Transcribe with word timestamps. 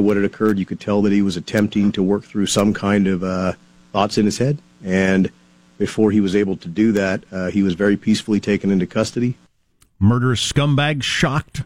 what 0.00 0.16
had 0.16 0.24
occurred. 0.24 0.58
You 0.58 0.66
could 0.66 0.80
tell 0.80 1.02
that 1.02 1.12
he 1.12 1.22
was 1.22 1.36
attempting 1.36 1.92
to 1.92 2.02
work 2.02 2.24
through 2.24 2.46
some 2.46 2.72
kind 2.74 3.06
of 3.06 3.22
uh, 3.22 3.52
thoughts 3.92 4.18
in 4.18 4.24
his 4.24 4.38
head. 4.38 4.58
And 4.84 5.30
before 5.78 6.10
he 6.10 6.20
was 6.20 6.36
able 6.36 6.56
to 6.58 6.68
do 6.68 6.92
that, 6.92 7.24
uh, 7.32 7.50
he 7.50 7.62
was 7.62 7.74
very 7.74 7.96
peacefully 7.96 8.40
taken 8.40 8.70
into 8.70 8.86
custody. 8.86 9.36
Murderous 9.98 10.52
scumbag 10.52 11.02
shocked 11.02 11.64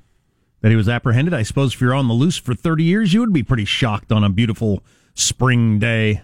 that 0.60 0.70
he 0.70 0.76
was 0.76 0.88
apprehended. 0.88 1.34
I 1.34 1.42
suppose 1.42 1.74
if 1.74 1.80
you're 1.80 1.94
on 1.94 2.08
the 2.08 2.14
loose 2.14 2.36
for 2.36 2.54
30 2.54 2.84
years, 2.84 3.12
you 3.12 3.20
would 3.20 3.32
be 3.32 3.42
pretty 3.42 3.64
shocked 3.64 4.10
on 4.10 4.24
a 4.24 4.30
beautiful 4.30 4.82
spring 5.14 5.78
day. 5.78 6.22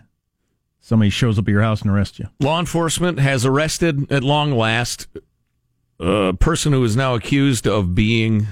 Somebody 0.80 1.10
shows 1.10 1.38
up 1.38 1.46
at 1.46 1.50
your 1.50 1.62
house 1.62 1.82
and 1.82 1.90
arrests 1.90 2.18
you. 2.18 2.26
Law 2.40 2.58
enforcement 2.58 3.18
has 3.20 3.44
arrested 3.44 4.10
at 4.10 4.24
long 4.24 4.52
last 4.52 5.06
a 6.00 6.32
person 6.32 6.72
who 6.72 6.82
is 6.82 6.96
now 6.96 7.14
accused 7.14 7.66
of 7.66 7.94
being, 7.94 8.46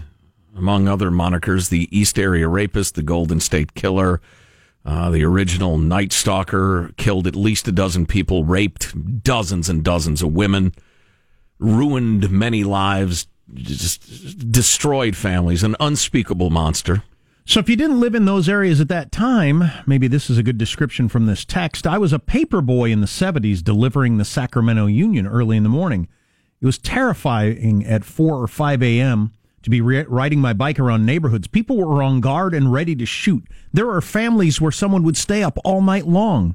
among 0.56 0.88
other 0.88 1.10
monikers, 1.10 1.68
the 1.68 1.88
East 1.96 2.18
Area 2.18 2.48
Rapist, 2.48 2.94
the 2.94 3.02
Golden 3.02 3.40
State 3.40 3.74
Killer, 3.74 4.20
uh, 4.84 5.10
the 5.10 5.24
original 5.24 5.78
Night 5.78 6.12
Stalker, 6.12 6.92
killed 6.96 7.26
at 7.26 7.36
least 7.36 7.68
a 7.68 7.72
dozen 7.72 8.06
people, 8.06 8.44
raped 8.44 9.22
dozens 9.22 9.68
and 9.68 9.84
dozens 9.84 10.22
of 10.22 10.32
women, 10.32 10.72
ruined 11.58 12.30
many 12.30 12.64
lives, 12.64 13.26
just 13.54 14.50
destroyed 14.50 15.16
families, 15.16 15.62
an 15.62 15.76
unspeakable 15.80 16.50
monster. 16.50 17.02
So, 17.44 17.60
if 17.60 17.68
you 17.68 17.76
didn't 17.76 18.00
live 18.00 18.14
in 18.14 18.26
those 18.26 18.46
areas 18.46 18.78
at 18.78 18.88
that 18.88 19.10
time, 19.10 19.64
maybe 19.86 20.06
this 20.06 20.28
is 20.28 20.36
a 20.36 20.42
good 20.42 20.58
description 20.58 21.08
from 21.08 21.24
this 21.24 21.46
text. 21.46 21.86
I 21.86 21.96
was 21.96 22.12
a 22.12 22.18
paper 22.18 22.60
boy 22.60 22.90
in 22.90 23.00
the 23.00 23.06
70s 23.06 23.64
delivering 23.64 24.18
the 24.18 24.26
Sacramento 24.26 24.84
Union 24.84 25.26
early 25.26 25.56
in 25.56 25.62
the 25.62 25.70
morning. 25.70 26.08
It 26.60 26.66
was 26.66 26.76
terrifying 26.76 27.86
at 27.86 28.04
4 28.04 28.42
or 28.42 28.48
5 28.48 28.82
a.m. 28.82 29.32
to 29.62 29.70
be 29.70 29.80
re- 29.80 30.04
riding 30.08 30.40
my 30.40 30.52
bike 30.52 30.78
around 30.78 31.04
neighborhoods. 31.06 31.48
People 31.48 31.76
were 31.76 32.02
on 32.02 32.20
guard 32.20 32.54
and 32.54 32.72
ready 32.72 32.94
to 32.96 33.06
shoot. 33.06 33.44
There 33.72 33.86
were 33.86 34.00
families 34.00 34.60
where 34.60 34.72
someone 34.72 35.02
would 35.02 35.16
stay 35.16 35.42
up 35.42 35.58
all 35.64 35.80
night 35.82 36.06
long 36.06 36.54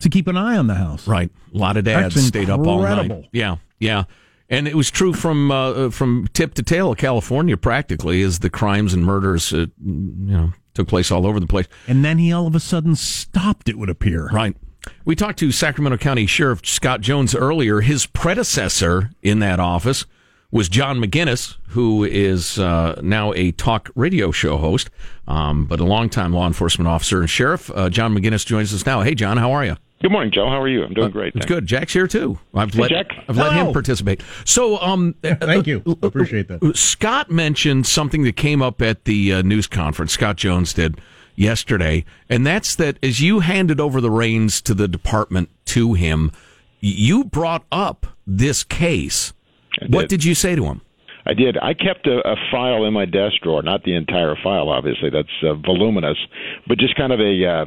to 0.00 0.08
keep 0.08 0.26
an 0.28 0.36
eye 0.36 0.56
on 0.56 0.66
the 0.66 0.74
house. 0.76 1.06
Right. 1.08 1.30
A 1.54 1.58
lot 1.58 1.76
of 1.76 1.84
dads 1.84 2.14
That's 2.14 2.26
stayed 2.26 2.50
up 2.50 2.60
all 2.60 2.82
night. 2.82 2.90
incredible. 2.98 3.28
Yeah. 3.32 3.56
Yeah. 3.78 4.04
And 4.48 4.66
it 4.66 4.74
was 4.74 4.90
true 4.90 5.12
from 5.12 5.50
uh, 5.50 5.90
from 5.90 6.26
tip 6.32 6.54
to 6.54 6.62
tail 6.62 6.92
of 6.92 6.96
California, 6.98 7.56
practically, 7.56 8.22
as 8.22 8.38
the 8.38 8.48
crimes 8.48 8.94
and 8.94 9.04
murders, 9.04 9.52
uh, 9.52 9.66
you 9.84 10.06
know, 10.32 10.52
took 10.72 10.88
place 10.88 11.10
all 11.10 11.26
over 11.26 11.38
the 11.38 11.46
place. 11.46 11.66
And 11.86 12.02
then 12.02 12.16
he 12.16 12.32
all 12.32 12.46
of 12.46 12.54
a 12.54 12.60
sudden 12.60 12.96
stopped, 12.96 13.68
it 13.68 13.76
would 13.76 13.90
appear. 13.90 14.28
Right. 14.28 14.56
We 15.04 15.14
talked 15.14 15.38
to 15.40 15.52
Sacramento 15.52 15.98
County 15.98 16.24
Sheriff 16.24 16.64
Scott 16.64 17.02
Jones 17.02 17.34
earlier. 17.34 17.82
His 17.82 18.06
predecessor 18.06 19.10
in 19.22 19.40
that 19.40 19.60
office 19.60 20.06
was 20.50 20.68
John 20.68 20.98
McGinness, 20.98 21.56
who 21.68 22.04
is 22.04 22.58
uh, 22.58 22.98
now 23.02 23.32
a 23.34 23.52
talk 23.52 23.90
radio 23.94 24.30
show 24.30 24.56
host, 24.56 24.88
um, 25.26 25.66
but 25.66 25.78
a 25.80 25.84
longtime 25.84 26.32
law 26.32 26.46
enforcement 26.46 26.88
officer 26.88 27.20
and 27.20 27.28
sheriff. 27.28 27.70
Uh, 27.74 27.90
John 27.90 28.14
McGinness 28.16 28.46
joins 28.46 28.72
us 28.72 28.86
now. 28.86 29.02
Hey, 29.02 29.14
John, 29.14 29.36
how 29.36 29.52
are 29.52 29.64
you? 29.64 29.76
Good 30.00 30.12
morning, 30.12 30.30
Joe. 30.32 30.46
How 30.48 30.60
are 30.62 30.68
you? 30.68 30.84
I'm 30.84 30.94
doing 30.94 31.08
Uh, 31.08 31.10
great. 31.10 31.28
It's 31.34 31.44
thanks. 31.44 31.46
good. 31.46 31.66
Jack's 31.66 31.92
here 31.92 32.06
too. 32.06 32.38
I've 32.54 32.72
Hey, 32.72 32.82
let 32.82 32.90
Jack. 32.90 33.06
I've 33.28 33.36
let 33.36 33.52
him 33.52 33.72
participate. 33.72 34.22
So, 34.44 34.80
um, 34.80 35.14
Thank 35.22 35.66
you. 35.66 35.82
Appreciate 36.02 36.48
that. 36.48 36.76
Scott 36.76 37.30
mentioned 37.30 37.86
something 37.86 38.22
that 38.22 38.36
came 38.36 38.62
up 38.62 38.80
at 38.80 39.04
the 39.04 39.34
uh, 39.34 39.42
news 39.42 39.66
conference. 39.66 40.12
Scott 40.12 40.36
Jones 40.36 40.72
did 40.72 41.00
yesterday, 41.34 42.04
and 42.30 42.46
that's 42.46 42.76
that 42.76 42.96
as 43.02 43.20
you 43.20 43.40
handed 43.40 43.80
over 43.80 44.00
the 44.00 44.10
reins 44.10 44.62
to 44.62 44.72
the 44.72 44.86
department 44.88 45.50
to 45.66 45.94
him, 45.94 46.30
you 46.80 47.24
brought 47.24 47.66
up 47.72 48.06
this 48.24 48.62
case. 48.64 49.32
I 49.80 49.86
What 49.86 50.02
did. 50.02 50.08
did 50.20 50.24
you 50.24 50.34
say 50.34 50.54
to 50.56 50.64
him? 50.64 50.80
I 51.26 51.34
did. 51.34 51.58
I 51.58 51.74
kept 51.74 52.06
a, 52.06 52.26
a 52.26 52.36
file 52.50 52.84
in 52.84 52.94
my 52.94 53.04
desk 53.04 53.42
drawer, 53.42 53.62
not 53.62 53.84
the 53.84 53.94
entire 53.94 54.34
file, 54.42 54.68
obviously. 54.70 55.10
That's 55.10 55.28
uh, 55.42 55.54
voluminous, 55.54 56.16
but 56.66 56.78
just 56.78 56.96
kind 56.96 57.12
of 57.12 57.20
a. 57.20 57.44
Uh, 57.44 57.64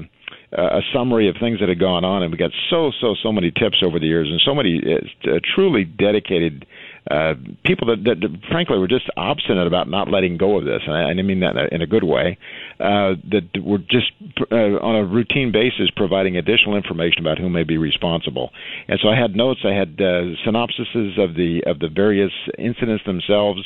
a 0.53 0.81
summary 0.94 1.29
of 1.29 1.35
things 1.39 1.61
that 1.61 1.69
had 1.69 1.79
gone 1.79 2.03
on, 2.03 2.23
and 2.23 2.29
we 2.29 2.38
got 2.38 2.51
so 2.69 2.91
so 2.99 3.16
so 3.23 3.31
many 3.31 3.51
tips 3.51 3.81
over 3.85 3.99
the 3.99 4.05
years, 4.05 4.27
and 4.29 4.41
so 4.44 4.53
many 4.53 4.81
uh, 4.83 5.39
truly 5.55 5.85
dedicated 5.85 6.66
uh, 7.09 7.34
people 7.66 7.88
that, 7.88 8.03
that, 8.03 8.22
that 8.22 8.29
frankly 8.51 8.78
were 8.78 8.88
just 8.88 9.09
obstinate 9.17 9.66
about 9.66 9.89
not 9.89 10.07
letting 10.09 10.38
go 10.38 10.57
of 10.57 10.66
this, 10.66 10.81
and 10.85 10.95
I, 10.95 11.09
and 11.09 11.19
I 11.19 11.23
mean 11.23 11.39
that 11.39 11.56
in 11.72 11.81
a 11.81 11.88
good 11.88 12.03
way. 12.03 12.38
Uh, 12.79 13.16
that 13.31 13.50
were 13.63 13.79
just 13.79 14.12
uh, 14.51 14.78
on 14.81 14.95
a 14.95 15.03
routine 15.03 15.51
basis 15.51 15.90
providing 15.95 16.38
additional 16.38 16.75
information 16.75 17.22
about 17.22 17.40
who 17.40 17.50
may 17.50 17.63
be 17.63 17.78
responsible. 17.78 18.51
And 18.88 19.00
so 19.01 19.09
I 19.09 19.19
had 19.19 19.35
notes, 19.35 19.61
I 19.66 19.73
had 19.73 20.00
uh, 20.00 20.38
synopsises 20.45 21.17
of 21.17 21.35
the 21.35 21.63
of 21.66 21.79
the 21.79 21.90
various 21.90 22.31
incidents 22.57 23.03
themselves, 23.06 23.61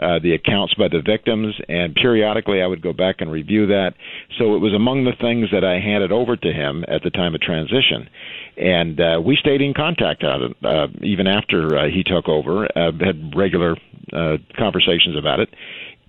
uh, 0.00 0.18
the 0.22 0.32
accounts 0.32 0.74
by 0.74 0.88
the 0.88 1.02
victims, 1.04 1.54
and 1.68 1.94
periodically 1.94 2.62
I 2.62 2.66
would 2.66 2.82
go 2.82 2.92
back 2.92 3.16
and 3.20 3.30
review 3.30 3.66
that. 3.66 3.94
So 4.38 4.54
it 4.54 4.60
was 4.60 4.74
among 4.74 5.04
the 5.04 5.16
things 5.20 5.48
that 5.52 5.64
I 5.64 5.80
handed 5.80 6.12
over 6.12 6.36
to 6.36 6.52
him 6.52 6.84
at 6.88 7.02
the 7.02 7.10
time 7.10 7.34
of 7.34 7.40
transition. 7.40 8.08
And 8.58 9.00
uh, 9.00 9.20
we 9.24 9.36
stayed 9.36 9.60
in 9.62 9.72
contact 9.72 10.24
uh, 10.24 10.48
uh, 10.66 10.88
even 11.02 11.26
after 11.28 11.78
uh, 11.78 11.86
he 11.88 12.02
took 12.02 12.28
over, 12.28 12.64
uh, 12.76 12.90
had 13.00 13.32
regular 13.36 13.76
uh, 14.12 14.38
conversations 14.56 15.16
about 15.16 15.38
it. 15.40 15.48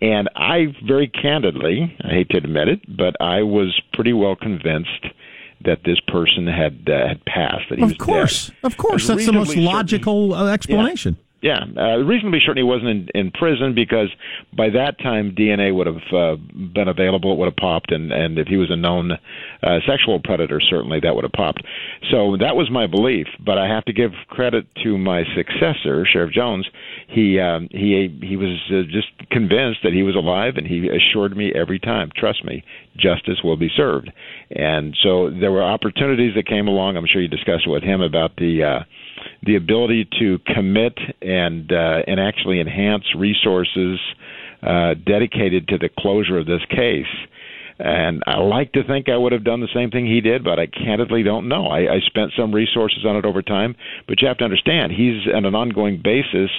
And 0.01 0.29
I 0.35 0.73
very 0.87 1.07
candidly, 1.07 1.95
I 2.03 2.07
hate 2.09 2.29
to 2.29 2.37
admit 2.37 2.67
it, 2.69 2.79
but 2.97 3.15
I 3.21 3.43
was 3.43 3.79
pretty 3.93 4.13
well 4.13 4.35
convinced 4.35 5.05
that 5.65 5.79
this 5.83 5.99
person 6.07 6.47
had 6.47 6.89
uh, 6.89 7.09
had 7.09 7.25
passed. 7.25 7.69
That 7.69 7.79
he 7.79 7.83
Of 7.83 7.89
was 7.89 7.97
course. 7.97 8.47
dead. 8.47 8.55
Of 8.63 8.77
course. 8.77 9.07
That's 9.07 9.25
the 9.25 9.33
most 9.33 9.49
reasonably 9.49 9.65
certain- 9.65 9.65
logical 9.65 10.33
uh, 10.33 10.47
explanation. 10.47 11.17
Yeah, 11.19 11.28
uh, 11.77 11.97
reasonably 12.03 12.39
certain 12.45 12.57
he 12.57 12.63
wasn't 12.63 12.89
in, 12.89 13.07
in 13.15 13.31
prison 13.31 13.73
because 13.73 14.09
by 14.55 14.69
that 14.69 14.99
time 14.99 15.35
DNA 15.37 15.73
would 15.73 15.87
have 15.87 16.03
uh, 16.13 16.35
been 16.73 16.87
available. 16.87 17.31
It 17.31 17.37
would 17.37 17.45
have 17.45 17.55
popped, 17.55 17.91
and 17.91 18.11
and 18.11 18.37
if 18.37 18.47
he 18.47 18.57
was 18.57 18.69
a 18.69 18.75
known 18.75 19.11
uh, 19.11 19.79
sexual 19.87 20.19
predator, 20.19 20.59
certainly 20.59 20.99
that 21.01 21.15
would 21.15 21.23
have 21.23 21.31
popped. 21.31 21.63
So 22.11 22.35
that 22.39 22.55
was 22.55 22.69
my 22.69 22.87
belief. 22.87 23.27
But 23.43 23.57
I 23.57 23.67
have 23.67 23.85
to 23.85 23.93
give 23.93 24.11
credit 24.27 24.67
to 24.83 24.97
my 24.97 25.23
successor, 25.35 26.05
Sheriff 26.05 26.33
Jones. 26.33 26.67
He 27.07 27.39
um, 27.39 27.69
he 27.71 28.19
he 28.21 28.35
was 28.35 28.59
uh, 28.69 28.83
just 28.91 29.07
convinced 29.31 29.79
that 29.83 29.93
he 29.93 30.03
was 30.03 30.15
alive, 30.15 30.55
and 30.57 30.67
he 30.67 30.89
assured 30.89 31.37
me 31.37 31.53
every 31.55 31.79
time, 31.79 32.09
trust 32.15 32.43
me, 32.43 32.63
justice 32.97 33.39
will 33.43 33.57
be 33.57 33.69
served. 33.75 34.11
And 34.51 34.95
so 35.01 35.29
there 35.29 35.51
were 35.51 35.63
opportunities 35.63 36.35
that 36.35 36.47
came 36.47 36.67
along. 36.67 36.97
I'm 36.97 37.07
sure 37.07 37.21
you 37.21 37.29
discussed 37.29 37.67
with 37.67 37.83
him 37.83 38.01
about 38.01 38.35
the. 38.35 38.63
Uh, 38.63 38.83
the 39.43 39.55
ability 39.55 40.07
to 40.19 40.39
commit 40.53 40.97
and 41.21 41.71
uh, 41.71 42.03
and 42.07 42.19
actually 42.19 42.59
enhance 42.59 43.05
resources 43.15 43.99
uh, 44.63 44.93
dedicated 45.05 45.67
to 45.69 45.77
the 45.77 45.89
closure 45.97 46.37
of 46.37 46.45
this 46.45 46.63
case. 46.69 47.07
And 47.79 48.23
I 48.27 48.39
like 48.39 48.73
to 48.73 48.83
think 48.83 49.07
I 49.07 49.15
would 49.15 49.31
have 49.31 49.45
done 49.45 49.61
the 49.61 49.69
same 49.73 49.89
thing 49.89 50.05
he 50.05 50.19
did, 50.19 50.43
but 50.43 50.59
I 50.59 50.67
candidly 50.67 51.23
don't 51.23 51.47
know. 51.47 51.67
I, 51.67 51.95
I 51.95 51.99
spent 52.05 52.33
some 52.37 52.53
resources 52.53 53.05
on 53.05 53.15
it 53.15 53.23
over 53.23 53.41
time, 53.41 53.75
but 54.05 54.21
you 54.21 54.27
have 54.27 54.37
to 54.39 54.43
understand 54.43 54.91
he's 54.91 55.33
on 55.33 55.45
an 55.45 55.55
ongoing 55.55 56.01
basis 56.03 56.51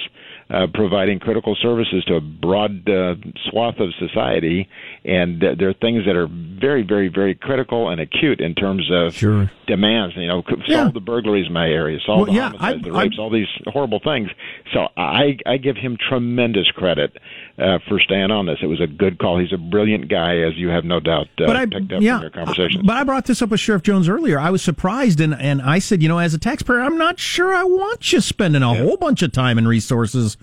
uh, 0.51 0.67
providing 0.73 1.17
critical 1.19 1.55
services 1.61 2.03
to 2.05 2.15
a 2.15 2.21
broad 2.21 2.87
uh, 2.89 3.15
swath 3.49 3.79
of 3.79 3.89
society, 3.99 4.67
and 5.05 5.41
uh, 5.43 5.55
there 5.57 5.69
are 5.69 5.73
things 5.73 6.05
that 6.05 6.15
are 6.15 6.27
very, 6.27 6.83
very, 6.83 7.07
very 7.07 7.33
critical 7.35 7.89
and 7.89 8.01
acute 8.01 8.41
in 8.41 8.53
terms 8.53 8.89
of 8.91 9.13
Sure. 9.13 9.49
demands. 9.67 10.15
You 10.17 10.27
know, 10.27 10.43
solve 10.45 10.61
Yeah. 10.67 10.89
the 10.93 10.99
burglaries 10.99 11.47
in 11.47 11.53
my 11.53 11.67
area, 11.69 11.99
solve 12.05 12.17
Well, 12.19 12.25
the 12.25 12.33
yeah, 12.33 12.49
homicides, 12.49 12.81
I- 12.85 12.89
the 12.89 12.95
I- 12.97 13.03
rapes, 13.03 13.17
all 13.19 13.29
these 13.29 13.47
horrible 13.67 13.99
things. 14.03 14.29
So 14.73 14.87
I, 14.97 15.37
I 15.45 15.57
give 15.57 15.77
him 15.77 15.97
tremendous 16.09 16.69
credit 16.71 17.17
uh, 17.57 17.79
for 17.87 17.99
staying 17.99 18.31
on 18.31 18.45
this. 18.45 18.57
It 18.61 18.67
was 18.67 18.81
a 18.81 18.87
good 18.87 19.19
call. 19.19 19.39
He's 19.39 19.53
a 19.53 19.57
brilliant 19.57 20.09
guy, 20.09 20.37
as 20.39 20.55
you 20.55 20.69
have 20.69 20.85
no 20.85 20.99
doubt 20.99 21.27
uh, 21.39 21.45
but 21.47 21.55
I, 21.55 21.65
picked 21.65 21.91
up 21.91 22.01
yeah, 22.01 22.15
from 22.15 22.21
your 22.21 22.31
conversations. 22.31 22.83
but 22.85 22.97
I 22.97 23.03
brought 23.03 23.25
this 23.25 23.41
up 23.41 23.49
with 23.49 23.59
Sheriff 23.59 23.83
Jones 23.83 24.09
earlier. 24.09 24.39
I 24.39 24.49
was 24.49 24.61
surprised, 24.61 25.19
and, 25.19 25.33
and 25.33 25.61
I 25.61 25.79
said, 25.79 26.01
you 26.01 26.09
know, 26.09 26.19
as 26.19 26.33
a 26.33 26.39
taxpayer, 26.39 26.81
I'm 26.81 26.97
not 26.97 27.19
sure 27.19 27.53
I 27.53 27.63
want 27.63 28.11
you 28.11 28.21
spending 28.21 28.63
a 28.63 28.73
whole 28.73 28.97
bunch 28.97 29.21
of 29.21 29.31
time 29.31 29.57
and 29.57 29.67
resources 29.67 30.37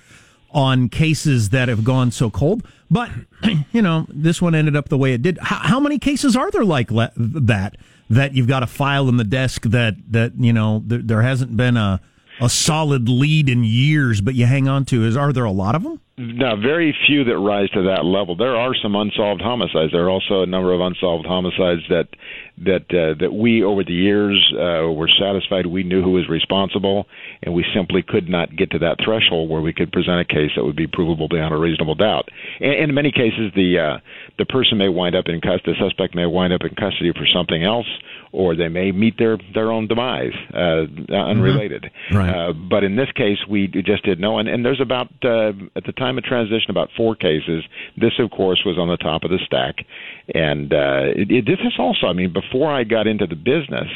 on 0.51 0.89
cases 0.89 1.51
that 1.51 1.69
have 1.69 1.85
gone 1.85 2.11
so 2.11 2.31
cold. 2.31 2.67
But 2.91 3.11
you 3.73 3.83
know, 3.83 4.07
this 4.09 4.41
one 4.41 4.55
ended 4.55 4.77
up 4.77 4.89
the 4.89 4.99
way 4.99 5.13
it 5.13 5.23
did. 5.23 5.39
How, 5.41 5.57
how 5.57 5.81
many 5.81 5.99
cases 5.99 6.37
are 6.37 6.51
there 6.51 6.65
like 6.65 6.91
le- 6.91 7.13
that 7.17 7.77
that 8.11 8.35
you've 8.35 8.49
got 8.49 8.63
a 8.63 8.67
file 8.67 9.09
in 9.09 9.19
the 9.19 9.25
desk 9.25 9.63
that 9.65 9.95
that 10.11 10.33
you 10.39 10.53
know 10.53 10.83
there, 10.87 11.03
there 11.03 11.23
hasn't 11.23 11.57
been 11.57 11.77
a 11.77 12.01
a 12.41 12.49
solid 12.49 13.09
lead 13.09 13.49
in 13.49 13.65
years, 13.65 14.21
but 14.21 14.35
you 14.35 14.47
hang 14.47 14.69
on 14.69 14.85
to? 14.87 15.05
Is 15.05 15.17
are 15.17 15.33
there 15.33 15.45
a 15.45 15.53
lot 15.53 15.75
of 15.75 15.83
them? 15.83 16.01
No, 16.21 16.57
very 16.57 16.97
few 17.07 17.23
that 17.25 17.39
rise 17.39 17.71
to 17.71 17.83
that 17.85 18.05
level. 18.05 18.35
There 18.35 18.57
are 18.57 18.75
some 18.75 18.97
unsolved 18.97 19.41
homicides. 19.41 19.93
There 19.93 20.05
are 20.05 20.11
also 20.11 20.43
a 20.43 20.47
number 20.47 20.73
of 20.73 20.81
unsolved 20.81 21.27
homicides 21.27 21.83
that 21.91 22.09
that 22.59 22.91
uh, 22.91 23.15
that 23.21 23.33
we 23.33 23.63
over 23.63 23.85
the 23.85 23.95
years 23.95 24.35
uh, 24.53 24.91
were 24.91 25.09
satisfied 25.09 25.67
we 25.67 25.85
knew 25.85 26.03
who 26.03 26.11
was 26.11 26.29
responsible, 26.29 27.07
and 27.45 27.55
we 27.55 27.65
simply 27.73 28.03
could 28.03 28.29
not 28.29 28.57
get 28.57 28.73
to 28.73 28.81
that 28.81 28.97
threshold 29.05 29.49
where 29.49 29.61
we 29.61 29.73
could 29.73 29.93
present 29.93 30.19
a 30.19 30.25
case 30.25 30.51
that 30.57 30.65
would 30.65 30.75
be 30.75 30.89
provable 30.89 31.29
beyond 31.29 31.55
a 31.55 31.57
reasonable 31.57 31.95
doubt. 31.95 32.29
And, 32.59 32.73
and 32.73 32.89
in 32.91 32.95
many 32.95 33.13
cases, 33.13 33.53
the 33.55 33.79
uh, 33.79 33.99
the 34.39 34.45
person 34.45 34.77
may 34.77 34.89
wind 34.89 35.15
up 35.15 35.27
in 35.29 35.41
custody. 35.41 35.79
The 35.79 35.89
suspect 35.89 36.17
may 36.17 36.27
wind 36.27 36.53
up 36.53 36.63
in 36.63 36.75
custody 36.75 37.13
for 37.13 37.27
something 37.33 37.63
else, 37.63 37.87
or 38.33 38.57
they 38.57 38.69
may 38.69 38.93
meet 38.93 39.19
their 39.19 39.39
their 39.55 39.71
own 39.71 39.87
demise, 39.87 40.33
uh, 40.55 40.85
unrelated. 41.13 41.91
Right. 42.13 42.31
Uh, 42.31 42.53
but 42.53 42.85
in 42.85 42.97
this 42.97 43.11
case, 43.15 43.39
we 43.49 43.69
just 43.69 44.05
didn't 44.05 44.21
know. 44.21 44.39
And, 44.39 44.49
and 44.49 44.65
there's 44.65 44.81
about 44.81 45.09
uh, 45.25 45.53
at 45.77 45.85
the 45.85 45.93
time 45.97 46.19
of 46.19 46.25
transition, 46.25 46.71
about 46.71 46.91
four 46.97 47.15
cases. 47.15 47.65
This, 47.97 48.13
of 48.19 48.31
course, 48.31 48.63
was 48.65 48.79
on 48.79 48.89
the 48.89 48.97
top 48.97 49.25
of 49.25 49.31
the 49.31 49.39
stack, 49.47 49.77
and 50.35 50.73
uh, 50.73 51.13
it, 51.17 51.31
it, 51.31 51.47
this 51.47 51.61
is 51.65 51.75
also. 51.79 52.07
I 52.07 52.13
mean, 52.13 52.33
before 52.33 52.73
I 52.73 52.85
got 52.85 53.07
into 53.07 53.27
the 53.27 53.37
business. 53.37 53.89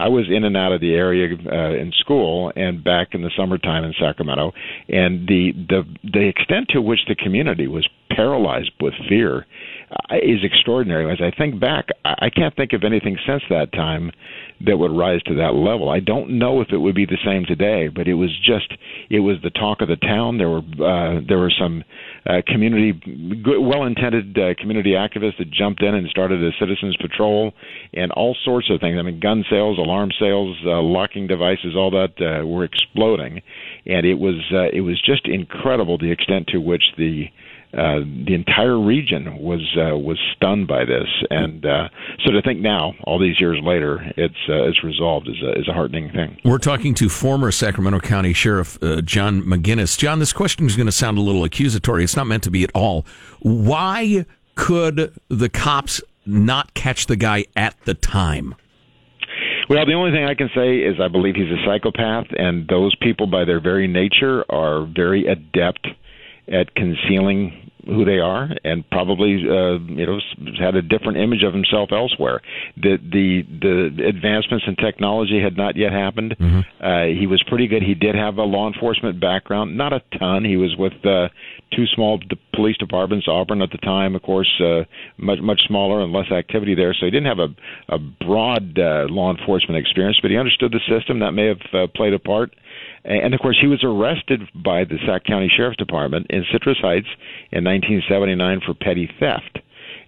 I 0.00 0.06
was 0.06 0.26
in 0.30 0.44
and 0.44 0.56
out 0.56 0.70
of 0.70 0.80
the 0.80 0.94
area 0.94 1.34
uh, 1.34 1.74
in 1.74 1.90
school 1.98 2.52
and 2.54 2.84
back 2.84 3.08
in 3.14 3.22
the 3.22 3.32
summertime 3.36 3.82
in 3.82 3.92
Sacramento, 3.98 4.52
and 4.88 5.26
the 5.26 5.50
the 5.68 5.82
the 6.04 6.28
extent 6.28 6.68
to 6.70 6.80
which 6.80 7.00
the 7.08 7.16
community 7.16 7.66
was 7.66 7.88
paralyzed 8.08 8.70
with 8.80 8.94
fear 9.08 9.44
is 10.10 10.40
extraordinary. 10.42 11.10
As 11.10 11.18
I 11.20 11.36
think 11.36 11.60
back, 11.60 11.88
I 12.04 12.30
can't 12.30 12.54
think 12.56 12.72
of 12.72 12.84
anything 12.84 13.16
since 13.26 13.42
that 13.50 13.72
time 13.72 14.10
that 14.66 14.76
would 14.76 14.90
rise 14.90 15.22
to 15.24 15.34
that 15.36 15.54
level. 15.54 15.88
I 15.88 16.00
don't 16.00 16.38
know 16.38 16.60
if 16.60 16.68
it 16.72 16.78
would 16.78 16.94
be 16.94 17.06
the 17.06 17.18
same 17.24 17.44
today, 17.46 17.88
but 17.88 18.08
it 18.08 18.14
was 18.14 18.30
just 18.44 18.72
it 19.08 19.20
was 19.20 19.36
the 19.42 19.50
talk 19.50 19.80
of 19.80 19.88
the 19.88 19.96
town. 19.96 20.38
There 20.38 20.48
were 20.48 20.58
uh, 20.58 21.20
there 21.26 21.38
were 21.38 21.52
some 21.56 21.84
uh, 22.26 22.42
community 22.46 22.92
well-intended 23.44 24.36
uh, 24.36 24.54
community 24.60 24.92
activists 24.92 25.38
that 25.38 25.50
jumped 25.50 25.82
in 25.82 25.94
and 25.94 26.08
started 26.08 26.42
a 26.42 26.50
citizens 26.58 26.96
patrol 26.96 27.52
and 27.94 28.10
all 28.12 28.36
sorts 28.44 28.68
of 28.70 28.80
things. 28.80 28.96
I 28.98 29.02
mean, 29.02 29.20
gun 29.20 29.44
sales, 29.48 29.78
alarm 29.78 30.10
sales, 30.18 30.56
uh, 30.66 30.82
locking 30.82 31.26
devices, 31.26 31.76
all 31.76 31.90
that 31.92 32.14
uh, 32.20 32.46
were 32.46 32.64
exploding, 32.64 33.42
and 33.86 34.04
it 34.04 34.18
was 34.18 34.42
uh, 34.52 34.68
it 34.72 34.80
was 34.80 35.00
just 35.00 35.26
incredible 35.26 35.98
the 35.98 36.10
extent 36.10 36.48
to 36.48 36.58
which 36.58 36.84
the 36.96 37.26
uh, 37.26 37.47
the 37.72 38.34
entire 38.34 38.78
region 38.78 39.38
was 39.38 39.60
uh, 39.76 39.96
was 39.96 40.18
stunned 40.34 40.66
by 40.66 40.84
this, 40.84 41.06
and 41.30 41.64
uh, 41.66 41.88
so 42.24 42.32
to 42.32 42.40
think 42.42 42.60
now, 42.60 42.94
all 43.04 43.18
these 43.18 43.38
years 43.40 43.58
later, 43.62 44.00
it's 44.16 44.34
uh, 44.48 44.64
it's 44.64 44.82
resolved 44.82 45.28
is 45.28 45.42
a, 45.42 45.58
is 45.58 45.68
a 45.68 45.72
heartening 45.72 46.10
thing. 46.12 46.38
We're 46.44 46.58
talking 46.58 46.94
to 46.94 47.08
former 47.08 47.50
Sacramento 47.50 48.00
County 48.00 48.32
Sheriff 48.32 48.78
uh, 48.82 49.02
John 49.02 49.42
McGinness. 49.42 49.98
John, 49.98 50.18
this 50.18 50.32
question 50.32 50.66
is 50.66 50.76
going 50.76 50.86
to 50.86 50.92
sound 50.92 51.18
a 51.18 51.20
little 51.20 51.44
accusatory. 51.44 52.04
It's 52.04 52.16
not 52.16 52.26
meant 52.26 52.42
to 52.44 52.50
be 52.50 52.64
at 52.64 52.70
all. 52.74 53.04
Why 53.40 54.24
could 54.54 55.14
the 55.28 55.48
cops 55.48 56.00
not 56.24 56.72
catch 56.74 57.06
the 57.06 57.16
guy 57.16 57.44
at 57.54 57.76
the 57.84 57.94
time? 57.94 58.54
Well, 59.68 59.84
the 59.84 59.92
only 59.92 60.12
thing 60.12 60.24
I 60.24 60.34
can 60.34 60.48
say 60.54 60.78
is 60.78 60.96
I 60.98 61.08
believe 61.08 61.34
he's 61.34 61.50
a 61.50 61.62
psychopath, 61.66 62.26
and 62.38 62.66
those 62.68 62.94
people, 62.96 63.26
by 63.26 63.44
their 63.44 63.60
very 63.60 63.86
nature, 63.86 64.42
are 64.50 64.86
very 64.86 65.26
adept 65.26 65.86
at 66.52 66.74
concealing 66.74 67.68
who 67.88 68.04
they 68.04 68.18
are 68.18 68.50
and 68.64 68.88
probably 68.90 69.36
uh, 69.48 69.78
you 69.78 70.06
know 70.06 70.18
had 70.60 70.74
a 70.74 70.82
different 70.82 71.16
image 71.16 71.42
of 71.42 71.54
himself 71.54 71.88
elsewhere. 71.90 72.40
The 72.76 72.98
the 73.00 73.42
the 73.60 74.06
advancements 74.06 74.66
in 74.68 74.76
technology 74.76 75.40
had 75.42 75.56
not 75.56 75.76
yet 75.76 75.92
happened. 75.92 76.36
Mm-hmm. 76.38 76.60
Uh, 76.84 77.18
he 77.18 77.26
was 77.26 77.42
pretty 77.48 77.66
good. 77.66 77.82
He 77.82 77.94
did 77.94 78.14
have 78.14 78.36
a 78.36 78.42
law 78.42 78.70
enforcement 78.70 79.20
background, 79.20 79.76
not 79.76 79.92
a 79.92 80.02
ton. 80.18 80.44
He 80.44 80.56
was 80.56 80.76
with 80.76 80.92
uh, 81.04 81.28
two 81.74 81.86
small 81.94 82.20
police 82.54 82.76
departments, 82.76 83.26
Auburn 83.28 83.62
at 83.62 83.70
the 83.70 83.78
time, 83.78 84.14
of 84.14 84.22
course, 84.22 84.50
uh, 84.60 84.84
much 85.16 85.40
much 85.40 85.60
smaller 85.66 86.02
and 86.02 86.12
less 86.12 86.30
activity 86.30 86.74
there. 86.74 86.92
So 86.92 87.06
he 87.06 87.10
didn't 87.10 87.26
have 87.26 87.38
a 87.38 87.48
a 87.88 87.98
broad 87.98 88.78
uh, 88.78 89.06
law 89.08 89.34
enforcement 89.34 89.78
experience, 89.78 90.18
but 90.20 90.30
he 90.30 90.36
understood 90.36 90.72
the 90.72 90.80
system. 90.88 91.20
That 91.20 91.32
may 91.32 91.46
have 91.46 91.62
uh, 91.72 91.86
played 91.94 92.12
a 92.12 92.18
part. 92.18 92.54
And 93.08 93.32
of 93.32 93.40
course, 93.40 93.56
he 93.58 93.66
was 93.66 93.82
arrested 93.82 94.42
by 94.54 94.84
the 94.84 94.98
Sac 95.06 95.24
County 95.24 95.50
Sheriff's 95.54 95.78
Department 95.78 96.26
in 96.28 96.44
Citrus 96.52 96.76
Heights 96.82 97.08
in 97.50 97.64
1979 97.64 98.60
for 98.66 98.74
petty 98.74 99.10
theft. 99.18 99.60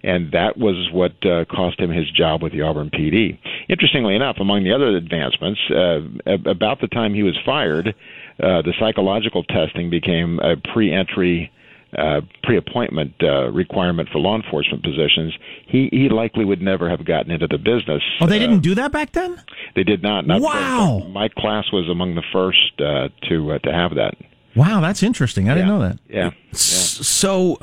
And 0.03 0.31
that 0.31 0.57
was 0.57 0.89
what 0.91 1.13
uh, 1.25 1.45
cost 1.45 1.79
him 1.79 1.89
his 1.89 2.09
job 2.11 2.43
with 2.43 2.53
the 2.53 2.61
Auburn 2.61 2.91
PD. 2.91 3.37
Interestingly 3.69 4.15
enough, 4.15 4.37
among 4.39 4.63
the 4.63 4.71
other 4.71 4.95
advancements, 4.95 5.59
uh, 5.69 6.01
about 6.49 6.81
the 6.81 6.87
time 6.87 7.13
he 7.13 7.23
was 7.23 7.37
fired, 7.43 7.87
uh, 7.87 8.61
the 8.61 8.73
psychological 8.79 9.43
testing 9.43 9.89
became 9.89 10.39
a 10.39 10.55
pre 10.73 10.93
entry 10.93 11.51
uh, 11.97 12.21
pre-appointment 12.43 13.13
uh, 13.21 13.51
requirement 13.51 14.09
for 14.11 14.19
law 14.19 14.35
enforcement 14.35 14.83
positions, 14.83 15.33
he 15.67 15.89
he 15.91 16.09
likely 16.09 16.45
would 16.45 16.61
never 16.61 16.89
have 16.89 17.05
gotten 17.05 17.31
into 17.31 17.47
the 17.47 17.57
business. 17.57 18.01
Oh, 18.19 18.27
they 18.27 18.39
didn't 18.39 18.57
uh, 18.57 18.61
do 18.61 18.75
that 18.75 18.91
back 18.91 19.11
then. 19.11 19.41
They 19.75 19.83
did 19.83 20.01
not. 20.01 20.25
not 20.25 20.41
wow! 20.41 21.07
my 21.09 21.27
class 21.27 21.65
was 21.71 21.89
among 21.89 22.15
the 22.15 22.23
first 22.31 22.79
uh, 22.79 23.09
to 23.29 23.53
uh, 23.53 23.59
to 23.59 23.73
have 23.73 23.95
that. 23.95 24.15
Wow, 24.55 24.81
that's 24.81 25.03
interesting. 25.03 25.47
I 25.47 25.51
yeah. 25.51 25.55
didn't 25.55 25.69
know 25.69 25.79
that. 25.79 25.99
Yeah. 26.09 26.23
yeah. 26.25 26.31
So. 26.53 27.57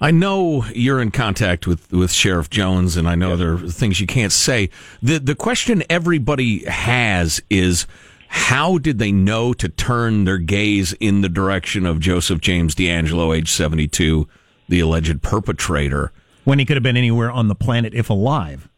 I 0.00 0.10
know 0.10 0.64
you're 0.74 1.00
in 1.00 1.12
contact 1.12 1.68
with, 1.68 1.92
with 1.92 2.10
Sheriff 2.10 2.50
Jones, 2.50 2.96
and 2.96 3.08
I 3.08 3.14
know 3.14 3.36
there 3.36 3.52
are 3.52 3.58
things 3.58 4.00
you 4.00 4.08
can't 4.08 4.32
say. 4.32 4.68
the 5.00 5.20
The 5.20 5.36
question 5.36 5.84
everybody 5.88 6.64
has 6.64 7.40
is, 7.48 7.86
how 8.32 8.78
did 8.78 8.98
they 8.98 9.12
know 9.12 9.52
to 9.52 9.68
turn 9.68 10.24
their 10.24 10.38
gaze 10.38 10.94
in 10.94 11.20
the 11.20 11.28
direction 11.28 11.84
of 11.84 12.00
Joseph 12.00 12.40
James 12.40 12.74
DeAngelo, 12.74 13.36
age 13.36 13.52
72, 13.52 14.26
the 14.70 14.80
alleged 14.80 15.20
perpetrator? 15.20 16.12
When 16.44 16.58
he 16.58 16.64
could 16.64 16.78
have 16.78 16.82
been 16.82 16.96
anywhere 16.96 17.30
on 17.30 17.48
the 17.48 17.54
planet 17.54 17.92
if 17.92 18.08
alive. 18.08 18.70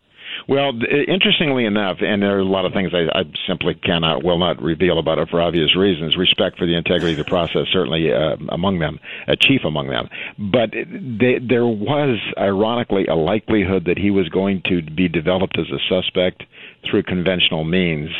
Well, 0.46 0.72
interestingly 1.08 1.64
enough, 1.64 1.98
and 2.00 2.22
there 2.22 2.36
are 2.36 2.40
a 2.40 2.44
lot 2.44 2.66
of 2.66 2.72
things 2.72 2.92
I, 2.92 3.18
I 3.18 3.22
simply 3.46 3.74
cannot, 3.74 4.22
will 4.22 4.38
not 4.38 4.60
reveal 4.60 4.98
about 4.98 5.18
it 5.18 5.28
for 5.30 5.40
obvious 5.40 5.74
reasons. 5.74 6.16
Respect 6.16 6.58
for 6.58 6.66
the 6.66 6.76
integrity 6.76 7.12
of 7.12 7.18
the 7.18 7.24
process, 7.24 7.66
certainly 7.72 8.12
uh, 8.12 8.36
among 8.50 8.78
them, 8.78 9.00
a 9.26 9.36
chief 9.36 9.62
among 9.64 9.88
them. 9.88 10.08
But 10.38 10.70
they, 10.72 11.38
there 11.38 11.66
was, 11.66 12.18
ironically, 12.36 13.06
a 13.06 13.14
likelihood 13.14 13.86
that 13.86 13.96
he 13.96 14.10
was 14.10 14.28
going 14.28 14.62
to 14.66 14.82
be 14.82 15.08
developed 15.08 15.58
as 15.58 15.66
a 15.70 15.78
suspect 15.88 16.42
through 16.90 17.04
conventional 17.04 17.64
means 17.64 18.10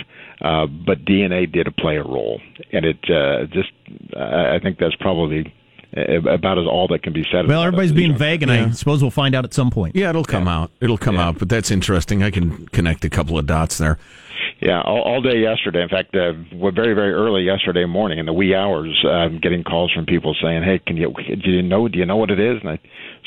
uh, 0.41 0.67
but 0.67 1.05
DNA 1.05 1.51
did 1.51 1.67
play 1.77 1.97
a 1.97 2.03
role, 2.03 2.41
and 2.73 2.85
it 2.85 2.99
uh, 3.09 3.47
just 3.47 3.71
I 4.17 4.59
think 4.63 4.79
that's 4.79 4.97
probably 4.97 5.55
about 5.97 6.59
as 6.59 6.67
all 6.67 6.89
that 6.89 7.03
can 7.03 7.13
be 7.13 7.25
said. 7.31 7.47
Well, 7.47 7.63
everybody's 7.63 7.93
being 7.93 8.17
vague, 8.17 8.43
and 8.43 8.51
yeah. 8.51 8.67
I 8.67 8.71
suppose 8.71 9.03
we'll 9.03 9.11
find 9.11 9.35
out 9.35 9.45
at 9.45 9.55
some 9.55 9.71
point. 9.71 9.97
Yeah, 9.97 10.11
it'll 10.11 10.25
come 10.25 10.47
yeah. 10.47 10.59
out. 10.59 10.71
It'll 10.81 10.99
come 10.99 11.17
yeah. 11.17 11.29
out. 11.29 11.39
But 11.39 11.49
that's 11.49 11.71
interesting. 11.71 12.23
I 12.23 12.31
can 12.31 12.67
connect 12.69 13.05
a 13.05 13.11
couple 13.11 13.39
of 13.39 13.47
dots 13.47 13.79
there. 13.79 13.99
Yeah, 14.61 14.81
all, 14.81 15.03
all 15.03 15.21
day 15.21 15.39
yesterday. 15.41 15.83
In 15.83 15.89
fact, 15.89 16.15
uh, 16.15 16.33
very 16.73 16.95
very 16.95 17.13
early 17.13 17.43
yesterday 17.43 17.85
morning 17.85 18.19
in 18.19 18.27
the 18.27 18.33
wee 18.33 18.55
hours, 18.55 19.05
I'm 19.09 19.39
getting 19.39 19.63
calls 19.63 19.93
from 19.93 20.07
people 20.07 20.35
saying, 20.41 20.63
"Hey, 20.63 20.79
can 20.79 20.97
you 20.97 21.13
do 21.13 21.51
you 21.51 21.63
know 21.63 21.89
do 21.89 21.99
you 21.99 22.07
know 22.07 22.17
what 22.17 22.31
it 22.31 22.41
is?" 22.41 22.61
And 22.61 22.71
I 22.71 22.79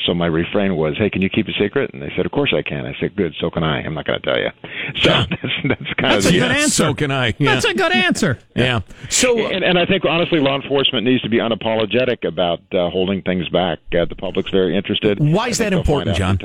so 0.06 0.14
my 0.14 0.26
refrain 0.26 0.76
was, 0.76 0.96
"Hey, 0.96 1.10
can 1.10 1.22
you 1.22 1.28
keep 1.28 1.48
a 1.48 1.52
secret?" 1.52 1.90
And 1.92 2.02
they 2.02 2.12
said, 2.16 2.26
"Of 2.26 2.32
course 2.32 2.54
I 2.56 2.62
can." 2.62 2.86
I 2.86 2.94
said, 3.00 3.16
"Good, 3.16 3.34
so 3.40 3.50
can 3.50 3.64
I." 3.64 3.80
I'm 3.80 3.94
not 3.94 4.06
going 4.06 4.20
to 4.20 4.26
tell 4.26 4.38
you. 4.38 4.50
So 5.02 5.10
that's, 5.10 5.28
that's 5.68 5.94
kind 5.94 6.14
that's 6.14 6.26
of 6.26 6.30
a 6.30 6.34
the, 6.34 6.40
good 6.40 6.50
answer. 6.50 6.70
So 6.70 6.94
can 6.94 7.10
I? 7.10 7.34
Yeah. 7.38 7.54
That's 7.54 7.66
a 7.66 7.74
good 7.74 7.92
answer. 7.92 8.38
yeah. 8.56 8.80
So 9.10 9.46
and, 9.46 9.62
and 9.62 9.78
I 9.78 9.84
think 9.84 10.06
honestly, 10.06 10.40
law 10.40 10.56
enforcement 10.56 11.04
needs 11.04 11.22
to 11.22 11.28
be 11.28 11.36
unapologetic 11.36 12.26
about 12.26 12.60
uh, 12.72 12.88
holding 12.88 13.20
things 13.22 13.48
back. 13.50 13.80
Uh, 13.92 14.06
the 14.06 14.16
public's 14.16 14.50
very 14.50 14.76
interested. 14.76 15.20
Why 15.20 15.48
is 15.48 15.58
that 15.58 15.74
important, 15.74 16.16
John? 16.16 16.38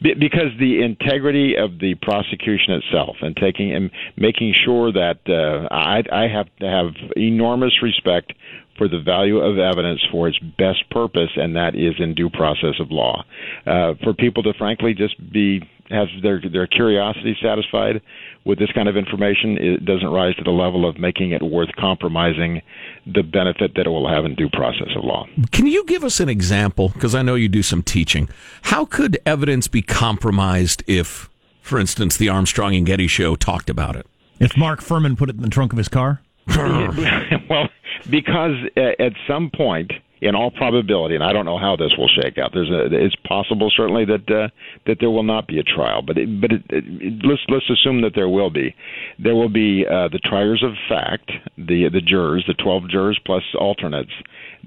Be- 0.00 0.14
because 0.14 0.48
the 0.58 0.82
integrity 0.82 1.54
of 1.56 1.80
the 1.80 1.96
prosecution 1.96 2.74
itself 2.74 3.16
and 3.20 3.36
taking 3.36 3.72
and 3.74 3.90
making 4.16 4.54
sure 4.64 4.90
that 4.92 5.18
uh, 5.28 5.68
I, 5.72 6.02
I 6.10 6.28
have 6.28 6.46
to 6.60 6.66
have 6.66 6.94
enormous 7.16 7.82
respect 7.82 8.32
for 8.78 8.88
the 8.88 9.00
value 9.00 9.38
of 9.38 9.58
evidence 9.58 10.00
for 10.10 10.28
its 10.28 10.38
best 10.58 10.88
purpose, 10.90 11.30
and 11.36 11.56
that 11.56 11.74
is 11.74 11.94
in 11.98 12.14
due 12.14 12.30
process 12.30 12.74
of 12.80 12.90
law. 12.90 13.24
Uh, 13.66 13.94
for 14.02 14.14
people 14.14 14.42
to 14.42 14.52
frankly 14.54 14.94
just 14.94 15.14
be 15.32 15.60
have 15.90 16.08
their 16.22 16.40
their 16.40 16.66
curiosity 16.66 17.36
satisfied 17.42 18.00
with 18.44 18.58
this 18.58 18.70
kind 18.72 18.88
of 18.88 18.96
information, 18.96 19.58
it 19.58 19.84
doesn't 19.84 20.08
rise 20.08 20.34
to 20.36 20.42
the 20.42 20.50
level 20.50 20.88
of 20.88 20.98
making 20.98 21.30
it 21.30 21.42
worth 21.42 21.68
compromising 21.78 22.62
the 23.06 23.22
benefit 23.22 23.72
that 23.76 23.86
it 23.86 23.90
will 23.90 24.08
have 24.08 24.24
in 24.24 24.34
due 24.34 24.48
process 24.50 24.88
of 24.96 25.04
law. 25.04 25.26
Can 25.50 25.66
you 25.66 25.84
give 25.84 26.02
us 26.02 26.18
an 26.18 26.28
example? 26.28 26.88
Because 26.88 27.14
I 27.14 27.22
know 27.22 27.34
you 27.34 27.48
do 27.48 27.62
some 27.62 27.82
teaching. 27.82 28.28
How 28.62 28.84
could 28.84 29.18
evidence 29.26 29.68
be 29.68 29.82
compromised 29.82 30.82
if, 30.86 31.28
for 31.60 31.78
instance, 31.78 32.16
the 32.16 32.28
Armstrong 32.28 32.74
and 32.74 32.86
Getty 32.86 33.06
show 33.06 33.36
talked 33.36 33.70
about 33.70 33.96
it? 33.96 34.06
If 34.40 34.56
Mark 34.56 34.80
Fuhrman 34.80 35.16
put 35.16 35.28
it 35.28 35.36
in 35.36 35.42
the 35.42 35.48
trunk 35.48 35.72
of 35.72 35.78
his 35.78 35.88
car? 35.88 36.20
well, 37.50 37.68
because 38.10 38.56
at 38.76 39.12
some 39.26 39.50
point, 39.54 39.92
in 40.22 40.36
all 40.36 40.52
probability, 40.52 41.16
and 41.16 41.24
I 41.24 41.32
don't 41.32 41.44
know 41.44 41.58
how 41.58 41.74
this 41.74 41.92
will 41.98 42.08
shake 42.08 42.38
out. 42.38 42.52
There's 42.54 42.70
a, 42.70 42.86
it's 42.94 43.16
possible 43.26 43.72
certainly 43.76 44.04
that 44.04 44.30
uh, 44.30 44.48
that 44.86 44.98
there 45.00 45.10
will 45.10 45.24
not 45.24 45.48
be 45.48 45.58
a 45.58 45.64
trial, 45.64 46.00
but 46.00 46.16
it, 46.16 46.40
but 46.40 46.52
it, 46.52 46.62
it, 46.70 46.84
let's 47.24 47.42
let's 47.48 47.68
assume 47.68 48.02
that 48.02 48.12
there 48.14 48.28
will 48.28 48.48
be. 48.48 48.74
There 49.18 49.34
will 49.34 49.48
be 49.48 49.84
uh, 49.84 50.08
the 50.08 50.20
triers 50.24 50.62
of 50.62 50.74
fact, 50.88 51.32
the 51.58 51.88
the 51.92 52.00
jurors, 52.00 52.44
the 52.46 52.54
12 52.54 52.88
jurors 52.88 53.18
plus 53.26 53.42
alternates 53.58 54.12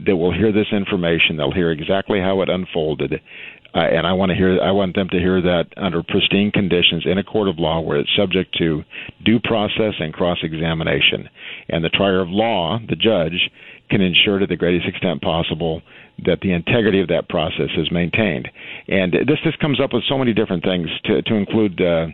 that 0.06 0.18
will 0.18 0.34
hear 0.34 0.52
this 0.52 0.68
information. 0.74 1.38
They'll 1.38 1.54
hear 1.54 1.72
exactly 1.72 2.20
how 2.20 2.42
it 2.42 2.50
unfolded. 2.50 3.22
Uh, 3.76 3.80
and 3.80 4.08
I 4.08 4.14
want 4.14 4.30
to 4.30 4.36
hear. 4.36 4.60
I 4.62 4.72
want 4.72 4.96
them 4.96 5.10
to 5.10 5.20
hear 5.20 5.42
that 5.42 5.66
under 5.76 6.02
pristine 6.02 6.52
conditions 6.52 7.04
in 7.06 7.18
a 7.18 7.24
court 7.24 7.50
of 7.50 7.60
law, 7.60 7.82
where 7.82 7.98
it's 7.98 8.10
subject 8.16 8.58
to 8.58 8.84
due 9.26 9.40
process 9.44 9.96
and 10.00 10.14
cross-examination. 10.14 11.28
And 11.70 11.84
the 11.84 11.90
trier 11.90 12.22
of 12.22 12.30
law, 12.30 12.80
the 12.88 12.96
judge, 12.96 13.52
can 13.90 14.02
ensure 14.02 14.40
to 14.40 14.48
the 14.48 14.56
greatest 14.56 14.88
extent 14.88 15.22
possible 15.22 15.82
that 16.26 16.40
the 16.42 16.54
integrity 16.54 17.02
of 17.02 17.10
that 17.10 17.28
process 17.28 17.70
is 17.78 17.92
maintained. 17.92 18.48
And 18.88 19.12
this 19.12 19.40
this 19.44 19.56
comes 19.58 19.82
up 19.82 19.92
with 19.92 20.04
so 20.08 20.18
many 20.18 20.34
different 20.34 20.64
things, 20.64 20.88
to 21.06 21.22
to 21.22 21.36
include. 21.36 21.82
Uh, 21.82 22.08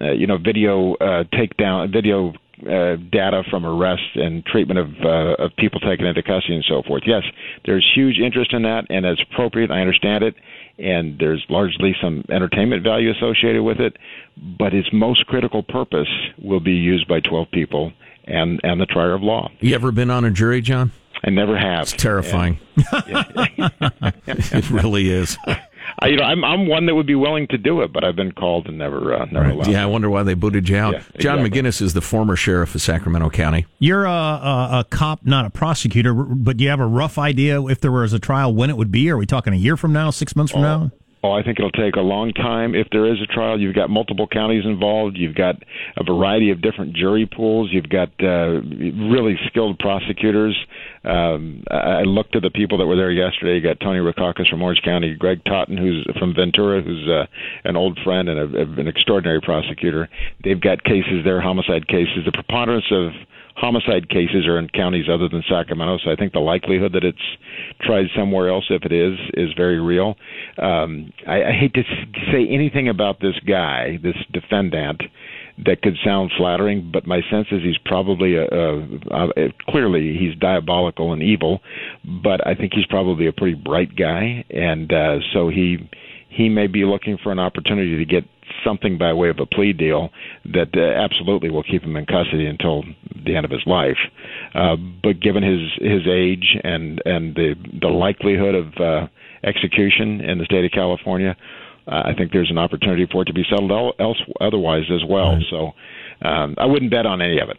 uh, 0.00 0.12
you 0.12 0.26
know, 0.26 0.38
video 0.38 0.94
uh, 0.94 1.24
takedown, 1.24 1.92
video 1.92 2.32
uh, 2.62 2.96
data 3.12 3.42
from 3.50 3.66
arrests 3.66 4.06
and 4.14 4.44
treatment 4.46 4.78
of 4.78 4.88
uh, 5.04 5.44
of 5.44 5.50
people 5.58 5.80
taken 5.80 6.06
into 6.06 6.22
custody 6.22 6.54
and 6.54 6.64
so 6.66 6.82
forth. 6.86 7.02
Yes, 7.06 7.22
there's 7.66 7.86
huge 7.94 8.18
interest 8.18 8.52
in 8.52 8.62
that, 8.62 8.86
and 8.88 9.04
it's 9.04 9.20
appropriate. 9.30 9.70
I 9.70 9.80
understand 9.80 10.24
it, 10.24 10.34
and 10.78 11.18
there's 11.18 11.44
largely 11.48 11.94
some 12.02 12.24
entertainment 12.30 12.82
value 12.82 13.10
associated 13.10 13.62
with 13.62 13.80
it. 13.80 13.96
But 14.58 14.74
its 14.74 14.88
most 14.92 15.26
critical 15.26 15.62
purpose 15.62 16.08
will 16.42 16.60
be 16.60 16.72
used 16.72 17.06
by 17.08 17.20
12 17.20 17.50
people 17.52 17.92
and 18.24 18.60
and 18.62 18.80
the 18.80 18.86
trier 18.86 19.14
of 19.14 19.22
law. 19.22 19.50
You 19.60 19.74
ever 19.74 19.92
been 19.92 20.10
on 20.10 20.24
a 20.24 20.30
jury, 20.30 20.60
John? 20.60 20.92
I 21.24 21.30
never 21.30 21.56
have. 21.56 21.82
It's 21.82 21.92
terrifying. 21.92 22.58
it 22.76 24.70
really 24.70 25.10
is. 25.10 25.38
I, 25.98 26.08
you 26.08 26.16
know, 26.16 26.24
I'm 26.24 26.44
I'm 26.44 26.66
one 26.66 26.86
that 26.86 26.94
would 26.94 27.06
be 27.06 27.14
willing 27.14 27.46
to 27.48 27.58
do 27.58 27.82
it, 27.82 27.92
but 27.92 28.04
I've 28.04 28.16
been 28.16 28.32
called 28.32 28.66
and 28.66 28.78
never 28.78 29.14
uh, 29.14 29.26
never 29.26 29.50
allowed. 29.50 29.68
Yeah, 29.68 29.82
I 29.82 29.86
wonder 29.86 30.10
why 30.10 30.22
they 30.22 30.34
booted 30.34 30.68
you 30.68 30.76
out. 30.76 30.94
Yeah, 30.94 31.00
John 31.18 31.38
exactly. 31.38 31.50
McGinness 31.62 31.82
is 31.82 31.94
the 31.94 32.00
former 32.00 32.36
sheriff 32.36 32.74
of 32.74 32.82
Sacramento 32.82 33.30
County. 33.30 33.66
You're 33.78 34.04
a, 34.04 34.10
a, 34.10 34.68
a 34.80 34.86
cop, 34.90 35.24
not 35.24 35.44
a 35.44 35.50
prosecutor, 35.50 36.12
but 36.14 36.56
do 36.56 36.64
you 36.64 36.70
have 36.70 36.80
a 36.80 36.86
rough 36.86 37.18
idea 37.18 37.62
if 37.66 37.80
there 37.80 37.92
was 37.92 38.12
a 38.12 38.18
trial 38.18 38.54
when 38.54 38.70
it 38.70 38.76
would 38.76 38.90
be? 38.90 39.10
Are 39.10 39.16
we 39.16 39.26
talking 39.26 39.52
a 39.52 39.56
year 39.56 39.76
from 39.76 39.92
now, 39.92 40.10
six 40.10 40.34
months 40.34 40.52
from 40.52 40.62
now? 40.62 40.90
Oh, 41.24 41.32
I 41.32 41.42
think 41.42 41.58
it'll 41.58 41.70
take 41.70 41.96
a 41.96 42.02
long 42.02 42.34
time. 42.34 42.74
If 42.74 42.88
there 42.92 43.10
is 43.10 43.18
a 43.22 43.26
trial, 43.26 43.58
you've 43.58 43.74
got 43.74 43.88
multiple 43.88 44.28
counties 44.30 44.66
involved. 44.66 45.16
You've 45.16 45.34
got 45.34 45.54
a 45.96 46.04
variety 46.04 46.50
of 46.50 46.60
different 46.60 46.94
jury 46.94 47.24
pools. 47.24 47.70
You've 47.72 47.88
got 47.88 48.10
uh, 48.22 48.60
really 48.60 49.36
skilled 49.46 49.78
prosecutors. 49.78 50.54
Um, 51.02 51.64
I 51.70 52.02
looked 52.02 52.36
at 52.36 52.42
the 52.42 52.50
people 52.50 52.76
that 52.76 52.86
were 52.86 52.96
there 52.96 53.10
yesterday. 53.10 53.54
You 53.54 53.62
got 53.62 53.80
Tony 53.80 54.00
Rackauckas 54.00 54.50
from 54.50 54.60
Orange 54.60 54.82
County, 54.84 55.14
Greg 55.14 55.42
Totten, 55.46 55.78
who's 55.78 56.06
from 56.18 56.34
Ventura, 56.34 56.82
who's 56.82 57.08
uh, 57.08 57.24
an 57.64 57.74
old 57.74 57.98
friend 58.04 58.28
and 58.28 58.54
a, 58.54 58.80
an 58.82 58.86
extraordinary 58.86 59.40
prosecutor. 59.40 60.10
They've 60.44 60.60
got 60.60 60.84
cases 60.84 61.24
there, 61.24 61.40
homicide 61.40 61.88
cases. 61.88 62.26
The 62.26 62.32
preponderance 62.32 62.92
of 62.92 63.12
homicide 63.56 64.08
cases 64.08 64.46
are 64.46 64.58
in 64.58 64.68
counties 64.68 65.06
other 65.08 65.28
than 65.28 65.42
Sacramento, 65.48 65.98
so 66.04 66.10
I 66.10 66.16
think 66.16 66.32
the 66.32 66.40
likelihood 66.40 66.92
that 66.92 67.04
it's 67.04 67.18
tried 67.80 68.06
somewhere 68.16 68.48
else, 68.48 68.64
if 68.68 68.82
it 68.84 68.92
is, 68.92 69.18
is 69.34 69.50
very 69.56 69.80
real. 69.80 70.16
Um, 70.58 71.12
I, 71.26 71.44
I 71.44 71.52
hate 71.52 71.74
to 71.74 71.82
say 72.32 72.46
anything 72.48 72.88
about 72.88 73.20
this 73.20 73.38
guy, 73.46 73.98
this 74.02 74.16
defendant, 74.32 75.02
that 75.64 75.82
could 75.82 75.96
sound 76.04 76.32
flattering, 76.36 76.90
but 76.92 77.06
my 77.06 77.20
sense 77.30 77.46
is 77.52 77.62
he's 77.62 77.78
probably 77.84 78.34
a, 78.34 78.44
a, 78.44 79.28
a 79.36 79.52
clearly 79.68 80.16
he's 80.18 80.34
diabolical 80.40 81.12
and 81.12 81.22
evil, 81.22 81.60
but 82.22 82.44
I 82.44 82.54
think 82.54 82.72
he's 82.74 82.86
probably 82.86 83.28
a 83.28 83.32
pretty 83.32 83.54
bright 83.54 83.94
guy, 83.94 84.44
and 84.50 84.92
uh, 84.92 85.18
so 85.32 85.48
he 85.48 85.88
he 86.28 86.48
may 86.48 86.66
be 86.66 86.84
looking 86.84 87.16
for 87.22 87.30
an 87.30 87.38
opportunity 87.38 87.96
to 87.96 88.04
get 88.04 88.24
something 88.64 88.98
by 88.98 89.12
way 89.12 89.28
of 89.28 89.38
a 89.38 89.46
plea 89.46 89.72
deal 89.72 90.10
that 90.44 90.70
uh, 90.76 90.80
absolutely 90.80 91.50
will 91.50 91.62
keep 91.62 91.82
him 91.82 91.96
in 91.96 92.06
custody 92.06 92.46
until 92.46 92.84
the 93.24 93.36
end 93.36 93.44
of 93.44 93.50
his 93.50 93.62
life. 93.66 93.98
Uh, 94.54 94.76
but 95.02 95.20
given 95.20 95.42
his 95.42 95.70
his 95.80 96.06
age 96.08 96.56
and 96.64 97.02
and 97.04 97.34
the 97.34 97.54
the 97.80 97.88
likelihood 97.88 98.54
of 98.54 98.74
uh, 98.80 99.06
execution 99.44 100.20
in 100.20 100.38
the 100.38 100.44
state 100.44 100.64
of 100.64 100.70
California, 100.72 101.36
uh, 101.86 102.02
I 102.06 102.14
think 102.14 102.32
there's 102.32 102.50
an 102.50 102.58
opportunity 102.58 103.06
for 103.10 103.22
it 103.22 103.26
to 103.26 103.34
be 103.34 103.44
settled 103.48 103.70
el- 103.70 103.94
else 103.98 104.20
otherwise 104.40 104.84
as 104.90 105.04
well. 105.08 105.38
So. 105.50 105.72
Um, 106.22 106.54
I 106.56 106.64
wouldn't 106.64 106.90
bet 106.90 107.04
on 107.06 107.20
any 107.20 107.38
of 107.40 107.50
it. 107.50 107.58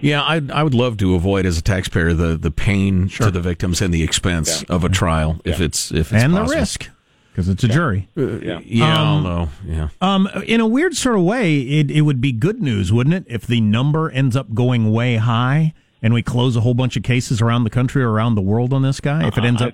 Yeah, 0.00 0.22
I 0.22 0.40
I 0.52 0.62
would 0.62 0.74
love 0.74 0.98
to 0.98 1.14
avoid 1.14 1.46
as 1.46 1.58
a 1.58 1.62
taxpayer 1.62 2.12
the 2.12 2.36
the 2.36 2.50
pain 2.50 3.08
to 3.08 3.30
the 3.30 3.40
victims 3.40 3.80
and 3.80 3.92
the 3.92 4.04
expense 4.04 4.62
of 4.64 4.84
a 4.84 4.88
trial 4.88 5.40
if 5.44 5.60
it's 5.60 5.90
if 5.90 6.12
it's 6.12 6.22
and 6.22 6.34
possible. 6.34 6.50
the 6.50 6.56
risk, 6.60 6.90
because 7.34 7.48
it's 7.48 7.64
a 7.64 7.68
jury. 7.68 8.08
Yeah. 8.14 8.60
Yeah, 8.64 9.12
Um, 9.16 9.24
no, 9.24 9.48
yeah. 9.66 9.88
Um, 10.00 10.28
in 10.46 10.60
a 10.60 10.68
weird 10.68 10.94
sort 10.94 11.16
of 11.16 11.22
way, 11.24 11.58
it, 11.62 11.90
it 11.90 12.02
would 12.02 12.20
be 12.20 12.30
good 12.30 12.62
news, 12.62 12.92
wouldn't 12.92 13.12
it, 13.14 13.24
if 13.26 13.44
the 13.44 13.60
number 13.60 14.08
ends 14.08 14.36
up 14.36 14.54
going 14.54 14.92
way 14.92 15.16
high 15.16 15.74
and 16.00 16.14
we 16.14 16.22
close 16.22 16.54
a 16.54 16.60
whole 16.60 16.74
bunch 16.74 16.96
of 16.96 17.02
cases 17.02 17.42
around 17.42 17.64
the 17.64 17.70
country 17.70 18.04
or 18.04 18.12
around 18.12 18.36
the 18.36 18.40
world 18.40 18.72
on 18.72 18.82
this 18.82 19.00
guy? 19.00 19.26
If 19.26 19.36
it 19.36 19.42
ends 19.44 19.60
up, 19.60 19.72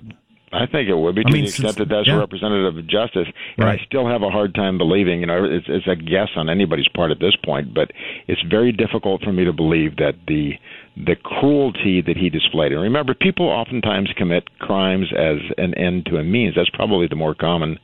I 0.51 0.65
think 0.65 0.89
it 0.89 0.95
would 0.95 1.13
be 1.13 1.21
to 1.21 1.29
I 1.29 1.31
mean, 1.31 1.43
the 1.43 1.49
extent 1.49 1.77
that 1.77 1.87
that's 1.87 2.07
yeah. 2.07 2.17
representative 2.17 2.77
of 2.77 2.87
justice. 2.87 3.27
And 3.57 3.65
Right. 3.67 3.79
I 3.79 3.85
still 3.85 4.07
have 4.07 4.23
a 4.23 4.31
hard 4.31 4.55
time 4.55 4.79
believing, 4.79 5.19
you 5.19 5.27
know, 5.27 5.43
it's, 5.45 5.67
it's 5.69 5.87
a 5.87 5.95
guess 5.95 6.29
on 6.35 6.49
anybody's 6.49 6.87
part 6.95 7.11
at 7.11 7.19
this 7.19 7.35
point, 7.45 7.75
but 7.75 7.91
it's 8.27 8.41
very 8.49 8.71
difficult 8.71 9.21
for 9.21 9.31
me 9.31 9.45
to 9.45 9.53
believe 9.53 9.97
that 9.97 10.15
the 10.27 10.53
the 10.97 11.15
cruelty 11.15 12.01
that 12.01 12.17
he 12.17 12.29
displayed. 12.29 12.71
And 12.71 12.81
remember, 12.81 13.13
people 13.13 13.47
oftentimes 13.47 14.11
commit 14.17 14.57
crimes 14.59 15.07
as 15.17 15.37
an 15.57 15.73
end 15.75 16.05
to 16.07 16.17
a 16.17 16.23
means. 16.23 16.55
That's 16.55 16.69
probably 16.69 17.07
the 17.07 17.15
more 17.15 17.33
common 17.33 17.79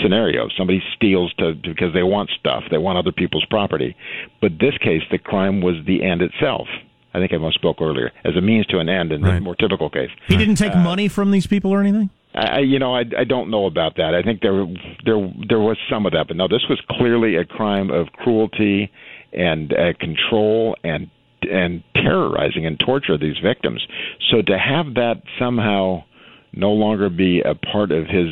scenario. 0.00 0.48
Somebody 0.56 0.82
steals 0.94 1.32
to 1.38 1.54
because 1.54 1.92
they 1.92 2.04
want 2.04 2.30
stuff, 2.38 2.64
they 2.70 2.78
want 2.78 2.98
other 2.98 3.12
people's 3.12 3.44
property. 3.46 3.96
But 4.40 4.52
this 4.60 4.78
case, 4.78 5.02
the 5.10 5.18
crime 5.18 5.60
was 5.60 5.74
the 5.86 6.04
end 6.04 6.22
itself. 6.22 6.68
I 7.14 7.18
think 7.18 7.32
I 7.32 7.36
must 7.36 7.56
spoke 7.56 7.80
earlier 7.80 8.10
as 8.24 8.36
a 8.36 8.40
means 8.40 8.66
to 8.66 8.78
an 8.78 8.88
end 8.88 9.12
in 9.12 9.20
the 9.20 9.40
more 9.40 9.54
typical 9.54 9.90
case. 9.90 10.08
he 10.28 10.36
didn't 10.36 10.54
take 10.54 10.74
money 10.74 11.08
from 11.08 11.30
these 11.30 11.46
people 11.46 11.70
or 11.70 11.80
anything? 11.80 12.08
I, 12.34 12.60
you 12.60 12.78
know, 12.78 12.94
I, 12.94 13.02
I 13.18 13.24
don't 13.24 13.50
know 13.50 13.66
about 13.66 13.96
that. 13.96 14.14
I 14.14 14.22
think 14.22 14.40
there, 14.40 14.64
there, 15.04 15.32
there 15.46 15.60
was 15.60 15.76
some 15.90 16.06
of 16.06 16.12
that, 16.12 16.28
but 16.28 16.38
no, 16.38 16.48
this 16.48 16.64
was 16.70 16.80
clearly 16.88 17.36
a 17.36 17.44
crime 17.44 17.90
of 17.90 18.06
cruelty 18.12 18.90
and 19.34 19.72
uh, 19.74 19.92
control 20.00 20.76
and 20.82 21.10
and 21.50 21.82
terrorizing 21.94 22.66
and 22.66 22.78
torture 22.78 23.18
these 23.18 23.38
victims. 23.42 23.86
So 24.30 24.42
to 24.42 24.58
have 24.58 24.94
that 24.94 25.22
somehow 25.38 26.04
no 26.52 26.72
longer 26.72 27.08
be 27.08 27.40
a 27.40 27.54
part 27.54 27.92
of 27.92 28.06
his 28.06 28.28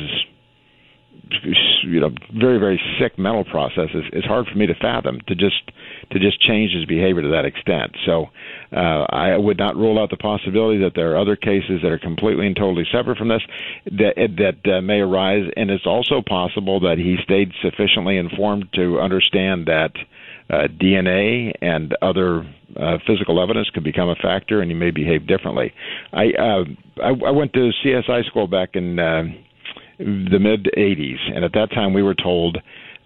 you 1.83 1.99
know 1.99 2.09
very 2.37 2.59
very 2.59 2.79
sick 2.99 3.17
mental 3.17 3.45
process 3.45 3.89
is, 3.93 4.03
is 4.13 4.23
hard 4.25 4.45
for 4.47 4.57
me 4.57 4.67
to 4.67 4.73
fathom 4.75 5.19
to 5.27 5.35
just 5.35 5.71
to 6.11 6.19
just 6.19 6.41
change 6.41 6.71
his 6.71 6.85
behavior 6.85 7.21
to 7.21 7.29
that 7.29 7.45
extent 7.45 7.95
so 8.05 8.25
uh, 8.75 9.05
I 9.09 9.37
would 9.37 9.57
not 9.57 9.75
rule 9.75 9.99
out 9.99 10.09
the 10.09 10.17
possibility 10.17 10.79
that 10.79 10.91
there 10.95 11.11
are 11.11 11.17
other 11.17 11.35
cases 11.35 11.79
that 11.83 11.91
are 11.91 11.99
completely 11.99 12.47
and 12.47 12.55
totally 12.55 12.85
separate 12.91 13.17
from 13.17 13.29
this 13.29 13.41
that 13.85 14.13
that 14.37 14.71
uh, 14.71 14.81
may 14.81 14.99
arise 14.99 15.49
and 15.55 15.69
it's 15.69 15.85
also 15.85 16.21
possible 16.21 16.79
that 16.81 16.97
he 16.97 17.17
stayed 17.23 17.51
sufficiently 17.61 18.17
informed 18.17 18.65
to 18.73 18.99
understand 18.99 19.67
that 19.67 19.91
uh, 20.51 20.67
DNA 20.67 21.53
and 21.61 21.95
other 22.01 22.43
uh, 22.75 22.97
physical 23.07 23.41
evidence 23.41 23.69
could 23.69 23.83
become 23.83 24.09
a 24.09 24.15
factor, 24.15 24.61
and 24.61 24.69
you 24.69 24.75
may 24.75 24.91
behave 24.91 25.25
differently. 25.27 25.73
I 26.11 26.31
uh, 26.37 26.63
I, 27.01 27.09
I 27.27 27.31
went 27.31 27.53
to 27.53 27.71
CSI 27.83 28.25
school 28.25 28.47
back 28.47 28.71
in 28.73 28.99
uh, 28.99 29.23
the 29.97 30.39
mid 30.39 30.69
'80s, 30.77 31.19
and 31.33 31.45
at 31.45 31.53
that 31.53 31.71
time 31.71 31.93
we 31.93 32.03
were 32.03 32.15
told. 32.15 32.57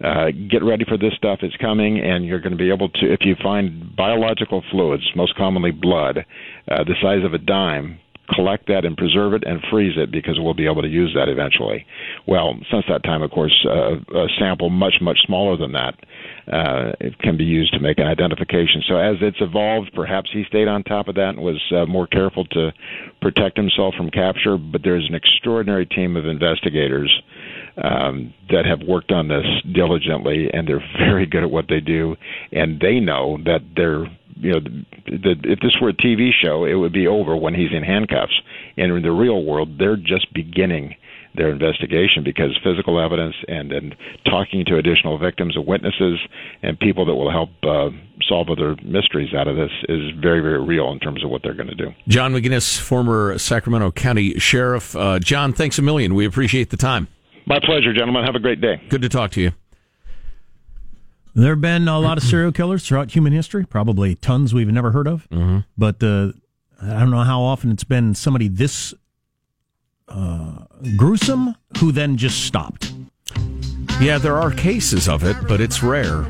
Uh, 0.04 0.26
get 0.50 0.62
ready 0.62 0.84
for 0.86 0.98
this 0.98 1.14
stuff. 1.16 1.38
It's 1.40 1.56
coming, 1.56 1.98
and 1.98 2.26
you're 2.26 2.38
going 2.38 2.52
to 2.52 2.58
be 2.58 2.70
able 2.70 2.90
to, 2.90 3.10
if 3.10 3.20
you 3.22 3.34
find 3.42 3.96
biological 3.96 4.62
fluids, 4.70 5.04
most 5.16 5.34
commonly 5.36 5.70
blood, 5.70 6.18
uh, 6.70 6.84
the 6.84 6.94
size 7.00 7.24
of 7.24 7.32
a 7.32 7.38
dime, 7.38 7.98
collect 8.34 8.66
that 8.66 8.84
and 8.84 8.94
preserve 8.94 9.32
it 9.32 9.44
and 9.46 9.58
freeze 9.70 9.94
it 9.96 10.12
because 10.12 10.34
we'll 10.38 10.52
be 10.52 10.66
able 10.66 10.82
to 10.82 10.88
use 10.88 11.14
that 11.14 11.30
eventually. 11.30 11.86
Well, 12.26 12.58
since 12.70 12.84
that 12.90 13.04
time, 13.04 13.22
of 13.22 13.30
course, 13.30 13.66
uh, 13.66 13.96
a 14.14 14.26
sample 14.38 14.68
much 14.68 14.96
much 15.00 15.16
smaller 15.24 15.56
than 15.56 15.72
that 15.72 15.94
uh, 16.52 16.92
it 17.00 17.18
can 17.18 17.36
be 17.36 17.44
used 17.44 17.72
to 17.74 17.80
make 17.80 17.98
an 17.98 18.06
identification. 18.06 18.82
So 18.88 18.96
as 18.96 19.16
it's 19.20 19.40
evolved, 19.40 19.90
perhaps 19.94 20.30
he 20.32 20.44
stayed 20.48 20.68
on 20.68 20.84
top 20.84 21.08
of 21.08 21.16
that 21.16 21.30
and 21.30 21.38
was 21.38 21.60
uh, 21.72 21.86
more 21.86 22.06
careful 22.06 22.44
to 22.46 22.72
protect 23.20 23.56
himself 23.56 23.94
from 23.96 24.10
capture. 24.10 24.56
But 24.56 24.82
there's 24.84 25.06
an 25.08 25.14
extraordinary 25.14 25.86
team 25.86 26.16
of 26.16 26.26
investigators 26.26 27.10
um, 27.82 28.32
that 28.50 28.64
have 28.64 28.86
worked 28.86 29.10
on 29.10 29.28
this 29.28 29.44
diligently, 29.72 30.48
and 30.52 30.68
they're 30.68 30.84
very 30.98 31.26
good 31.26 31.42
at 31.42 31.50
what 31.50 31.66
they 31.68 31.80
do, 31.80 32.16
and 32.52 32.80
they 32.80 33.00
know 33.00 33.38
that 33.44 33.60
they're 33.74 34.06
you 34.38 34.52
know, 34.52 34.60
the, 35.06 35.34
if 35.44 35.60
this 35.60 35.76
were 35.80 35.88
a 35.88 35.94
TV 35.94 36.30
show, 36.30 36.64
it 36.64 36.74
would 36.74 36.92
be 36.92 37.06
over 37.06 37.34
when 37.34 37.54
he's 37.54 37.72
in 37.72 37.82
handcuffs. 37.82 38.38
And 38.76 38.92
in 38.92 39.02
the 39.02 39.10
real 39.10 39.42
world, 39.42 39.78
they're 39.78 39.96
just 39.96 40.32
beginning 40.34 40.94
their 41.36 41.50
investigation 41.50 42.24
because 42.24 42.56
physical 42.62 43.02
evidence 43.02 43.34
and 43.48 43.72
and 43.72 43.94
talking 44.24 44.64
to 44.66 44.76
additional 44.76 45.18
victims 45.18 45.56
and 45.56 45.66
witnesses 45.66 46.18
and 46.62 46.78
people 46.78 47.04
that 47.04 47.14
will 47.14 47.30
help 47.30 47.50
uh, 47.62 47.90
solve 48.28 48.48
other 48.50 48.76
mysteries 48.84 49.34
out 49.34 49.48
of 49.48 49.56
this 49.56 49.70
is 49.88 50.10
very 50.20 50.40
very 50.40 50.62
real 50.62 50.90
in 50.90 50.98
terms 50.98 51.24
of 51.24 51.30
what 51.30 51.42
they're 51.42 51.54
going 51.54 51.68
to 51.68 51.74
do. 51.74 51.92
John 52.08 52.32
McGinness, 52.32 52.78
former 52.78 53.38
Sacramento 53.38 53.92
County 53.92 54.38
Sheriff. 54.38 54.96
Uh, 54.96 55.18
John, 55.18 55.52
thanks 55.52 55.78
a 55.78 55.82
million. 55.82 56.14
We 56.14 56.26
appreciate 56.26 56.70
the 56.70 56.76
time. 56.76 57.08
My 57.46 57.60
pleasure, 57.60 57.92
gentlemen. 57.92 58.24
Have 58.24 58.34
a 58.34 58.40
great 58.40 58.60
day. 58.60 58.82
Good 58.88 59.02
to 59.02 59.08
talk 59.08 59.30
to 59.32 59.40
you. 59.40 59.52
There 61.34 61.50
have 61.50 61.60
been 61.60 61.86
a 61.86 62.00
lot 62.00 62.16
of 62.16 62.24
serial 62.24 62.50
killers 62.50 62.88
throughout 62.88 63.10
human 63.10 63.34
history, 63.34 63.66
probably 63.66 64.14
tons 64.14 64.54
we've 64.54 64.68
never 64.68 64.90
heard 64.90 65.06
of. 65.06 65.28
Mm-hmm. 65.28 65.58
But 65.76 66.02
uh, 66.02 66.32
I 66.82 66.98
don't 66.98 67.10
know 67.10 67.24
how 67.24 67.42
often 67.42 67.70
it's 67.70 67.84
been 67.84 68.14
somebody 68.14 68.48
this 68.48 68.94
uh, 70.08 70.64
gruesome 70.96 71.54
who 71.78 71.92
then 71.92 72.16
just 72.16 72.44
stopped. 72.44 72.92
Yeah, 74.00 74.18
there 74.18 74.36
are 74.36 74.50
cases 74.50 75.08
of 75.08 75.24
it, 75.24 75.36
but 75.48 75.60
it's 75.60 75.82
rare. 75.82 76.22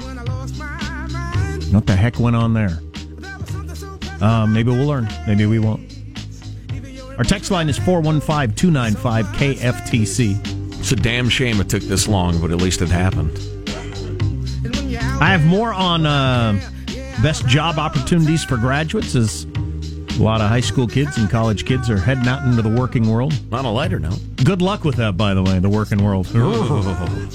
What 1.72 1.86
the 1.86 1.96
heck 1.96 2.18
went 2.18 2.36
on 2.36 2.54
there? 2.54 2.78
Uh, 4.20 4.46
maybe 4.46 4.70
we'll 4.70 4.86
learn. 4.86 5.08
Maybe 5.26 5.46
we 5.46 5.58
won't. 5.58 5.92
Our 7.18 7.24
text 7.24 7.50
line 7.50 7.68
is 7.68 7.78
415 7.78 8.54
295 8.54 9.26
KFTC. 9.26 10.78
It's 10.78 10.92
a 10.92 10.96
damn 10.96 11.28
shame 11.28 11.60
it 11.60 11.68
took 11.68 11.82
this 11.82 12.06
long, 12.06 12.40
but 12.40 12.50
at 12.50 12.58
least 12.58 12.82
it 12.82 12.88
happened. 12.88 13.36
I 15.20 15.30
have 15.30 15.44
more 15.44 15.72
on 15.72 16.06
uh, 16.06 16.60
best 17.22 17.46
job 17.46 17.78
opportunities 17.78 18.44
for 18.44 18.56
graduates 18.56 19.14
as 19.14 19.46
a 20.18 20.22
lot 20.22 20.40
of 20.40 20.48
high 20.48 20.60
school 20.60 20.86
kids 20.86 21.18
and 21.18 21.28
college 21.28 21.66
kids 21.66 21.90
are 21.90 21.98
heading 21.98 22.26
out 22.26 22.46
into 22.46 22.62
the 22.62 22.68
working 22.68 23.08
world. 23.08 23.38
On 23.52 23.64
a 23.64 23.72
lighter 23.72 23.98
note, 23.98 24.18
Good 24.44 24.62
luck 24.62 24.84
with 24.84 24.96
that, 24.96 25.16
by 25.16 25.34
the 25.34 25.42
way, 25.42 25.58
the 25.58 25.68
working 25.68 26.02
world. 26.02 26.28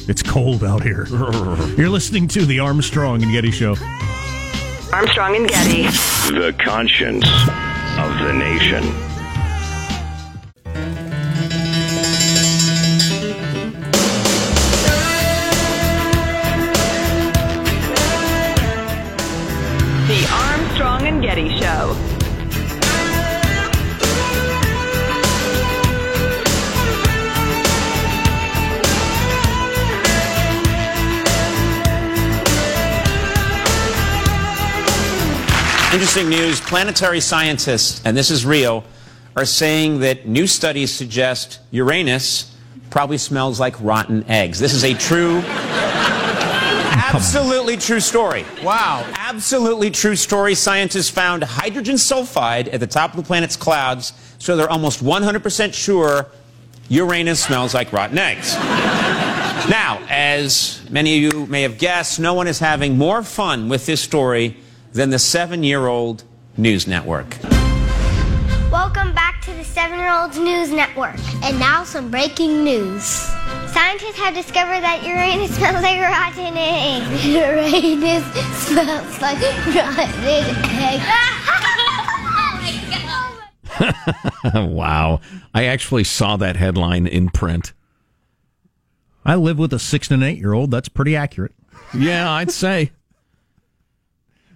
it's 0.10 0.24
cold 0.24 0.64
out 0.64 0.82
here. 0.82 1.08
You're 1.78 1.90
listening 1.90 2.28
to 2.30 2.46
the 2.46 2.60
Armstrong 2.60 3.22
and 3.22 3.32
Getty 3.32 3.52
Show. 3.52 3.76
Armstrong 4.94 5.36
and 5.36 5.48
Getty. 5.48 5.84
The 6.34 6.56
conscience 6.60 7.26
of 7.26 8.20
the 8.26 8.34
nation. 8.34 9.11
Interesting 36.12 36.42
news. 36.42 36.60
Planetary 36.60 37.22
scientists, 37.22 38.02
and 38.04 38.18
this 38.18 38.32
is 38.32 38.46
real, 38.46 38.84
are 39.38 39.46
saying 39.46 40.02
that 40.02 40.28
new 40.28 40.46
studies 40.46 40.94
suggest 40.94 41.62
Uranus 41.72 42.54
probably 42.90 43.18
smells 43.18 43.62
like 43.62 43.80
rotten 43.80 44.30
eggs. 44.30 44.60
This 44.60 44.74
is 44.74 44.84
a 44.84 44.94
true, 44.94 45.38
absolutely 45.46 47.78
true 47.78 48.02
story. 48.02 48.44
Wow. 48.62 49.10
Absolutely 49.16 49.90
true 49.90 50.18
story. 50.18 50.54
Scientists 50.54 51.10
found 51.10 51.46
hydrogen 51.46 51.96
sulfide 51.96 52.74
at 52.74 52.82
the 52.82 52.88
top 52.88 53.12
of 53.12 53.16
the 53.16 53.24
planet's 53.24 53.56
clouds, 53.56 54.12
so 54.38 54.58
they're 54.58 54.70
almost 54.70 55.02
100% 55.02 55.74
sure 55.74 56.28
Uranus 56.90 57.42
smells 57.42 57.74
like 57.74 57.94
rotten 57.94 58.18
eggs. 58.18 58.54
Now, 59.70 60.06
as 60.10 60.82
many 60.90 61.26
of 61.26 61.34
you 61.34 61.46
may 61.46 61.62
have 61.62 61.78
guessed, 61.78 62.20
no 62.20 62.34
one 62.34 62.48
is 62.48 62.60
having 62.60 62.98
more 62.98 63.24
fun 63.24 63.70
with 63.70 63.86
this 63.86 64.02
story 64.02 64.58
than 64.94 65.10
the 65.10 65.20
seven 65.20 65.64
year 65.64 65.88
old 65.88 66.24
news 66.58 66.88
network. 66.88 67.38
Welcome 68.72 69.14
back 69.14 69.42
to 69.42 69.54
the 69.54 69.64
Seven 69.64 70.00
Year 70.00 70.12
Olds 70.12 70.38
News 70.38 70.72
Network. 70.72 71.18
And 71.44 71.60
now 71.60 71.84
some 71.84 72.10
breaking 72.10 72.64
news. 72.64 73.04
Scientists 73.68 74.18
have 74.18 74.34
discovered 74.34 74.82
that 74.82 75.04
Uranus 75.06 75.56
smells 75.56 75.84
like 75.84 76.00
rotten 76.00 76.56
eggs. 76.58 77.26
Uranus 77.28 78.24
smells 78.68 79.22
like 79.22 79.42
rotten 79.76 80.24
eggs. 80.80 81.32
wow. 84.54 85.20
I 85.54 85.66
actually 85.66 86.04
saw 86.04 86.38
that 86.38 86.56
headline 86.56 87.08
in 87.08 87.30
print. 87.30 87.74
I 89.26 89.36
live 89.36 89.58
with 89.58 89.74
a 89.74 89.80
six 89.80 90.10
and 90.10 90.24
an 90.24 90.30
eight 90.30 90.38
year 90.38 90.54
old. 90.54 90.72
That's 90.72 90.90
pretty 90.90 91.16
accurate. 91.16 91.54
Yeah, 91.94 92.32
I'd 92.32 92.52
say. 92.52 92.92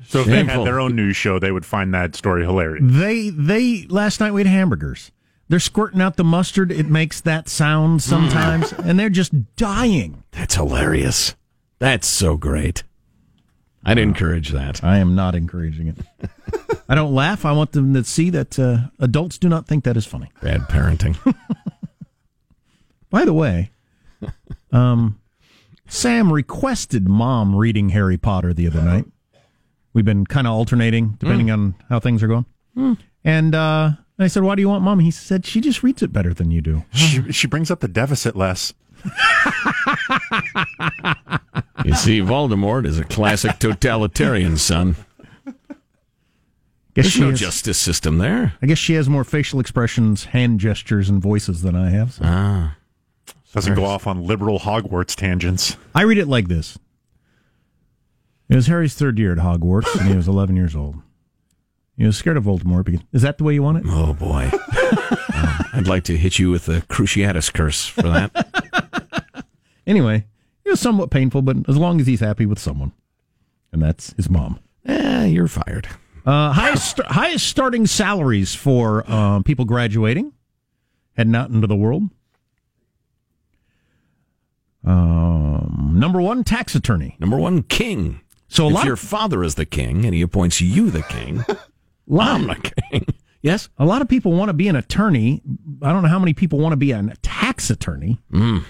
So 0.08 0.22
if 0.22 0.28
they 0.28 0.44
had 0.44 0.66
their 0.66 0.80
own 0.80 0.96
news 0.96 1.16
show, 1.16 1.40
they 1.40 1.52
would 1.52 1.66
find 1.66 1.94
that 1.94 2.16
story 2.16 2.44
hilarious. 2.44 2.84
They 2.86 3.30
they 3.30 3.86
last 3.88 4.20
night 4.20 4.32
we 4.32 4.42
had 4.42 4.48
hamburgers. 4.48 5.12
They're 5.48 5.60
squirting 5.60 6.02
out 6.02 6.16
the 6.16 6.24
mustard. 6.24 6.72
It 6.72 6.88
makes 6.88 7.22
that 7.22 7.50
sound 7.50 8.02
sometimes, 8.02 8.74
and 8.74 9.00
they're 9.00 9.10
just 9.10 9.56
dying. 9.56 10.24
That's 10.32 10.56
hilarious. 10.56 11.36
That's 11.80 12.08
so 12.08 12.36
great. 12.38 12.84
I'd 13.84 14.00
encourage 14.00 14.50
that. 14.50 14.84
I 14.84 14.98
am 14.98 15.14
not 15.14 15.36
encouraging 15.36 15.90
it. 15.90 15.98
I 16.90 16.96
don't 16.96 17.14
laugh. 17.14 17.46
I 17.46 17.52
want 17.52 17.74
them 17.74 17.94
to 17.94 18.04
see 18.04 18.32
that 18.32 18.58
uh, 18.58 18.78
adults 19.00 19.38
do 19.38 19.48
not 19.48 19.68
think 19.68 19.84
that 19.84 19.96
is 19.96 20.08
funny. 20.08 20.32
Bad 20.42 20.62
parenting. 20.62 21.16
By 23.12 23.26
the 23.26 23.34
way, 23.34 23.70
um, 24.72 25.20
Sam 25.88 26.34
requested 26.34 27.08
mom 27.08 27.56
reading 27.56 27.90
Harry 27.90 28.18
Potter 28.18 28.54
the 28.54 28.66
other 28.66 28.82
night. 28.82 29.06
We've 29.96 30.06
been 30.06 30.26
kind 30.28 30.46
of 30.46 30.54
alternating 30.54 31.16
depending 31.20 31.50
on 31.50 31.74
how 31.90 32.00
things 32.00 32.22
are 32.22 32.28
going. 32.28 32.46
And 33.24 33.56
uh, 33.56 33.92
I 34.20 34.28
said, 34.28 34.44
"Why 34.44 34.54
do 34.56 34.62
you 34.62 34.70
want 34.70 34.84
mom?" 34.84 35.00
He 35.00 35.10
said, 35.10 35.46
"She 35.46 35.62
just 35.62 35.82
reads 35.82 36.04
it 36.04 36.14
better 36.14 36.34
than 36.34 36.52
you 36.52 36.62
do." 36.62 36.84
she, 36.94 37.32
she 37.32 37.48
brings 37.48 37.72
up 37.72 37.80
the 37.80 37.88
deficit 37.88 38.36
less. 38.36 38.74
you 41.86 41.94
see, 41.96 42.20
Voldemort 42.22 42.86
is 42.86 43.00
a 43.00 43.04
classic 43.06 43.58
totalitarian, 43.60 44.58
son. 44.58 44.96
Guess 46.94 47.06
There's 47.06 47.12
she 47.14 47.22
no 47.22 47.30
has- 47.32 47.40
justice 47.40 47.78
system 47.78 48.18
there. 48.20 48.54
I 48.62 48.66
guess 48.68 48.78
she 48.78 48.94
has 48.94 49.10
more 49.10 49.24
facial 49.24 49.60
expressions, 49.60 50.26
hand 50.26 50.60
gestures, 50.60 51.10
and 51.10 51.22
voices 51.22 51.62
than 51.62 51.76
I 51.76 51.90
have. 51.90 52.14
so. 52.14 52.22
Ah. 52.26 52.76
Doesn't 53.54 53.76
go 53.76 53.86
off 53.86 54.06
on 54.08 54.26
liberal 54.26 54.60
Hogwarts 54.60 55.16
tangents. 55.16 55.78
I 55.94 56.02
read 56.04 56.18
it 56.18 56.28
like 56.28 56.50
this. 56.50 56.78
It 58.50 58.56
was 58.56 58.68
Harry's 58.68 58.94
third 58.94 59.18
year 59.18 59.32
at 59.32 59.40
Hogwarts, 59.40 59.94
and 60.00 60.08
he 60.10 60.16
was 60.16 60.28
11 60.28 60.56
years 60.56 60.76
old. 60.76 60.98
He 61.98 62.06
was 62.06 62.18
scared 62.18 62.38
of 62.38 62.44
Voldemort. 62.44 62.86
Because, 62.86 63.02
is 63.12 63.22
that 63.24 63.38
the 63.38 63.44
way 63.44 63.54
you 63.54 63.64
want 63.64 63.78
it? 63.80 63.84
Oh, 63.88 64.14
boy. 64.14 64.52
Uh, 65.38 65.64
I'd 65.74 65.88
like 65.88 66.06
to 66.06 66.16
hit 66.18 66.40
you 66.40 66.50
with 66.50 66.66
the 66.66 66.80
Cruciatus 66.84 67.52
curse 67.54 67.86
for 67.86 68.04
that. 68.04 69.46
Anyway, 69.88 70.26
it 70.64 70.70
was 70.70 70.80
somewhat 70.80 71.12
painful, 71.12 71.42
but 71.44 71.58
as 71.70 71.78
long 71.78 72.00
as 72.02 72.08
he's 72.08 72.22
happy 72.22 72.46
with 72.48 72.58
someone, 72.58 72.92
and 73.72 73.82
that's 73.84 74.14
his 74.14 74.30
mom. 74.32 74.60
eh, 74.88 75.26
you're 75.26 75.48
fired. 75.48 75.88
Uh, 76.26 76.52
highest 76.54 77.00
highest 77.04 77.46
starting 77.48 77.86
salaries 77.86 78.56
for 78.56 79.10
um, 79.12 79.44
people 79.44 79.64
graduating, 79.66 80.32
heading 81.18 81.36
out 81.36 81.50
into 81.52 81.68
the 81.68 81.76
world. 81.76 82.04
Um, 84.84 85.94
number 85.96 86.22
one, 86.22 86.44
tax 86.44 86.74
attorney. 86.76 87.16
Number 87.20 87.38
one, 87.38 87.64
king. 87.64 88.22
So 88.56 88.70
if 88.70 88.86
your 88.86 88.96
father 88.96 89.44
is 89.44 89.56
the 89.56 89.66
king 89.66 90.06
and 90.06 90.14
he 90.16 90.22
appoints 90.22 90.62
you 90.62 90.90
the 90.90 91.04
king, 91.04 91.46
I'm 92.20 92.48
the 92.48 92.72
king. 92.92 93.06
Yes? 93.42 93.70
a 93.78 93.86
lot 93.86 94.02
of 94.02 94.08
people 94.10 94.32
want 94.32 94.50
to 94.50 94.54
be 94.54 94.68
an 94.70 94.76
attorney. 94.76 95.40
I 95.84 95.92
don't 95.92 96.02
know 96.02 96.10
how 96.10 96.18
many 96.18 96.34
people 96.34 96.58
want 96.58 96.74
to 96.74 96.78
be 96.78 96.94
a 96.94 97.14
tax 97.22 97.70
attorney. 97.70 98.18
Mm. 98.32 98.64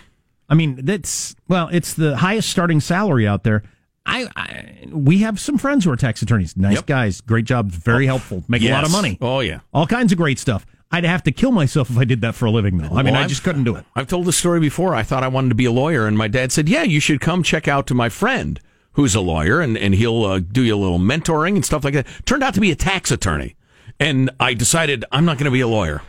I 0.50 0.54
mean, 0.54 0.84
that's 0.84 1.34
well, 1.48 1.70
it's 1.72 1.94
the 1.94 2.18
highest 2.18 2.50
starting 2.50 2.82
salary 2.82 3.26
out 3.26 3.46
there. 3.46 3.64
I, 4.06 4.28
I 4.36 4.86
we 4.92 5.20
have 5.20 5.40
some 5.40 5.58
friends 5.58 5.86
who 5.86 5.92
are 5.92 5.96
tax 5.96 6.22
attorneys. 6.22 6.58
Nice 6.58 6.76
Yep. 6.76 6.86
guys, 6.88 7.22
great 7.22 7.46
jobs, 7.46 7.74
very 7.74 8.04
oh, 8.06 8.08
helpful, 8.08 8.44
make 8.50 8.64
a 8.64 8.72
lot 8.72 8.84
of 8.84 8.92
money. 8.92 9.18
Oh, 9.22 9.40
yeah. 9.40 9.62
all 9.74 9.88
kinds 9.88 10.12
of 10.12 10.18
great 10.18 10.40
stuff. 10.40 10.66
I'd 10.92 11.06
have 11.06 11.24
to 11.24 11.32
kill 11.32 11.54
myself 11.54 11.90
if 11.90 11.98
I 11.98 12.04
did 12.04 12.20
that 12.20 12.36
for 12.36 12.46
a 12.46 12.52
living, 12.52 12.78
though. 12.78 12.90
I 12.96 13.02
mean, 13.02 13.14
Well, 13.14 13.24
I 13.24 13.28
just 13.28 13.44
couldn't 13.44 13.64
do 13.64 13.78
it. 13.78 13.86
I've 13.96 14.08
told 14.08 14.26
this 14.26 14.36
story 14.36 14.60
before. 14.60 14.94
I 14.94 15.04
thought 15.04 15.24
I 15.24 15.30
wanted 15.30 15.50
to 15.50 15.56
be 15.56 15.66
a 15.66 15.72
lawyer, 15.72 16.06
and 16.06 16.18
my 16.18 16.28
dad 16.28 16.52
said, 16.52 16.68
"Yeah, 16.68 16.84
you 16.84 17.00
should 17.00 17.22
come 17.22 17.44
check 17.44 17.70
out 17.70 17.88
to 17.88 17.94
my 17.94 18.10
friend 18.10 18.60
who's 18.96 19.16
a 19.16 19.22
lawyer, 19.22 19.62
and 19.62 19.78
and 19.78 19.94
he'll 19.94 20.24
uh, 20.26 20.40
do 20.40 20.64
you 20.64 20.76
a 20.76 20.78
little 20.78 21.00
mentoring 21.00 21.56
and 21.56 21.64
stuff 21.66 21.84
like 21.84 21.94
that." 21.94 22.08
Turned 22.26 22.44
out 22.44 22.54
to 22.56 22.62
be 22.62 22.72
a 22.72 22.76
tax 22.76 23.12
attorney, 23.12 23.56
and 24.00 24.30
I 24.40 24.54
decided 24.54 25.06
I'm 25.12 25.26
not 25.26 25.38
going 25.38 25.46
to 25.46 25.52
be 25.52 25.62
a 25.62 25.68
lawyer, 25.68 26.02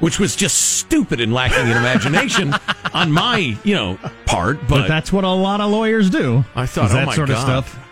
which 0.00 0.18
was 0.20 0.36
just 0.36 0.78
stupid 0.78 1.20
and 1.20 1.32
lacking 1.32 1.66
in 1.66 1.76
imagination 1.76 2.54
on 2.94 3.10
my 3.10 3.56
you 3.64 3.74
know 3.74 3.98
part. 4.26 4.60
But, 4.60 4.68
But 4.68 4.88
that's 4.88 5.12
what 5.12 5.24
a 5.24 5.28
lot 5.28 5.60
of 5.60 5.70
lawyers 5.70 6.10
do. 6.10 6.44
I 6.54 6.66
thought, 6.66 6.90
oh 6.90 6.94
that 6.94 7.06
my 7.06 7.14
sort 7.14 7.28
God. 7.28 7.36
of 7.36 7.42
stuff. 7.66 7.83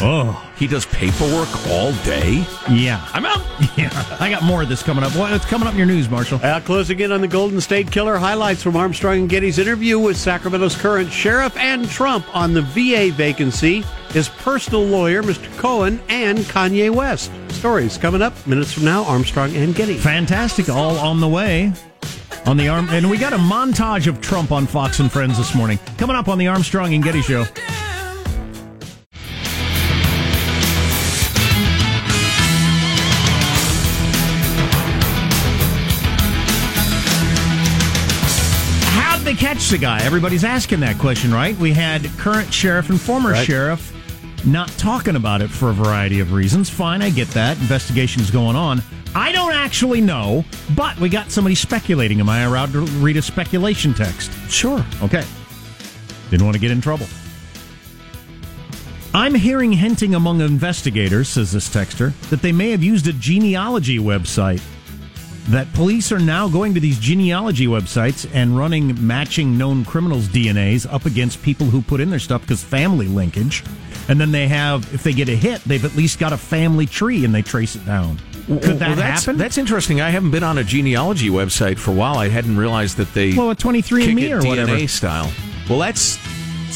Oh, 0.00 0.50
he 0.56 0.66
does 0.66 0.86
paperwork 0.86 1.48
all 1.68 1.92
day. 2.04 2.44
yeah. 2.70 3.06
I'm 3.12 3.26
out. 3.26 3.42
Yeah. 3.76 3.90
I 4.20 4.30
got 4.30 4.44
more 4.44 4.62
of 4.62 4.68
this 4.68 4.82
coming 4.84 5.02
up. 5.02 5.16
What's 5.16 5.44
coming 5.46 5.66
up 5.66 5.72
in 5.72 5.78
your 5.78 5.86
news, 5.86 6.08
Marshall? 6.08 6.38
Uh, 6.42 6.60
closing 6.60 7.00
in 7.00 7.10
on 7.10 7.20
the 7.20 7.28
Golden 7.28 7.60
State 7.60 7.90
Killer, 7.90 8.16
highlights 8.16 8.62
from 8.62 8.76
Armstrong 8.76 9.18
and 9.18 9.28
Getty's 9.28 9.58
interview 9.58 9.98
with 9.98 10.16
Sacramento's 10.16 10.76
current 10.76 11.10
sheriff 11.10 11.56
and 11.56 11.88
Trump 11.88 12.24
on 12.36 12.52
the 12.54 12.62
VA 12.62 13.10
vacancy, 13.12 13.82
his 14.10 14.28
personal 14.28 14.84
lawyer, 14.84 15.22
Mr. 15.22 15.54
Cohen, 15.58 16.00
and 16.08 16.38
Kanye 16.38 16.88
West. 16.94 17.32
Stories 17.48 17.98
coming 17.98 18.22
up 18.22 18.34
minutes 18.46 18.72
from 18.72 18.84
now, 18.84 19.04
Armstrong 19.04 19.54
and 19.56 19.74
Getty. 19.74 19.98
Fantastic. 19.98 20.68
All 20.68 20.96
on 20.98 21.20
the 21.20 21.28
way. 21.28 21.72
On 22.46 22.56
the 22.56 22.68
arm, 22.68 22.88
and 22.90 23.10
we 23.10 23.18
got 23.18 23.32
a 23.32 23.38
montage 23.38 24.06
of 24.06 24.20
Trump 24.20 24.52
on 24.52 24.66
Fox 24.66 25.00
and 25.00 25.10
Friends 25.10 25.36
this 25.38 25.54
morning. 25.54 25.78
Coming 25.98 26.14
up 26.16 26.28
on 26.28 26.38
the 26.38 26.46
Armstrong 26.46 26.94
and 26.94 27.02
Getty 27.02 27.22
Show. 27.22 27.44
They 39.34 39.40
catch 39.40 39.68
the 39.68 39.78
guy? 39.78 40.00
Everybody's 40.02 40.44
asking 40.44 40.80
that 40.80 40.98
question, 40.98 41.32
right? 41.32 41.56
We 41.58 41.72
had 41.72 42.04
current 42.18 42.52
sheriff 42.52 42.90
and 42.90 43.00
former 43.00 43.32
Right. 43.32 43.46
sheriff 43.46 43.92
not 44.44 44.68
talking 44.76 45.16
about 45.16 45.40
it 45.42 45.50
for 45.50 45.70
a 45.70 45.72
variety 45.72 46.20
of 46.20 46.32
reasons. 46.32 46.68
Fine, 46.68 47.02
I 47.02 47.10
get 47.10 47.28
that. 47.30 47.58
Investigation's 47.60 48.30
going 48.30 48.56
on. 48.56 48.82
I 49.14 49.32
don't 49.32 49.54
actually 49.54 50.00
know, 50.00 50.44
but 50.74 50.98
we 50.98 51.08
got 51.08 51.30
somebody 51.30 51.54
speculating. 51.54 52.20
Am 52.20 52.28
I 52.28 52.40
allowed 52.40 52.72
to 52.72 52.80
read 52.80 53.16
a 53.16 53.22
speculation 53.22 53.94
text? 53.94 54.30
Sure. 54.50 54.84
Okay. 55.02 55.24
Didn't 56.30 56.44
want 56.44 56.54
to 56.54 56.60
get 56.60 56.70
in 56.70 56.80
trouble. 56.80 57.06
I'm 59.14 59.34
hearing 59.34 59.72
hinting 59.72 60.14
among 60.14 60.40
investigators, 60.40 61.28
says 61.28 61.52
this 61.52 61.68
texter, 61.68 62.12
that 62.30 62.42
they 62.42 62.50
may 62.52 62.70
have 62.72 62.82
used 62.82 63.06
a 63.06 63.12
genealogy 63.12 63.98
website. 63.98 64.60
That 65.48 65.70
police 65.74 66.10
are 66.10 66.18
now 66.18 66.48
going 66.48 66.72
to 66.74 66.80
these 66.80 66.98
genealogy 66.98 67.66
websites 67.66 68.28
and 68.32 68.56
running 68.56 69.06
matching 69.06 69.58
known 69.58 69.84
criminals' 69.84 70.26
DNAs 70.28 70.90
up 70.90 71.04
against 71.04 71.42
people 71.42 71.66
who 71.66 71.82
put 71.82 72.00
in 72.00 72.08
their 72.10 72.18
stuff 72.18 72.40
because 72.40 72.64
family 72.64 73.06
linkage. 73.06 73.62
And 74.08 74.20
then 74.20 74.32
they 74.32 74.48
have, 74.48 74.92
if 74.94 75.02
they 75.02 75.12
get 75.12 75.28
a 75.28 75.36
hit, 75.36 75.62
they've 75.64 75.84
at 75.84 75.96
least 75.96 76.18
got 76.18 76.32
a 76.32 76.36
family 76.38 76.86
tree 76.86 77.24
and 77.24 77.34
they 77.34 77.42
trace 77.42 77.76
it 77.76 77.84
down. 77.86 78.18
Could 78.46 78.62
that 78.62 78.80
Well, 78.88 78.96
that's, 78.96 79.24
happen? 79.24 79.38
That's 79.38 79.56
interesting. 79.58 80.00
I 80.00 80.10
haven't 80.10 80.30
been 80.30 80.42
on 80.42 80.58
a 80.58 80.64
genealogy 80.64 81.28
website 81.30 81.78
for 81.78 81.90
a 81.90 81.94
while. 81.94 82.16
I 82.18 82.28
hadn't 82.28 82.56
realized 82.56 82.96
that 82.98 83.12
they 83.14 83.34
Well, 83.34 83.50
a 83.50 83.56
23andMe 83.56 84.16
kick 84.18 84.18
it 84.18 84.32
or 84.32 84.40
DNA 84.40 84.48
whatever. 84.48 84.88
style. 84.88 85.30
Well, 85.68 85.78
that's 85.78 86.18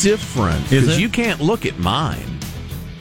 different 0.03 0.63
because 0.65 0.99
you 0.99 1.09
can't 1.09 1.41
look 1.41 1.67
at 1.67 1.79
mine. 1.79 2.38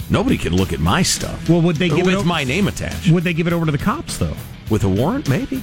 Nobody 0.09 0.37
can 0.37 0.55
look 0.55 0.71
at 0.73 0.79
my 0.79 1.01
stuff. 1.03 1.49
Well, 1.49 1.61
would 1.61 1.75
they 1.75 1.89
give 1.89 1.99
it 1.99 2.05
with 2.05 2.15
o- 2.15 2.23
my 2.23 2.43
name 2.45 2.67
attached 2.67 3.11
Would 3.11 3.23
they 3.23 3.33
give 3.33 3.45
it 3.47 3.53
over 3.53 3.65
to 3.65 3.71
the 3.71 3.77
cops, 3.77 4.17
though? 4.17 4.35
with 4.69 4.83
a 4.83 4.89
warrant? 4.89 5.29
Maybe. 5.29 5.61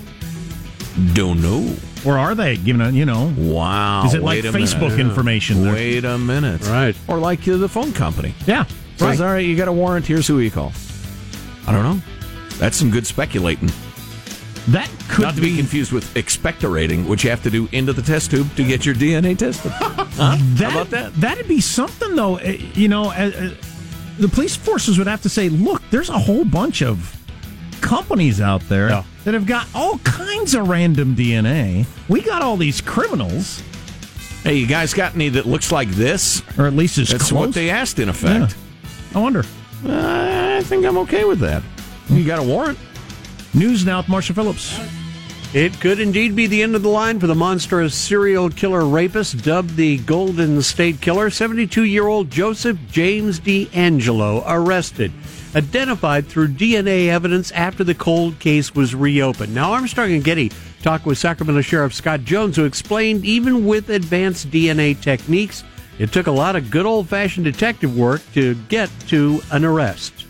Don't 1.13 1.43
know. 1.43 1.75
Or 2.07 2.19
are 2.19 2.35
they 2.35 2.57
giving 2.57 2.81
a, 2.83 2.91
you 2.91 3.05
know, 3.05 3.33
Wow. 3.37 4.05
Is 4.07 4.15
it 4.15 4.23
like 4.23 4.45
Facebook 4.45 4.91
minute. 4.91 5.01
information? 5.01 5.73
Wait 5.73 6.05
a 6.05 6.17
minute. 6.19 6.67
Right. 6.69 6.95
Or 7.09 7.19
like 7.19 7.47
uh, 7.49 7.57
the 7.57 7.69
phone 7.69 7.93
company. 7.93 8.35
yeah. 8.47 8.65
Says, 8.97 9.19
Right. 9.19 9.21
all 9.21 9.33
right, 9.35 9.45
you 9.45 9.57
got 9.57 9.67
a 9.69 9.73
warrant. 9.73 10.07
Here's 10.07 10.27
who 10.27 10.39
you 10.39 10.51
call. 10.51 10.73
I 11.67 11.73
don't 11.73 11.83
know. 11.83 12.01
That's 12.59 12.77
some 12.77 12.91
good 12.91 13.07
speculating. 13.07 13.71
That 14.69 14.89
could 15.09 15.23
Not 15.25 15.35
to 15.35 15.41
be 15.41 15.57
confused 15.57 15.91
with 15.93 16.05
expectorating, 16.15 17.07
which 17.07 17.25
you 17.25 17.31
have 17.31 17.43
to 17.43 17.51
do 17.51 17.69
into 17.73 17.93
the 17.93 18.01
test 18.03 18.31
tube 18.31 18.55
to 18.57 18.65
get 18.65 18.87
your 18.87 18.95
DNA 18.95 19.37
tested. 19.37 19.73
Huh? 20.15 20.37
That, 20.41 20.71
How 20.71 20.81
about 20.83 20.91
that? 20.91 21.15
That'd 21.17 21.49
be 21.49 21.61
something, 21.61 22.15
though. 22.15 22.39
Uh, 22.39 22.53
You 22.75 22.87
know, 22.87 23.07
uh, 23.07 23.33
uh, 23.37 23.51
the 24.19 24.29
police 24.29 24.57
forces 24.57 24.99
would 24.99 25.07
have 25.07 25.23
to 25.23 25.29
say, 25.29 25.49
look, 25.49 25.83
there's 25.91 26.09
a 26.11 26.19
whole 26.19 26.45
bunch 26.45 26.83
of 26.83 27.17
companies 27.81 28.41
out 28.41 28.63
there 28.69 28.89
Yeah. 28.89 29.05
that 29.25 29.35
have 29.35 29.47
got 29.47 29.67
all 29.75 29.99
kinds 29.99 30.55
of 30.55 30.69
random 30.69 31.15
DNA. 31.15 31.87
We 32.09 32.21
got 32.23 32.43
all 32.43 32.57
these 32.57 32.81
criminals, 32.81 33.63
Hey, 34.43 34.57
you 34.57 34.67
guys 34.67 34.93
got 34.93 35.15
any 35.15 35.31
that 35.31 35.47
looks 35.47 35.73
like 35.73 35.89
this? 35.89 36.43
or 36.59 36.67
at 36.67 36.75
least 36.75 36.99
as 36.99 37.09
That's 37.09 37.31
close. 37.31 37.47
what 37.47 37.55
they 37.55 37.71
asked, 37.71 37.99
in 37.99 38.09
effect. 38.11 38.55
I 39.15 39.19
wonder. 39.19 39.43
Uh, 39.87 40.57
I 40.59 40.63
think 40.65 40.85
I'm 40.85 40.99
okay 40.99 41.25
with 41.25 41.39
that. 41.41 41.63
You 42.11 42.25
got 42.25 42.39
a 42.39 42.43
warrant? 42.43 42.79
News 43.55 43.87
now 43.87 43.99
with 43.99 44.09
Marshall 44.09 44.35
Phillips. 44.35 44.79
It 45.55 45.79
could 45.81 46.01
indeed 46.01 46.35
be 46.35 46.49
the 46.49 46.65
end 46.65 46.75
of 46.75 46.83
the 46.83 46.89
line 46.89 47.21
for 47.21 47.29
the 47.29 47.35
monstrous 47.37 47.95
serial 47.95 48.51
killer 48.51 48.85
rapist 48.85 49.45
dubbed 49.45 49.77
the 49.77 49.99
Golden 49.99 50.61
State 50.63 51.01
Killer. 51.01 51.31
72 51.31 51.85
year 51.85 52.09
old 52.09 52.29
Joseph 52.29 52.77
James 52.91 53.39
DeAngelo 53.39 54.43
arrested, 54.49 55.13
identified 55.55 56.27
through 56.27 56.49
DNA 56.49 57.07
evidence 57.07 57.53
after 57.53 57.85
the 57.85 57.95
cold 57.95 58.37
case 58.41 58.75
was 58.75 58.97
reopened. 58.97 59.55
Now, 59.55 59.71
Armstrong 59.75 60.11
and 60.11 60.25
Getty 60.25 60.51
talked 60.83 61.07
with 61.07 61.19
Sacramento 61.19 61.61
Sheriff 61.61 61.95
Scott 61.95 62.25
Jones, 62.25 62.57
who 62.57 62.65
explained 62.65 63.25
even 63.25 63.65
with 63.65 63.91
advanced 63.91 64.51
DNA 64.51 65.01
techniques, 65.01 65.63
it 66.01 66.11
took 66.11 66.27
a 66.27 66.33
lot 66.33 66.57
of 66.57 66.69
good 66.69 66.85
old 66.85 67.09
fashioned 67.09 67.45
detective 67.45 67.97
work 67.97 68.23
to 68.33 68.57
get 68.67 68.91
to 69.07 69.41
an 69.53 69.65
arrest. 69.65 70.27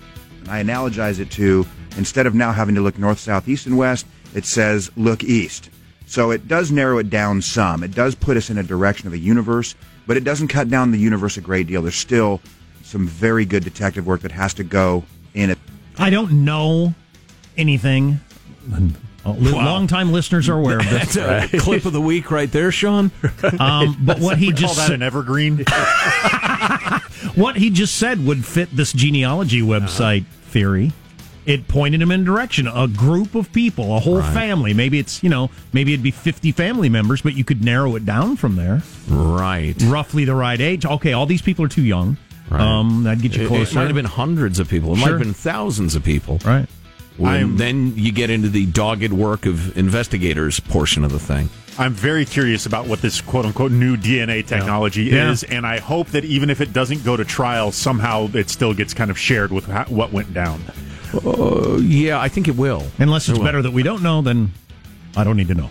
I 0.51 0.63
analogize 0.63 1.19
it 1.19 1.31
to 1.31 1.65
instead 1.97 2.27
of 2.27 2.35
now 2.35 2.53
having 2.53 2.75
to 2.75 2.83
look 2.83 2.99
north, 2.99 3.21
south, 3.21 3.49
east, 3.49 3.65
and 3.65 3.79
west, 3.79 4.05
it 4.35 4.45
says 4.45 4.91
look 4.97 5.25
east. 5.25 5.71
So 6.07 6.31
it 6.31 6.47
does 6.47 6.71
narrow 6.71 6.99
it 6.99 7.11
down 7.11 7.41
some. 7.41 7.83
It 7.83 7.93
does 7.93 8.15
put 8.15 8.37
us 8.37 8.51
in 8.51 8.59
a 8.59 8.63
direction 8.63 9.07
of 9.07 9.15
a 9.15 9.19
universe, 9.19 9.75
but 10.07 10.17
it 10.17 10.25
doesn't 10.25 10.49
cut 10.49 10.69
down 10.69 10.91
the 10.91 10.99
universe 10.99 11.37
a 11.37 11.41
great 11.41 11.67
deal. 11.67 11.83
There's 11.83 11.95
still 11.95 12.41
some 12.83 13.07
very 13.07 13.45
good 13.45 13.65
detective 13.65 14.07
work 14.07 14.21
that 14.21 14.33
has 14.33 14.55
to 14.55 14.65
go 14.65 15.05
in 15.33 15.51
it. 15.51 15.59
I 15.99 16.11
don't 16.11 16.45
know 16.45 16.95
anything. 17.57 18.21
Long 19.25 19.87
time 19.87 20.13
listeners 20.13 20.51
are 20.51 20.59
aware 20.59 20.79
of 20.79 20.91
this. 20.91 21.15
That's 21.15 21.55
a 21.55 21.59
clip 21.59 21.87
of 21.87 21.95
the 21.95 22.01
week 22.01 22.31
right 22.31 22.51
there, 22.51 22.71
Sean. 22.71 23.11
Um, 23.59 23.97
but 24.01 24.19
what 24.19 24.39
he 24.39 24.53
just 24.53 24.77
call 24.77 24.89
that 24.89 24.95
an 24.95 25.03
evergreen. 25.03 25.59
what 27.35 27.57
he 27.57 27.71
just 27.71 27.95
said 27.97 28.25
would 28.27 28.45
fit 28.45 28.75
this 28.75 28.93
genealogy 28.93 29.61
website 29.61 30.27
theory. 30.27 30.93
It 31.47 31.69
pointed 31.69 32.01
him 32.01 32.11
in 32.11 32.23
a 32.23 32.25
direction. 32.25 32.67
A 32.67 32.89
group 32.89 33.35
of 33.35 33.53
people, 33.53 33.97
a 33.97 34.01
whole 34.01 34.23
family. 34.23 34.73
Maybe 34.73 34.99
it's, 34.99 35.23
you 35.23 35.29
know, 35.29 35.51
maybe 35.73 35.93
it'd 35.93 36.03
be 36.03 36.11
50 36.11 36.53
family 36.53 36.89
members, 36.89 37.21
but 37.21 37.35
you 37.35 37.45
could 37.45 37.63
narrow 37.63 37.97
it 37.97 38.07
down 38.07 38.37
from 38.37 38.57
there. 38.57 38.83
Right. 39.09 39.75
Roughly 39.83 40.25
the 40.25 40.35
right 40.35 40.61
age. 40.61 40.87
Okay, 40.87 41.13
all 41.13 41.27
these 41.27 41.43
people 41.43 41.65
are 41.65 41.69
too 41.69 41.83
young. 41.83 42.17
Um, 42.51 43.03
that'd 43.05 43.23
get 43.23 43.37
you 43.37 43.43
It, 43.47 43.53
it 43.53 43.75
might 43.75 43.87
have 43.87 43.95
been 43.95 44.05
hundreds 44.05 44.59
of 44.59 44.69
people. 44.69 44.93
It 44.95 44.99
might 44.99 45.11
have 45.11 45.19
been 45.19 45.35
thousands 45.35 45.95
of 45.95 46.03
people. 46.05 46.39
Right. 46.45 46.67
When- 47.17 47.57
then 47.57 47.93
you 47.97 48.11
get 48.13 48.31
into 48.31 48.49
the 48.49 48.67
dogged 48.67 49.13
work 49.13 49.47
of 49.47 49.77
investigators 49.77 50.61
portion 50.61 51.05
of 51.05 51.13
the 51.13 51.19
thing. 51.19 51.49
I'm 51.79 51.93
very 51.93 52.25
curious 52.25 52.67
about 52.67 52.87
what 52.87 53.03
this 53.03 53.21
quote 53.21 53.45
unquote 53.47 53.73
new 53.73 53.97
DNA 53.97 54.47
technology 54.47 55.05
Yeah. 55.05 55.31
is, 55.33 55.43
and 55.43 55.67
I 55.67 55.79
hope 55.81 56.09
that 56.09 56.25
even 56.25 56.49
if 56.51 56.61
it 56.61 56.73
doesn't 56.73 57.05
go 57.05 57.17
to 57.17 57.25
trial, 57.25 57.73
somehow 57.73 58.31
it 58.33 58.49
still 58.49 58.75
gets 58.75 58.95
kind 58.95 59.11
of 59.11 59.19
shared 59.19 59.51
with 59.53 59.67
ha- 59.67 59.87
what 59.89 60.13
went 60.13 60.33
down. 60.33 60.63
Uh, 61.25 61.79
yeah, 61.79 62.21
I 62.21 62.29
think 62.29 62.49
it 62.49 62.57
will. 62.57 62.83
Unless 62.99 63.29
it's 63.29 63.37
It 63.37 63.41
will. 63.41 63.45
better 63.47 63.63
that 63.63 63.73
we 63.73 63.83
don't 63.83 64.03
know, 64.03 64.23
then 64.23 64.53
I 65.17 65.25
don't 65.25 65.37
need 65.37 65.49
to 65.49 65.55
know. 65.55 65.71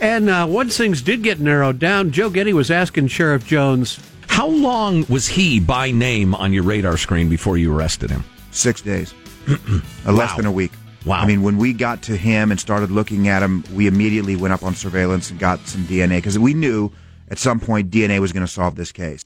And 0.00 0.28
uh, 0.30 0.46
once 0.48 0.76
things 0.76 1.02
did 1.02 1.22
get 1.22 1.38
narrowed 1.40 1.78
down, 1.78 2.10
Joe 2.10 2.30
Getty 2.30 2.52
was 2.52 2.70
asking 2.70 3.08
Sheriff 3.08 3.46
Jones, 3.46 3.98
How 4.28 4.46
long 4.48 5.04
was 5.08 5.28
he 5.28 5.60
by 5.60 5.90
name 5.90 6.34
on 6.34 6.52
your 6.52 6.62
radar 6.64 6.96
screen 6.96 7.28
before 7.28 7.56
you 7.58 7.72
arrested 7.74 8.10
him? 8.10 8.24
Six 8.50 8.80
days, 8.82 9.14
Uh, 9.48 10.12
less 10.12 10.30
Wow. 10.30 10.36
than 10.36 10.46
a 10.46 10.52
week. 10.52 10.72
Wow. 11.04 11.20
I 11.20 11.26
mean, 11.26 11.42
when 11.42 11.56
we 11.58 11.72
got 11.72 12.02
to 12.02 12.16
him 12.16 12.50
and 12.52 12.58
started 12.60 12.90
looking 12.90 13.26
at 13.28 13.42
him, 13.42 13.64
we 13.74 13.86
immediately 13.88 14.36
went 14.36 14.54
up 14.54 14.62
on 14.62 14.74
surveillance 14.74 15.30
and 15.30 15.38
got 15.38 15.66
some 15.66 15.82
DNA 15.84 16.18
because 16.18 16.38
we 16.38 16.54
knew 16.54 16.90
at 17.28 17.38
some 17.38 17.58
point 17.60 17.90
DNA 17.90 18.20
was 18.20 18.32
going 18.32 18.46
to 18.46 18.52
solve 18.52 18.76
this 18.76 18.92
case. 18.92 19.24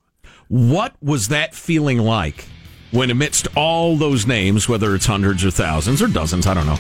What 0.49 0.95
was 1.03 1.29
that 1.29 1.55
feeling 1.55 1.99
like 1.99 2.47
when, 2.91 3.11
amidst 3.11 3.49
all 3.57 3.97
those 3.97 4.27
names, 4.27 4.69
whether 4.69 4.95
it's 4.95 5.07
hundreds 5.07 5.45
or 5.45 5.51
thousands 5.51 6.03
or 6.03 6.09
dozens, 6.09 6.47
I 6.47 6.55
don't 6.55 6.67
know, 6.67 6.79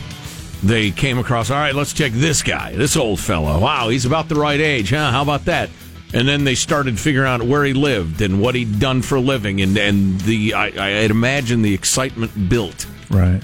they 0.62 0.90
came 0.90 1.18
across, 1.18 1.50
all 1.50 1.58
right, 1.58 1.74
let's 1.74 1.92
check 1.92 2.12
this 2.12 2.42
guy, 2.42 2.72
this 2.74 2.96
old 2.96 3.20
fellow. 3.20 3.60
Wow, 3.60 3.88
he's 3.88 4.04
about 4.04 4.28
the 4.28 4.36
right 4.36 4.60
age, 4.60 4.90
huh? 4.90 5.10
How 5.10 5.22
about 5.22 5.44
that? 5.46 5.70
And 6.14 6.26
then 6.26 6.44
they 6.44 6.54
started 6.54 6.98
figuring 6.98 7.28
out 7.28 7.42
where 7.42 7.64
he 7.64 7.72
lived 7.72 8.22
and 8.22 8.40
what 8.40 8.54
he'd 8.54 8.78
done 8.78 9.02
for 9.02 9.16
a 9.16 9.20
living, 9.20 9.60
and, 9.60 9.76
and 9.76 10.20
the 10.20 10.54
I, 10.54 11.02
I'd 11.02 11.10
imagine 11.10 11.62
the 11.62 11.74
excitement 11.74 12.48
built 12.48 12.86
Right. 13.10 13.42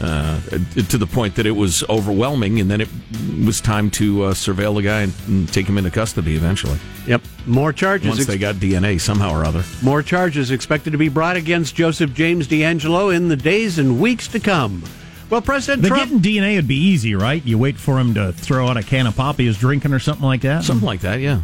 Uh, 0.00 0.38
to 0.88 0.96
the 0.96 1.08
point 1.08 1.34
that 1.34 1.44
it 1.44 1.50
was 1.50 1.82
overwhelming, 1.88 2.60
and 2.60 2.70
then 2.70 2.80
it 2.80 2.88
was 3.44 3.60
time 3.60 3.90
to 3.90 4.22
uh, 4.24 4.32
surveil 4.32 4.76
the 4.76 4.82
guy 4.82 5.00
and, 5.02 5.12
and 5.26 5.52
take 5.52 5.66
him 5.66 5.76
into 5.76 5.90
custody 5.90 6.36
eventually. 6.36 6.78
"Yep, 7.08 7.22
more 7.46 7.72
charges. 7.72 8.08
Once 8.08 8.26
they 8.26 8.38
got 8.38 8.54
DNA 8.56 9.00
somehow 9.00 9.32
or 9.36 9.44
other. 9.44 9.64
More 9.82 10.04
charges 10.04 10.52
expected 10.52 10.92
to 10.92 10.98
be 10.98 11.08
brought 11.08 11.34
against 11.36 11.74
Joseph 11.74 12.14
James 12.14 12.46
DeAngelo 12.46 13.12
in 13.12 13.26
the 13.26 13.34
days 13.36 13.76
and 13.80 14.00
weeks 14.00 14.28
to 14.28 14.38
come. 14.38 14.84
Well, 15.30 15.42
President 15.42 15.82
The 15.82 15.88
Trump. 15.88 16.04
getting 16.04 16.20
DNA 16.20 16.54
would 16.56 16.68
be 16.68 16.76
easy, 16.78 17.16
right? 17.16 17.44
You 17.44 17.58
wait 17.58 17.76
for 17.76 17.98
him 17.98 18.14
to 18.14 18.32
throw 18.32 18.68
out 18.68 18.76
a 18.76 18.82
can 18.84 19.06
of 19.08 19.16
pop 19.16 19.36
he 19.38 19.46
was 19.48 19.58
drinking 19.58 19.92
or 19.92 19.98
something 19.98 20.24
like 20.24 20.42
that. 20.42 20.62
Something 20.64 20.86
like 20.86 21.00
that, 21.00 21.18
yeah. 21.20 21.42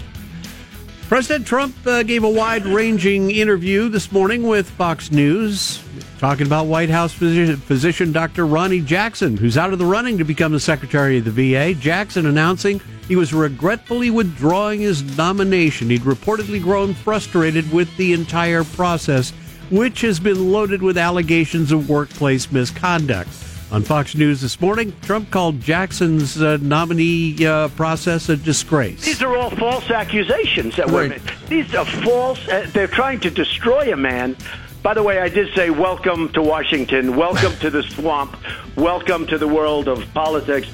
President 1.14 1.46
Trump 1.46 1.76
uh, 1.86 2.02
gave 2.02 2.24
a 2.24 2.28
wide 2.28 2.66
ranging 2.66 3.30
interview 3.30 3.88
this 3.88 4.10
morning 4.10 4.42
with 4.42 4.68
Fox 4.68 5.12
News, 5.12 5.80
talking 6.18 6.44
about 6.44 6.66
White 6.66 6.90
House 6.90 7.12
physician, 7.12 7.56
physician 7.56 8.10
Dr. 8.10 8.44
Ronnie 8.44 8.80
Jackson, 8.80 9.36
who's 9.36 9.56
out 9.56 9.72
of 9.72 9.78
the 9.78 9.86
running 9.86 10.18
to 10.18 10.24
become 10.24 10.50
the 10.50 10.58
Secretary 10.58 11.18
of 11.18 11.24
the 11.24 11.30
VA. 11.30 11.72
Jackson 11.72 12.26
announcing 12.26 12.80
he 13.06 13.14
was 13.14 13.32
regretfully 13.32 14.10
withdrawing 14.10 14.80
his 14.80 15.16
nomination. 15.16 15.88
He'd 15.88 16.00
reportedly 16.00 16.60
grown 16.60 16.94
frustrated 16.94 17.72
with 17.72 17.96
the 17.96 18.12
entire 18.12 18.64
process, 18.64 19.30
which 19.70 20.00
has 20.00 20.18
been 20.18 20.50
loaded 20.50 20.82
with 20.82 20.98
allegations 20.98 21.70
of 21.70 21.88
workplace 21.88 22.50
misconduct. 22.50 23.30
On 23.72 23.82
Fox 23.82 24.14
News 24.14 24.40
this 24.40 24.60
morning, 24.60 24.94
Trump 25.02 25.30
called 25.30 25.60
Jackson's 25.60 26.40
uh, 26.40 26.58
nominee 26.60 27.44
uh, 27.44 27.68
process 27.68 28.28
a 28.28 28.36
disgrace. 28.36 29.04
These 29.04 29.22
are 29.22 29.36
all 29.36 29.50
false 29.50 29.90
accusations 29.90 30.76
that 30.76 30.88
were 30.88 31.08
Right. 31.08 31.22
These 31.48 31.74
are 31.74 31.84
false. 31.84 32.46
Uh, 32.46 32.68
they're 32.72 32.86
trying 32.86 33.20
to 33.20 33.30
destroy 33.30 33.92
a 33.92 33.96
man. 33.96 34.36
By 34.82 34.94
the 34.94 35.02
way, 35.02 35.18
I 35.18 35.28
did 35.28 35.52
say 35.54 35.70
welcome 35.70 36.28
to 36.34 36.42
Washington, 36.42 37.16
welcome 37.16 37.56
to 37.60 37.70
the 37.70 37.82
swamp, 37.82 38.36
welcome 38.76 39.26
to 39.26 39.38
the 39.38 39.48
world 39.48 39.88
of 39.88 40.06
politics. 40.14 40.68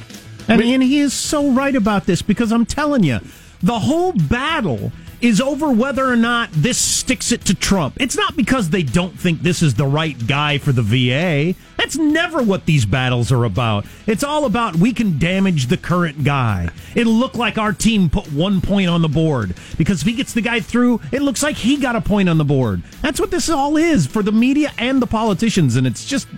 And, 0.48 0.60
and 0.60 0.82
he 0.82 0.98
is 0.98 1.14
so 1.14 1.52
right 1.52 1.76
about 1.76 2.04
this 2.06 2.20
because 2.20 2.52
I'm 2.52 2.66
telling 2.66 3.04
you, 3.04 3.20
the 3.62 3.78
whole 3.78 4.12
battle 4.12 4.92
is 5.20 5.40
over 5.40 5.70
whether 5.70 6.06
or 6.06 6.16
not 6.16 6.50
this 6.52 6.78
sticks 6.78 7.32
it 7.32 7.44
to 7.46 7.54
Trump. 7.54 7.96
It's 8.00 8.16
not 8.16 8.36
because 8.36 8.70
they 8.70 8.82
don't 8.82 9.18
think 9.18 9.40
this 9.40 9.62
is 9.62 9.74
the 9.74 9.86
right 9.86 10.16
guy 10.26 10.58
for 10.58 10.72
the 10.72 10.82
VA. 10.82 11.58
That's 11.76 11.96
never 11.96 12.42
what 12.42 12.66
these 12.66 12.86
battles 12.86 13.32
are 13.32 13.44
about. 13.44 13.86
It's 14.06 14.24
all 14.24 14.44
about 14.44 14.76
we 14.76 14.92
can 14.92 15.18
damage 15.18 15.66
the 15.66 15.76
current 15.76 16.24
guy. 16.24 16.70
It'll 16.94 17.12
look 17.12 17.34
like 17.34 17.58
our 17.58 17.72
team 17.72 18.08
put 18.10 18.32
one 18.32 18.60
point 18.60 18.88
on 18.88 19.02
the 19.02 19.08
board 19.08 19.54
because 19.76 20.02
if 20.02 20.08
he 20.08 20.14
gets 20.14 20.32
the 20.32 20.40
guy 20.40 20.60
through, 20.60 21.00
it 21.12 21.22
looks 21.22 21.42
like 21.42 21.56
he 21.56 21.76
got 21.76 21.96
a 21.96 22.00
point 22.00 22.28
on 22.28 22.38
the 22.38 22.44
board. 22.44 22.82
That's 23.02 23.20
what 23.20 23.30
this 23.30 23.48
all 23.48 23.76
is 23.76 24.06
for 24.06 24.22
the 24.22 24.32
media 24.32 24.72
and 24.78 25.00
the 25.00 25.06
politicians, 25.06 25.76
and 25.76 25.86
it's 25.86 26.04
just 26.04 26.28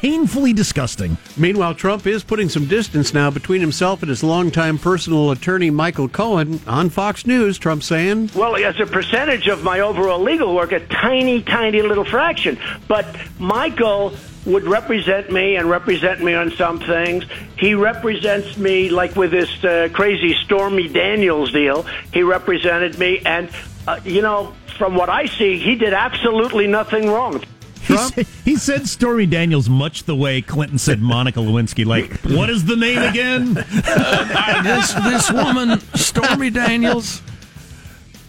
painfully 0.00 0.52
disgusting. 0.52 1.16
Meanwhile, 1.36 1.74
Trump 1.74 2.06
is 2.06 2.22
putting 2.22 2.48
some 2.48 2.66
distance 2.66 3.14
now 3.14 3.30
between 3.30 3.60
himself 3.60 4.02
and 4.02 4.10
his 4.10 4.22
longtime 4.22 4.78
personal 4.78 5.30
attorney, 5.30 5.70
Michael 5.70 6.08
Cohen. 6.08 6.60
On 6.66 6.90
Fox 6.90 7.26
News, 7.26 7.58
Trump 7.58 7.82
saying, 7.82 8.30
Well, 8.34 8.56
as 8.56 8.78
a 8.78 8.86
percentage 8.86 9.48
of 9.48 9.64
my 9.64 9.80
overall 9.80 10.20
legal 10.20 10.54
work, 10.54 10.72
a 10.72 10.80
tiny, 10.80 11.42
tiny 11.42 11.82
little 11.82 12.04
fraction. 12.04 12.58
But 12.86 13.06
Michael 13.38 14.14
would 14.44 14.64
represent 14.64 15.32
me 15.32 15.56
and 15.56 15.68
represent 15.68 16.22
me 16.22 16.34
on 16.34 16.52
some 16.52 16.78
things. 16.78 17.24
He 17.58 17.74
represents 17.74 18.56
me, 18.56 18.90
like 18.90 19.16
with 19.16 19.30
this 19.30 19.64
uh, 19.64 19.88
crazy 19.92 20.34
Stormy 20.44 20.88
Daniels 20.88 21.52
deal, 21.52 21.82
he 22.12 22.22
represented 22.22 22.98
me. 22.98 23.20
And, 23.24 23.50
uh, 23.88 24.00
you 24.04 24.22
know, 24.22 24.54
from 24.78 24.94
what 24.94 25.08
I 25.08 25.26
see, 25.26 25.58
he 25.58 25.74
did 25.74 25.92
absolutely 25.92 26.66
nothing 26.66 27.08
wrong. 27.08 27.42
He 27.86 27.96
said, 27.96 28.26
he 28.44 28.56
said 28.56 28.88
Stormy 28.88 29.26
Daniels 29.26 29.68
much 29.68 30.04
the 30.04 30.16
way 30.16 30.42
Clinton 30.42 30.78
said 30.78 31.00
Monica 31.00 31.40
Lewinsky. 31.40 31.86
Like, 31.86 32.10
what 32.22 32.50
is 32.50 32.64
the 32.64 32.76
name 32.76 32.98
again? 32.98 33.54
this 34.64 34.92
this 34.92 35.30
woman, 35.30 35.80
Stormy 35.94 36.50
Daniels. 36.50 37.22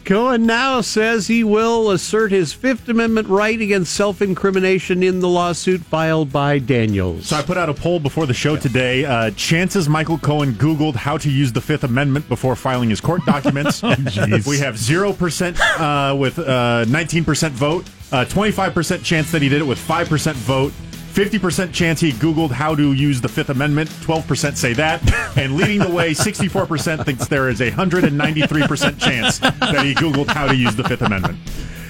Cohen 0.07 0.45
now 0.45 0.79
says 0.79 1.27
he 1.27 1.43
will 1.43 1.91
assert 1.91 2.31
his 2.31 2.53
Fifth 2.53 2.87
Amendment 2.87 3.27
right 3.27 3.59
against 3.59 3.93
self 3.93 4.21
incrimination 4.21 5.03
in 5.03 5.19
the 5.19 5.27
lawsuit 5.27 5.81
filed 5.81 6.31
by 6.31 6.59
Daniels. 6.59 7.27
So 7.27 7.35
I 7.35 7.41
put 7.41 7.57
out 7.57 7.67
a 7.67 7.73
poll 7.73 7.99
before 7.99 8.25
the 8.25 8.33
show 8.33 8.55
today. 8.55 9.03
Uh, 9.03 9.31
chances 9.31 9.89
Michael 9.89 10.17
Cohen 10.17 10.53
Googled 10.53 10.95
how 10.95 11.17
to 11.17 11.29
use 11.29 11.51
the 11.51 11.59
Fifth 11.59 11.83
Amendment 11.83 12.29
before 12.29 12.55
filing 12.55 12.89
his 12.89 13.01
court 13.01 13.25
documents. 13.25 13.83
we 13.83 14.59
have 14.59 14.75
0% 14.75 15.59
uh, 15.59 16.15
with 16.15 16.39
uh, 16.39 16.85
19% 16.87 17.49
vote, 17.49 17.85
uh, 18.11 18.25
25% 18.25 19.03
chance 19.03 19.31
that 19.31 19.41
he 19.41 19.49
did 19.49 19.61
it 19.61 19.65
with 19.65 19.79
5% 19.79 20.33
vote. 20.33 20.71
50% 21.13 21.73
chance 21.73 21.99
he 21.99 22.11
Googled 22.11 22.51
how 22.51 22.75
to 22.75 22.93
use 22.93 23.19
the 23.19 23.27
Fifth 23.27 23.49
Amendment. 23.49 23.89
12% 23.89 24.55
say 24.55 24.73
that. 24.73 25.01
And 25.35 25.55
leading 25.55 25.79
the 25.79 25.89
way, 25.89 26.11
64% 26.11 27.03
thinks 27.05 27.27
there 27.27 27.49
is 27.49 27.59
a 27.59 27.71
193% 27.71 28.99
chance 28.99 29.39
that 29.39 29.83
he 29.83 29.95
Googled 29.95 30.27
how 30.27 30.47
to 30.47 30.55
use 30.55 30.75
the 30.75 30.83
Fifth 30.83 31.01
Amendment. 31.01 31.39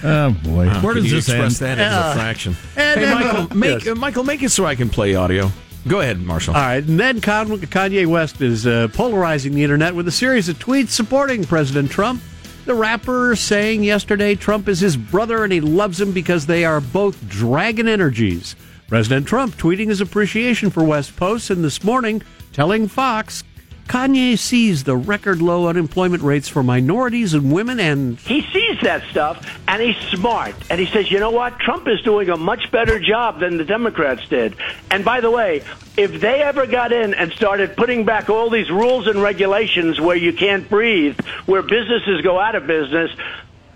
Oh, 0.03 0.31
boy. 0.43 0.69
Where 0.81 0.93
does 0.93 1.09
this 1.11 1.27
express 1.27 1.61
end? 1.61 1.79
that 1.79 1.85
as 1.87 1.93
Uh, 1.93 2.11
a 2.11 2.15
fraction? 2.15 2.55
and 2.77 2.99
hey, 2.99 3.05
then- 3.05 3.15
Michael, 3.15 3.57
make 3.57 3.83
Yes. 3.83 3.87
uh, 3.87 3.95
Michael, 3.95 4.23
make 4.23 4.43
it 4.43 4.49
so 4.51 4.65
I 4.65 4.75
can 4.75 4.89
play 4.89 5.15
audio. 5.15 5.51
Go 5.87 5.99
ahead, 6.01 6.21
Marshall. 6.21 6.55
All 6.55 6.61
right, 6.61 6.83
and 6.83 6.99
then 6.99 7.19
Con- 7.21 7.47
Kanye 7.49 8.05
West 8.05 8.41
is 8.41 8.67
uh, 8.67 8.89
polarizing 8.93 9.53
the 9.55 9.63
internet 9.63 9.95
with 9.95 10.07
a 10.07 10.11
series 10.11 10.49
of 10.49 10.59
tweets 10.59 10.89
supporting 10.89 11.43
President 11.45 11.89
Trump. 11.91 12.21
The 12.67 12.75
rapper 12.75 13.33
saying 13.37 13.85
yesterday 13.85 14.35
Trump 14.35 14.67
is 14.67 14.81
his 14.81 14.97
brother 14.97 15.45
and 15.45 15.53
he 15.53 15.61
loves 15.61 16.01
him 16.01 16.11
because 16.11 16.45
they 16.45 16.65
are 16.65 16.81
both 16.81 17.29
dragon 17.29 17.87
energies. 17.87 18.57
President 18.89 19.25
Trump 19.25 19.55
tweeting 19.55 19.87
his 19.87 20.01
appreciation 20.01 20.69
for 20.69 20.83
West 20.83 21.15
Post 21.15 21.49
and 21.49 21.63
this 21.63 21.81
morning 21.81 22.21
telling 22.51 22.89
Fox 22.89 23.45
Kanye 23.87 24.37
sees 24.37 24.83
the 24.83 24.97
record 24.97 25.41
low 25.41 25.67
unemployment 25.67 26.21
rates 26.21 26.49
for 26.49 26.61
minorities 26.61 27.33
and 27.33 27.51
women 27.51 27.79
and 27.79 28.19
He 28.19 28.41
sees 28.51 28.81
that 28.81 29.03
stuff 29.09 29.59
and 29.67 29.81
he's 29.81 29.95
smart. 30.09 30.55
And 30.69 30.79
he 30.79 30.85
says, 30.87 31.09
you 31.09 31.19
know 31.19 31.31
what? 31.31 31.57
Trump 31.59 31.87
is 31.87 32.01
doing 32.01 32.29
a 32.29 32.35
much 32.37 32.69
better 32.71 32.99
job 32.99 33.39
than 33.39 33.57
the 33.57 33.63
Democrats 33.63 34.27
did. 34.27 34.55
And 34.91 35.05
by 35.05 35.21
the 35.21 35.31
way, 35.31 35.63
if 35.95 36.19
they 36.19 36.41
ever 36.41 36.67
got 36.67 36.91
in 36.91 37.13
and 37.13 37.31
started 37.31 37.77
putting 37.77 38.03
back 38.03 38.29
all 38.29 38.49
these 38.49 38.69
rules 38.69 39.07
and 39.07 39.21
regulations 39.21 40.01
where 40.01 40.17
you 40.17 40.33
can't 40.33 40.67
breathe, 40.69 41.17
where 41.45 41.61
businesses 41.61 42.21
go 42.21 42.39
out 42.39 42.55
of 42.55 42.67
business, 42.67 43.09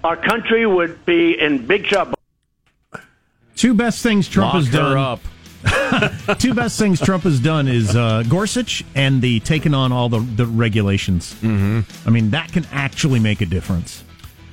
our 0.04 0.18
country 0.18 0.66
would 0.66 1.06
be 1.06 1.40
in 1.40 1.66
big 1.66 1.86
trouble. 1.86 2.16
Two 3.56 3.74
best 3.74 4.04
things 4.04 4.28
Trump 4.28 4.54
Lock 4.54 4.64
has 4.64 4.74
her 4.74 4.80
done. 4.80 4.98
up. 4.98 5.20
Two 6.40 6.54
best 6.54 6.80
things 6.80 7.00
Trump 7.00 7.24
has 7.24 7.40
done 7.40 7.68
is 7.68 7.96
uh, 7.96 8.24
Gorsuch 8.28 8.84
and 8.96 9.22
the 9.22 9.40
taking 9.42 9.74
on 9.74 9.92
all 9.92 10.10
the, 10.10 10.20
the 10.20 10.46
regulations. 10.46 11.34
Mm-hmm. 11.36 12.08
I 12.08 12.12
mean, 12.12 12.32
that 12.32 12.52
can 12.52 12.66
actually 12.72 13.20
make 13.20 13.42
a 13.42 13.46
difference. 13.46 14.04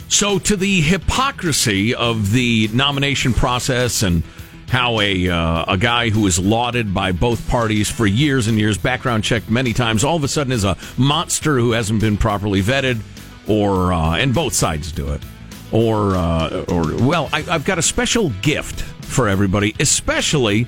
So, 0.09 0.39
to 0.39 0.57
the 0.57 0.81
hypocrisy 0.81 1.95
of 1.95 2.33
the 2.33 2.69
nomination 2.73 3.35
process 3.35 4.03
and 4.03 4.23
how 4.69 5.01
a 5.01 5.29
uh, 5.29 5.65
a 5.69 5.77
guy 5.77 6.11
who 6.11 6.27
is 6.27 6.39
lauded 6.39 6.95
by 6.95 7.13
both 7.13 7.47
parties 7.49 7.91
for 7.91 8.07
years 8.07 8.49
and 8.49 8.59
years, 8.59 8.79
background 8.79 9.25
checked 9.25 9.51
many 9.51 9.73
times, 9.73 10.05
all 10.05 10.17
of 10.17 10.25
a 10.25 10.29
sudden 10.29 10.53
is 10.53 10.65
a 10.65 10.77
monster 10.97 11.59
who 11.59 11.73
hasn't 11.73 12.01
been 12.01 12.17
properly 12.17 12.63
vetted, 12.63 13.01
or 13.47 13.93
uh, 13.93 14.17
and 14.17 14.35
both 14.35 14.55
sides 14.55 14.93
do 14.93 15.13
it, 15.13 15.23
or 15.73 16.17
uh, 16.17 16.65
or 16.69 16.97
well, 16.97 17.29
I, 17.33 17.45
I've 17.49 17.65
got 17.65 17.79
a 17.79 17.83
special 17.83 18.31
gift 18.43 18.81
for 19.05 19.29
everybody, 19.29 19.75
especially 19.81 20.67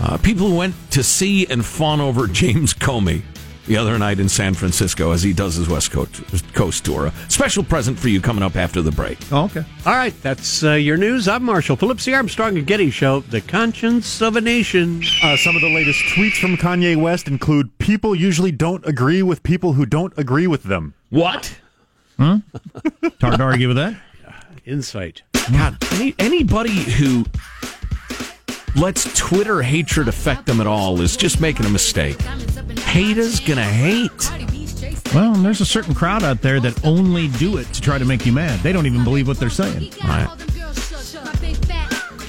uh, 0.00 0.18
people 0.18 0.48
who 0.48 0.56
went 0.56 0.74
to 0.92 1.02
see 1.02 1.46
and 1.46 1.64
fawn 1.64 2.00
over 2.00 2.26
James 2.26 2.74
Comey 2.74 3.22
the 3.66 3.76
other 3.76 3.98
night 3.98 4.20
in 4.20 4.28
San 4.28 4.54
Francisco 4.54 5.10
as 5.10 5.22
he 5.22 5.32
does 5.32 5.56
his 5.56 5.68
West 5.68 5.90
Coast, 5.90 6.22
Coast 6.54 6.84
tour. 6.84 7.06
A 7.06 7.12
special 7.28 7.64
present 7.64 7.98
for 7.98 8.08
you 8.08 8.20
coming 8.20 8.42
up 8.42 8.56
after 8.56 8.80
the 8.80 8.92
break. 8.92 9.18
Oh, 9.32 9.44
okay. 9.44 9.64
All 9.84 9.94
right, 9.94 10.14
that's 10.22 10.62
uh, 10.62 10.74
your 10.74 10.96
news. 10.96 11.26
I'm 11.26 11.42
Marshall 11.42 11.76
Phillips, 11.76 12.04
the 12.04 12.14
Armstrong 12.14 12.56
and 12.56 12.66
Getty 12.66 12.90
Show, 12.90 13.20
the 13.20 13.40
conscience 13.40 14.22
of 14.22 14.36
a 14.36 14.40
nation. 14.40 15.02
Uh, 15.22 15.36
some 15.36 15.56
of 15.56 15.62
the 15.62 15.74
latest 15.74 16.00
tweets 16.14 16.38
from 16.40 16.56
Kanye 16.56 16.96
West 16.96 17.26
include 17.26 17.76
people 17.78 18.14
usually 18.14 18.52
don't 18.52 18.86
agree 18.86 19.22
with 19.22 19.42
people 19.42 19.72
who 19.72 19.84
don't 19.84 20.16
agree 20.16 20.46
with 20.46 20.64
them. 20.64 20.94
What? 21.10 21.58
Huh? 22.18 22.38
It's 23.02 23.20
hard 23.20 23.38
to 23.38 23.42
argue 23.42 23.68
with 23.68 23.76
that. 23.76 23.96
Insight. 24.64 25.22
God, 25.52 25.76
any, 25.92 26.14
anybody 26.18 26.74
who 26.74 27.24
lets 28.76 29.12
Twitter 29.18 29.62
hatred 29.62 30.08
affect 30.08 30.46
them 30.46 30.60
at 30.60 30.66
all 30.66 31.00
is 31.00 31.16
just 31.16 31.40
making 31.40 31.66
a 31.66 31.70
mistake. 31.70 32.20
Haters 32.78 33.40
gonna 33.40 33.62
hate. 33.62 34.30
Well, 35.14 35.34
and 35.34 35.44
there's 35.44 35.60
a 35.60 35.66
certain 35.66 35.94
crowd 35.94 36.22
out 36.22 36.42
there 36.42 36.60
that 36.60 36.84
only 36.84 37.28
do 37.28 37.56
it 37.56 37.72
to 37.72 37.80
try 37.80 37.98
to 37.98 38.04
make 38.04 38.26
you 38.26 38.32
mad. 38.32 38.60
They 38.60 38.72
don't 38.72 38.86
even 38.86 39.04
believe 39.04 39.28
what 39.28 39.38
they're 39.38 39.48
saying. 39.48 39.92
Right. 40.04 40.28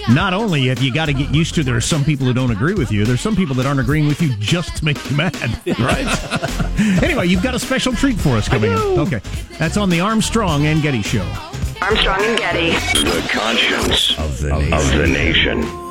Not 0.09 0.33
only 0.33 0.67
have 0.67 0.81
you 0.81 0.93
got 0.93 1.07
to 1.07 1.13
get 1.13 1.33
used 1.35 1.53
to 1.55 1.63
there 1.63 1.75
are 1.75 1.81
some 1.81 2.05
people 2.05 2.25
who 2.25 2.33
don't 2.33 2.51
agree 2.51 2.75
with 2.75 2.93
you, 2.93 3.03
there's 3.03 3.19
some 3.19 3.35
people 3.35 3.55
that 3.55 3.65
aren't 3.65 3.81
agreeing 3.81 4.07
with 4.07 4.21
you 4.21 4.33
just 4.37 4.77
to 4.77 4.85
make 4.85 4.97
you 5.09 5.17
mad. 5.17 5.35
Right. 5.77 7.03
anyway, 7.03 7.27
you've 7.27 7.43
got 7.43 7.55
a 7.55 7.59
special 7.59 7.93
treat 7.93 8.17
for 8.17 8.37
us 8.37 8.47
coming 8.47 8.71
up. 8.73 8.81
Okay. 8.81 9.19
That's 9.57 9.77
on 9.77 9.89
the 9.89 9.99
Armstrong 9.99 10.65
and 10.65 10.81
Getty 10.81 11.01
Show. 11.01 11.25
Armstrong 11.81 12.21
and 12.21 12.37
Getty. 12.37 12.71
The 13.03 13.29
conscience 13.31 14.17
of 14.17 14.39
the 14.39 14.57
nation. 14.57 14.73
Of 14.73 14.97
the 14.97 15.07
nation. 15.07 15.86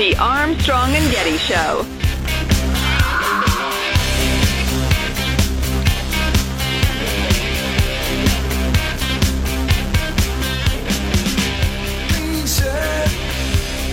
The 0.00 0.16
Armstrong 0.16 0.94
and 0.94 1.12
Getty 1.12 1.36
Show. 1.36 1.84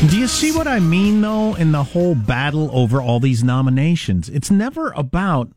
Do 0.08 0.17
you 0.17 0.28
see 0.30 0.54
what 0.54 0.65
I 0.65 0.80
mean, 0.80 1.20
though, 1.20 1.56
in 1.56 1.74
the 1.74 1.84
whole 1.84 2.15
battle 2.15 2.70
over 2.72 3.02
all 3.02 3.20
these 3.20 3.43
nominations? 3.43 4.30
It's 4.30 4.50
never 4.50 4.91
about, 4.91 5.52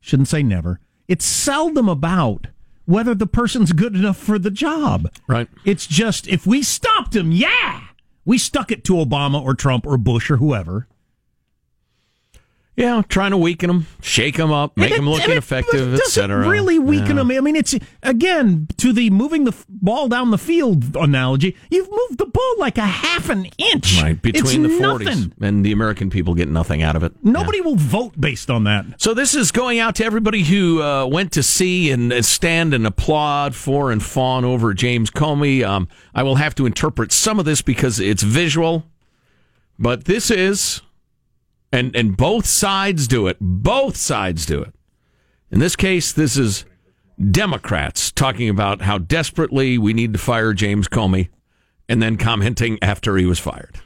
shouldn't 0.00 0.28
say 0.28 0.42
never, 0.42 0.80
it's 1.08 1.24
seldom 1.24 1.88
about 1.88 2.48
whether 2.84 3.14
the 3.14 3.26
person's 3.26 3.72
good 3.72 3.94
enough 3.96 4.18
for 4.18 4.38
the 4.38 4.50
job. 4.50 5.10
Right. 5.26 5.48
It's 5.64 5.86
just, 5.86 6.28
if 6.28 6.46
we 6.46 6.62
stopped 6.62 7.16
him, 7.16 7.32
yeah, 7.32 7.84
we 8.24 8.38
stuck 8.38 8.70
it 8.70 8.84
to 8.84 8.94
Obama 8.94 9.42
or 9.42 9.54
Trump 9.54 9.86
or 9.86 9.96
Bush 9.96 10.30
or 10.30 10.36
whoever. 10.36 10.88
Yeah, 12.74 13.02
trying 13.06 13.32
to 13.32 13.36
weaken 13.36 13.68
them, 13.68 13.86
shake 14.00 14.38
them 14.38 14.50
up, 14.50 14.78
make 14.78 14.94
them 14.96 15.06
look 15.06 15.22
ineffective, 15.28 15.92
etc. 15.94 16.48
really 16.48 16.78
weaken 16.78 17.16
them. 17.16 17.30
I 17.30 17.40
mean, 17.40 17.54
it's 17.54 17.74
again 18.02 18.66
to 18.78 18.94
the 18.94 19.10
moving 19.10 19.44
the 19.44 19.50
f- 19.52 19.66
ball 19.68 20.08
down 20.08 20.30
the 20.30 20.38
field 20.38 20.96
analogy. 20.96 21.54
You've 21.70 21.90
moved 21.90 22.16
the 22.16 22.24
ball 22.24 22.54
like 22.56 22.78
a 22.78 22.86
half 22.86 23.28
an 23.28 23.46
inch. 23.58 24.00
Right 24.00 24.20
between 24.20 24.64
It's 24.64 24.78
the 24.78 24.82
forties, 24.82 25.28
and 25.42 25.66
the 25.66 25.72
American 25.72 26.08
people 26.08 26.32
get 26.34 26.48
nothing 26.48 26.82
out 26.82 26.96
of 26.96 27.02
it. 27.02 27.12
Nobody 27.22 27.60
will 27.60 27.76
vote 27.76 28.18
based 28.18 28.50
on 28.50 28.64
that. 28.64 28.86
So 29.02 29.12
this 29.12 29.34
is 29.34 29.52
going 29.52 29.78
out 29.78 29.94
to 29.96 30.04
everybody 30.06 30.42
who 30.42 30.80
uh, 30.82 31.04
went 31.04 31.32
to 31.32 31.42
see 31.42 31.90
and 31.90 32.24
stand 32.24 32.72
and 32.72 32.86
applaud 32.86 33.54
for 33.54 33.92
and 33.92 34.02
fawn 34.02 34.46
over 34.46 34.72
James 34.72 35.10
Comey. 35.10 35.62
Um, 35.62 35.88
I 36.14 36.22
will 36.22 36.36
have 36.36 36.54
to 36.54 36.64
interpret 36.64 37.12
some 37.12 37.38
of 37.38 37.44
this 37.44 37.60
because 37.60 38.00
it's 38.00 38.22
visual, 38.22 38.86
but 39.78 40.06
this 40.06 40.30
is, 40.30 40.80
and 41.72 41.94
and 41.96 42.16
both 42.16 42.46
sides 42.46 43.08
do 43.08 43.26
it. 43.26 43.38
Both 43.40 43.96
sides 43.96 44.46
do 44.46 44.62
it. 44.62 44.74
In 45.50 45.58
this 45.58 45.76
case, 45.76 46.12
this 46.12 46.36
is 46.36 46.64
Democrats 47.30 48.10
talking 48.12 48.48
about 48.48 48.82
how 48.82 48.98
desperately 48.98 49.78
we 49.78 49.92
need 49.92 50.12
to 50.12 50.18
fire 50.18 50.52
James 50.52 50.88
Comey, 50.88 51.28
and 51.88 52.02
then 52.02 52.16
commenting 52.16 52.78
after 52.82 53.16
he 53.16 53.26
was 53.26 53.38
fired. 53.38 53.78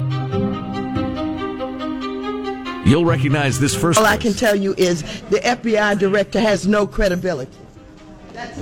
You'll 2.86 3.04
recognize 3.04 3.58
this 3.58 3.74
first. 3.74 3.98
All 3.98 4.06
I 4.06 4.16
can 4.16 4.32
tell 4.32 4.54
you 4.54 4.74
is 4.78 5.02
the 5.22 5.40
FBI 5.40 5.98
director 5.98 6.40
has 6.40 6.68
no 6.68 6.86
credibility. 6.86 7.50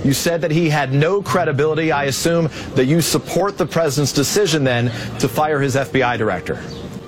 You 0.03 0.13
said 0.15 0.41
that 0.41 0.51
he 0.51 0.71
had 0.71 0.93
no 0.93 1.21
credibility. 1.21 1.93
I 1.93 2.05
assume 2.05 2.49
that 2.75 2.87
you 2.87 3.03
support 3.03 3.59
the 3.59 3.67
president's 3.67 4.13
decision 4.13 4.65
then 4.65 4.87
to 5.19 5.29
fire 5.29 5.61
his 5.61 5.77
FBI 5.77 6.17
director. 6.17 6.63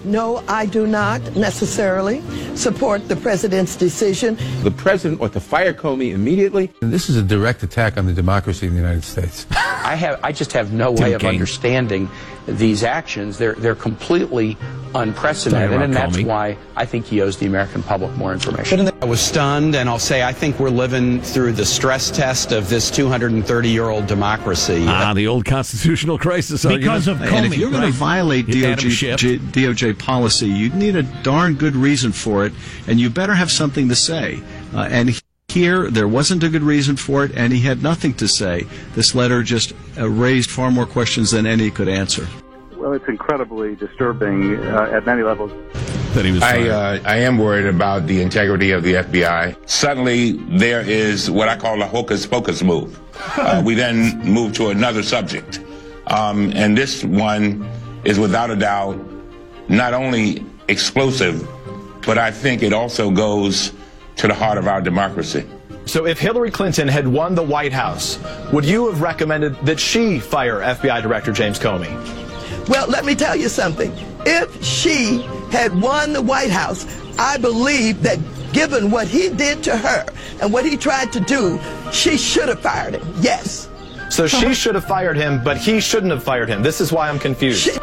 No, 0.06 0.44
I 0.46 0.66
do 0.66 0.86
not 0.86 1.20
necessarily 1.34 2.22
support 2.56 3.08
the 3.08 3.16
president's 3.16 3.74
decision. 3.74 4.36
The 4.62 4.70
president 4.70 5.20
ought 5.20 5.32
to 5.32 5.40
fire 5.40 5.74
Comey 5.74 6.12
immediately. 6.12 6.72
This 6.78 7.10
is 7.10 7.16
a 7.16 7.22
direct 7.22 7.64
attack 7.64 7.98
on 7.98 8.06
the 8.06 8.12
democracy 8.12 8.68
in 8.68 8.74
the 8.74 8.78
United 8.78 9.02
States. 9.02 9.46
I 9.50 9.96
have 9.96 10.20
I 10.22 10.30
just 10.30 10.52
have 10.52 10.72
no 10.72 10.92
way 10.92 11.14
of 11.14 11.24
understanding 11.24 12.08
these 12.46 12.84
actions. 12.84 13.36
They're 13.36 13.54
they're 13.54 13.74
completely 13.74 14.56
unprecedented, 14.94 15.70
Sorry, 15.70 15.84
and 15.84 15.94
that's 15.94 16.16
me. 16.16 16.24
why 16.24 16.56
I 16.76 16.84
think 16.86 17.06
he 17.06 17.20
owes 17.20 17.36
the 17.36 17.46
American 17.46 17.82
public 17.82 18.14
more 18.16 18.32
information. 18.32 18.88
I 19.02 19.04
was 19.04 19.20
stunned, 19.20 19.74
and 19.74 19.88
I'll 19.88 19.98
say 19.98 20.22
I 20.22 20.32
think 20.32 20.58
we're 20.58 20.70
living 20.70 21.20
through 21.20 21.52
the 21.52 21.64
stress 21.66 22.10
test 22.10 22.52
of 22.52 22.68
this 22.68 22.90
230 22.90 23.68
year 23.68 23.84
old 23.88 24.06
democracy. 24.06 24.84
Ah, 24.88 25.12
the 25.14 25.26
old 25.26 25.44
constitutional 25.44 26.18
crisis 26.18 26.64
Because 26.64 27.08
argument. 27.08 27.32
of 27.32 27.36
And 27.44 27.46
if 27.52 27.58
you're 27.58 27.70
going 27.70 27.82
to 27.82 27.90
violate 27.90 28.46
DOJ, 28.46 28.90
Schiff. 28.90 29.18
J- 29.20 29.38
DOJ 29.38 29.98
policy, 29.98 30.46
you 30.48 30.70
need 30.70 30.96
a 30.96 31.02
darn 31.22 31.54
good 31.54 31.76
reason 31.76 32.12
for 32.12 32.44
it, 32.46 32.52
and 32.86 32.98
you 33.00 33.10
better 33.10 33.34
have 33.34 33.50
something 33.50 33.88
to 33.88 33.94
say. 33.94 34.40
Uh, 34.74 34.88
and 34.90 35.20
here, 35.48 35.90
there 35.90 36.08
wasn't 36.08 36.42
a 36.42 36.48
good 36.48 36.62
reason 36.62 36.96
for 36.96 37.24
it, 37.24 37.32
and 37.34 37.52
he 37.52 37.60
had 37.60 37.82
nothing 37.82 38.12
to 38.14 38.28
say. 38.28 38.66
This 38.94 39.14
letter 39.14 39.42
just 39.42 39.72
uh, 39.98 40.08
raised 40.08 40.50
far 40.50 40.70
more 40.70 40.86
questions 40.86 41.30
than 41.30 41.46
any 41.46 41.70
could 41.70 41.88
answer. 41.88 42.26
Well, 42.86 42.94
it's 42.94 43.08
incredibly 43.08 43.74
disturbing 43.74 44.64
uh, 44.64 44.90
at 44.92 45.04
many 45.06 45.24
levels. 45.24 45.50
That 46.14 46.24
he 46.24 46.30
was 46.30 46.40
I, 46.40 46.68
uh, 46.68 47.00
I 47.04 47.16
am 47.16 47.36
worried 47.36 47.66
about 47.66 48.06
the 48.06 48.22
integrity 48.22 48.70
of 48.70 48.84
the 48.84 48.94
FBI. 48.94 49.56
Suddenly, 49.68 50.34
there 50.56 50.82
is 50.82 51.28
what 51.28 51.48
I 51.48 51.56
call 51.56 51.82
a 51.82 51.84
hocus 51.84 52.24
pocus 52.28 52.62
move. 52.62 53.00
Uh, 53.36 53.60
we 53.66 53.74
then 53.74 54.20
move 54.20 54.52
to 54.58 54.68
another 54.68 55.02
subject. 55.02 55.58
Um, 56.06 56.52
and 56.54 56.78
this 56.78 57.02
one 57.02 57.68
is 58.04 58.20
without 58.20 58.52
a 58.52 58.56
doubt 58.56 59.00
not 59.68 59.92
only 59.92 60.46
explosive, 60.68 61.44
but 62.06 62.18
I 62.18 62.30
think 62.30 62.62
it 62.62 62.72
also 62.72 63.10
goes 63.10 63.72
to 64.14 64.28
the 64.28 64.34
heart 64.34 64.58
of 64.58 64.68
our 64.68 64.80
democracy. 64.80 65.44
So 65.86 66.06
if 66.06 66.20
Hillary 66.20 66.52
Clinton 66.52 66.86
had 66.86 67.08
won 67.08 67.34
the 67.34 67.42
White 67.42 67.72
House, 67.72 68.20
would 68.52 68.64
you 68.64 68.86
have 68.86 69.00
recommended 69.00 69.56
that 69.66 69.80
she 69.80 70.20
fire 70.20 70.60
FBI 70.60 71.02
Director 71.02 71.32
James 71.32 71.58
Comey? 71.58 72.25
Well, 72.68 72.88
let 72.88 73.04
me 73.04 73.14
tell 73.14 73.36
you 73.36 73.48
something. 73.48 73.92
If 74.26 74.62
she 74.64 75.22
had 75.52 75.78
won 75.80 76.12
the 76.12 76.22
White 76.22 76.50
House, 76.50 76.84
I 77.18 77.36
believe 77.38 78.02
that 78.02 78.18
given 78.52 78.90
what 78.90 79.06
he 79.06 79.28
did 79.28 79.62
to 79.64 79.76
her 79.76 80.04
and 80.40 80.52
what 80.52 80.64
he 80.64 80.76
tried 80.76 81.12
to 81.12 81.20
do, 81.20 81.60
she 81.92 82.16
should 82.16 82.48
have 82.48 82.60
fired 82.60 82.94
him. 82.94 83.14
Yes. 83.20 83.68
So 84.10 84.26
she 84.26 84.54
should 84.54 84.74
have 84.74 84.84
fired 84.84 85.16
him, 85.16 85.42
but 85.44 85.56
he 85.58 85.80
shouldn't 85.80 86.12
have 86.12 86.22
fired 86.22 86.48
him. 86.48 86.62
This 86.62 86.80
is 86.80 86.92
why 86.92 87.08
I'm 87.08 87.18
confused. 87.18 87.68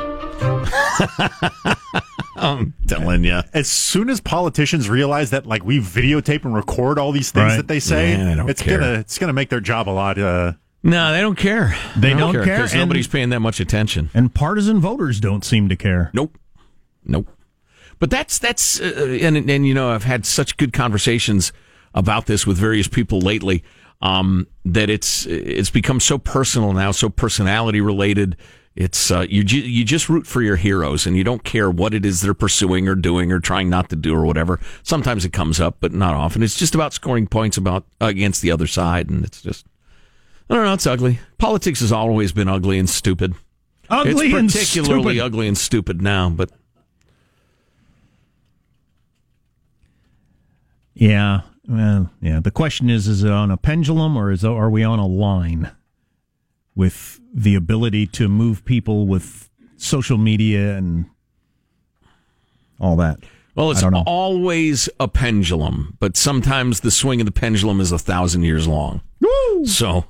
I'm 2.35 2.73
telling 2.87 3.23
you. 3.23 3.41
As 3.53 3.69
soon 3.69 4.09
as 4.09 4.19
politicians 4.19 4.89
realize 4.89 5.29
that, 5.29 5.45
like, 5.45 5.63
we 5.63 5.79
videotape 5.79 6.43
and 6.43 6.53
record 6.53 6.97
all 6.99 7.11
these 7.11 7.31
things 7.31 7.51
Right. 7.51 7.57
that 7.57 7.67
they 7.67 7.79
say, 7.79 8.11
Yeah, 8.11 8.45
it's 8.47 8.61
care. 8.61 8.79
gonna 8.79 8.93
it's 8.99 9.17
gonna 9.17 9.33
make 9.33 9.49
their 9.49 9.59
job 9.61 9.87
a 9.87 9.91
lot. 9.91 10.17
Uh, 10.17 10.53
No, 10.83 11.13
they 11.13 11.21
don't 11.21 11.37
care. 11.37 11.75
They 11.95 12.13
don't 12.13 12.33
care, 12.33 12.43
because 12.43 12.75
nobody's 12.75 13.07
paying 13.07 13.29
that 13.29 13.39
much 13.39 13.59
attention. 13.61 14.09
And 14.13 14.33
partisan 14.33 14.79
voters 14.81 15.21
don't 15.21 15.45
seem 15.45 15.69
to 15.69 15.77
care. 15.77 16.11
Nope. 16.13 16.37
Nope. 17.05 17.29
But 17.99 18.09
that's 18.09 18.37
that's 18.37 18.81
uh, 18.81 19.17
and 19.21 19.49
and 19.49 19.65
you 19.65 19.73
know 19.73 19.91
I've 19.91 20.03
had 20.03 20.25
such 20.25 20.57
good 20.57 20.73
conversations 20.73 21.53
about 21.93 22.25
this 22.25 22.45
with 22.45 22.57
various 22.57 22.87
people 22.87 23.19
lately 23.19 23.63
um, 24.01 24.47
that 24.65 24.89
it's 24.89 25.25
it's 25.25 25.69
become 25.69 26.01
so 26.01 26.17
personal 26.17 26.73
now, 26.73 26.91
so 26.91 27.09
personality 27.09 27.79
related. 27.79 28.35
It's 28.75 29.11
uh, 29.11 29.25
you 29.29 29.43
ju- 29.43 29.61
you 29.61 29.85
just 29.85 30.09
root 30.09 30.27
for 30.27 30.41
your 30.41 30.57
heroes 30.57 31.07
and 31.07 31.15
you 31.15 31.23
don't 31.23 31.43
care 31.43 31.69
what 31.69 31.93
it 31.93 32.05
is 32.05 32.21
they're 32.21 32.33
pursuing 32.33 32.87
or 32.89 32.95
doing 32.95 33.31
or 33.31 33.39
trying 33.39 33.69
not 33.69 33.89
to 33.91 33.95
do 33.95 34.13
or 34.13 34.25
whatever. 34.25 34.59
Sometimes 34.81 35.23
it 35.23 35.31
comes 35.31 35.61
up, 35.61 35.77
but 35.79 35.93
not 35.93 36.15
often. 36.15 36.43
It's 36.43 36.57
just 36.57 36.75
about 36.75 36.91
scoring 36.91 37.27
points 37.27 37.55
about 37.55 37.85
against 38.01 38.41
the 38.41 38.51
other 38.51 38.67
side, 38.67 39.09
and 39.09 39.23
it's 39.23 39.41
just 39.41 39.65
I 40.53 40.57
don't 40.57 40.65
know. 40.65 40.73
It's 40.73 40.85
ugly. 40.85 41.19
Politics 41.39 41.79
has 41.79 41.91
always 41.91 42.31
been 42.31 42.47
ugly 42.47 42.77
and 42.77 42.87
stupid. 42.87 43.33
Ugly 43.89 44.27
it's 44.27 44.35
and 44.35 44.51
particularly 44.51 45.15
stupid. 45.15 45.25
ugly 45.25 45.47
and 45.47 45.57
stupid 45.57 45.99
now, 45.99 46.29
but 46.29 46.51
Yeah, 50.93 51.41
well, 51.67 52.11
yeah. 52.21 52.39
The 52.39 52.51
question 52.51 52.87
is: 52.91 53.07
is 53.07 53.23
it 53.23 53.31
on 53.31 53.49
a 53.49 53.57
pendulum 53.57 54.15
or 54.15 54.29
is 54.29 54.45
are 54.45 54.69
we 54.69 54.83
on 54.83 54.99
a 54.99 55.07
line 55.07 55.71
with 56.75 57.19
the 57.33 57.55
ability 57.55 58.05
to 58.07 58.29
move 58.29 58.63
people 58.63 59.07
with 59.07 59.49
social 59.77 60.19
media 60.19 60.77
and 60.77 61.05
all 62.79 62.95
that? 62.97 63.21
Well, 63.55 63.71
it's 63.71 63.79
I 63.79 63.85
don't 63.85 63.93
know. 63.93 64.03
always 64.05 64.87
a 64.99 65.07
pendulum, 65.07 65.97
but 65.99 66.15
sometimes 66.15 66.81
the 66.81 66.91
swing 66.91 67.19
of 67.21 67.25
the 67.25 67.31
pendulum 67.31 67.81
is 67.81 67.91
a 67.91 67.97
thousand 67.99 68.43
years 68.43 68.67
long. 68.67 69.01
So, 69.65 70.05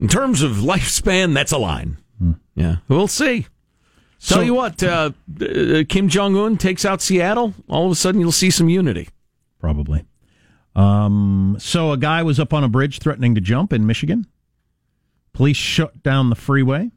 in 0.00 0.08
terms 0.08 0.42
of 0.42 0.52
lifespan, 0.52 1.34
that's 1.34 1.52
a 1.52 1.58
line. 1.58 1.98
Yeah, 2.54 2.76
we'll 2.88 3.08
see. 3.08 3.46
Tell 4.20 4.42
you 4.42 4.54
what, 4.54 4.82
uh, 4.82 5.10
uh, 5.40 5.84
Kim 5.88 6.08
Jong 6.08 6.36
Un 6.36 6.56
takes 6.56 6.84
out 6.84 7.02
Seattle. 7.02 7.54
All 7.68 7.86
of 7.86 7.92
a 7.92 7.94
sudden, 7.94 8.20
you'll 8.20 8.32
see 8.32 8.50
some 8.50 8.68
unity. 8.68 9.08
Probably. 9.60 10.04
Um, 10.74 11.56
so 11.60 11.92
a 11.92 11.96
guy 11.96 12.22
was 12.22 12.40
up 12.40 12.52
on 12.52 12.64
a 12.64 12.68
bridge 12.68 12.98
threatening 12.98 13.34
to 13.34 13.40
jump 13.40 13.72
in 13.72 13.86
Michigan. 13.86 14.26
Police 15.32 15.56
shut 15.56 16.02
down 16.02 16.30
the 16.30 16.36
freeway 16.36 16.90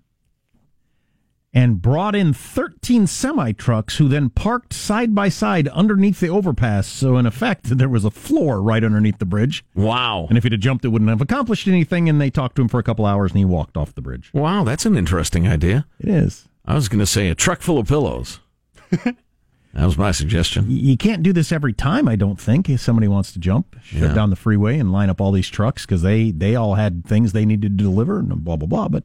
and 1.53 1.81
brought 1.81 2.15
in 2.15 2.31
13 2.33 3.07
semi 3.07 3.51
trucks 3.53 3.97
who 3.97 4.07
then 4.07 4.29
parked 4.29 4.71
side 4.73 5.15
by 5.15 5.29
side 5.29 5.67
underneath 5.69 6.19
the 6.19 6.29
overpass. 6.29 6.88
So, 6.88 7.17
in 7.17 7.25
effect, 7.25 7.63
there 7.77 7.89
was 7.89 8.05
a 8.05 8.12
floor 8.12 8.62
right 8.62 8.83
underneath 8.83 9.17
the 9.17 9.25
bridge. 9.25 9.65
Wow. 9.73 10.27
And 10.29 10.38
if 10.38 10.43
he'd 10.43 10.51
have 10.51 10.62
jumped, 10.62 10.85
it 10.85 10.89
wouldn't 10.89 11.09
have 11.09 11.21
accomplished 11.21 11.67
anything. 11.67 12.07
And 12.07 12.21
they 12.21 12.29
talked 12.29 12.55
to 12.57 12.62
him 12.62 12.67
for 12.67 12.79
a 12.79 12.83
couple 12.83 13.05
hours 13.05 13.31
and 13.31 13.39
he 13.39 13.45
walked 13.45 13.77
off 13.77 13.95
the 13.95 14.01
bridge. 14.01 14.29
Wow, 14.33 14.63
that's 14.63 14.85
an 14.85 14.95
interesting 14.97 15.47
idea. 15.47 15.85
It 15.99 16.09
is. 16.09 16.47
I 16.65 16.75
was 16.75 16.88
going 16.88 16.99
to 16.99 17.05
say 17.07 17.29
a 17.29 17.35
truck 17.35 17.62
full 17.62 17.79
of 17.79 17.88
pillows. 17.88 18.39
that 18.91 19.15
was 19.73 19.97
my 19.97 20.12
suggestion. 20.12 20.65
You 20.69 20.97
can't 20.97 21.23
do 21.23 21.33
this 21.33 21.51
every 21.51 21.73
time, 21.73 22.07
I 22.07 22.15
don't 22.15 22.39
think, 22.39 22.69
if 22.69 22.79
somebody 22.81 23.07
wants 23.07 23.31
to 23.33 23.39
jump. 23.39 23.75
Shut 23.81 24.01
Yeah. 24.01 24.13
down 24.13 24.29
the 24.29 24.35
freeway 24.35 24.77
and 24.77 24.91
line 24.91 25.09
up 25.09 25.19
all 25.19 25.31
these 25.31 25.49
trucks 25.49 25.85
because 25.88 26.03
they, 26.03 26.29
they 26.29 26.55
all 26.55 26.75
had 26.75 27.05
things 27.05 27.31
they 27.33 27.45
needed 27.45 27.77
to 27.79 27.83
deliver 27.83 28.19
and 28.19 28.43
blah, 28.43 28.55
blah, 28.55 28.67
blah. 28.67 28.88
But 28.88 29.03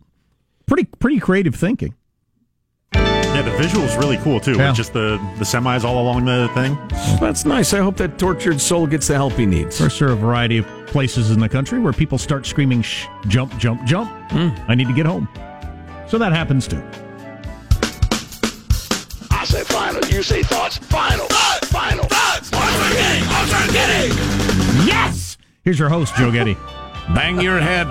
pretty 0.67 0.85
pretty 0.99 1.21
creative 1.21 1.55
thinking. 1.55 1.95
Yeah, 3.35 3.43
the 3.43 3.51
visual's 3.59 3.97
really 3.97 4.17
cool 4.19 4.39
too. 4.41 4.53
Yeah. 4.53 4.69
With 4.69 4.77
just 4.77 4.93
the 4.93 5.19
the 5.39 5.45
semis 5.45 5.85
all 5.85 6.01
along 6.01 6.25
the 6.25 6.49
thing. 6.55 6.77
That's 7.21 7.45
nice. 7.45 7.73
I 7.75 7.79
hope 7.79 7.97
that 7.97 8.19
tortured 8.19 8.61
soul 8.61 8.87
gets 8.87 9.09
the 9.09 9.15
help 9.15 9.33
he 9.35 9.47
needs. 9.47 9.79
There's 9.79 9.95
sort 9.95 10.11
of 10.13 10.19
a 10.19 10.21
variety 10.21 10.59
of 10.59 10.67
places 10.87 11.31
in 11.31 11.41
the 11.41 11.49
country 11.49 11.79
where 11.81 11.93
people 11.93 12.19
start 12.19 12.47
screaming, 12.47 12.83
Shh, 12.83 13.07
jump, 13.27 13.57
jump, 13.59 13.85
jump. 13.85 14.11
Hmm. 14.31 14.51
I 14.71 14.75
need 14.75 14.87
to 14.89 14.95
get 14.95 15.07
home. 15.07 15.29
So 16.09 16.19
that 16.19 16.33
happens 16.33 16.69
too. 16.69 16.83
I 19.31 19.45
say 19.45 19.65
final, 19.65 20.05
you 20.11 20.23
say 20.23 20.43
thoughts. 20.43 20.79
Final, 20.79 21.27
Thoughts. 21.27 21.69
final. 21.71 22.07
Armstrong 22.13 22.93
Getty, 22.93 23.27
Armstrong 23.35 23.73
Getty. 23.73 24.87
Yes! 24.87 25.37
Here's 25.65 25.79
your 25.79 25.89
host, 25.89 26.15
Joe 26.17 26.31
Getty. 26.31 26.57
Bang 27.15 27.41
your 27.41 27.59
head. 27.61 27.87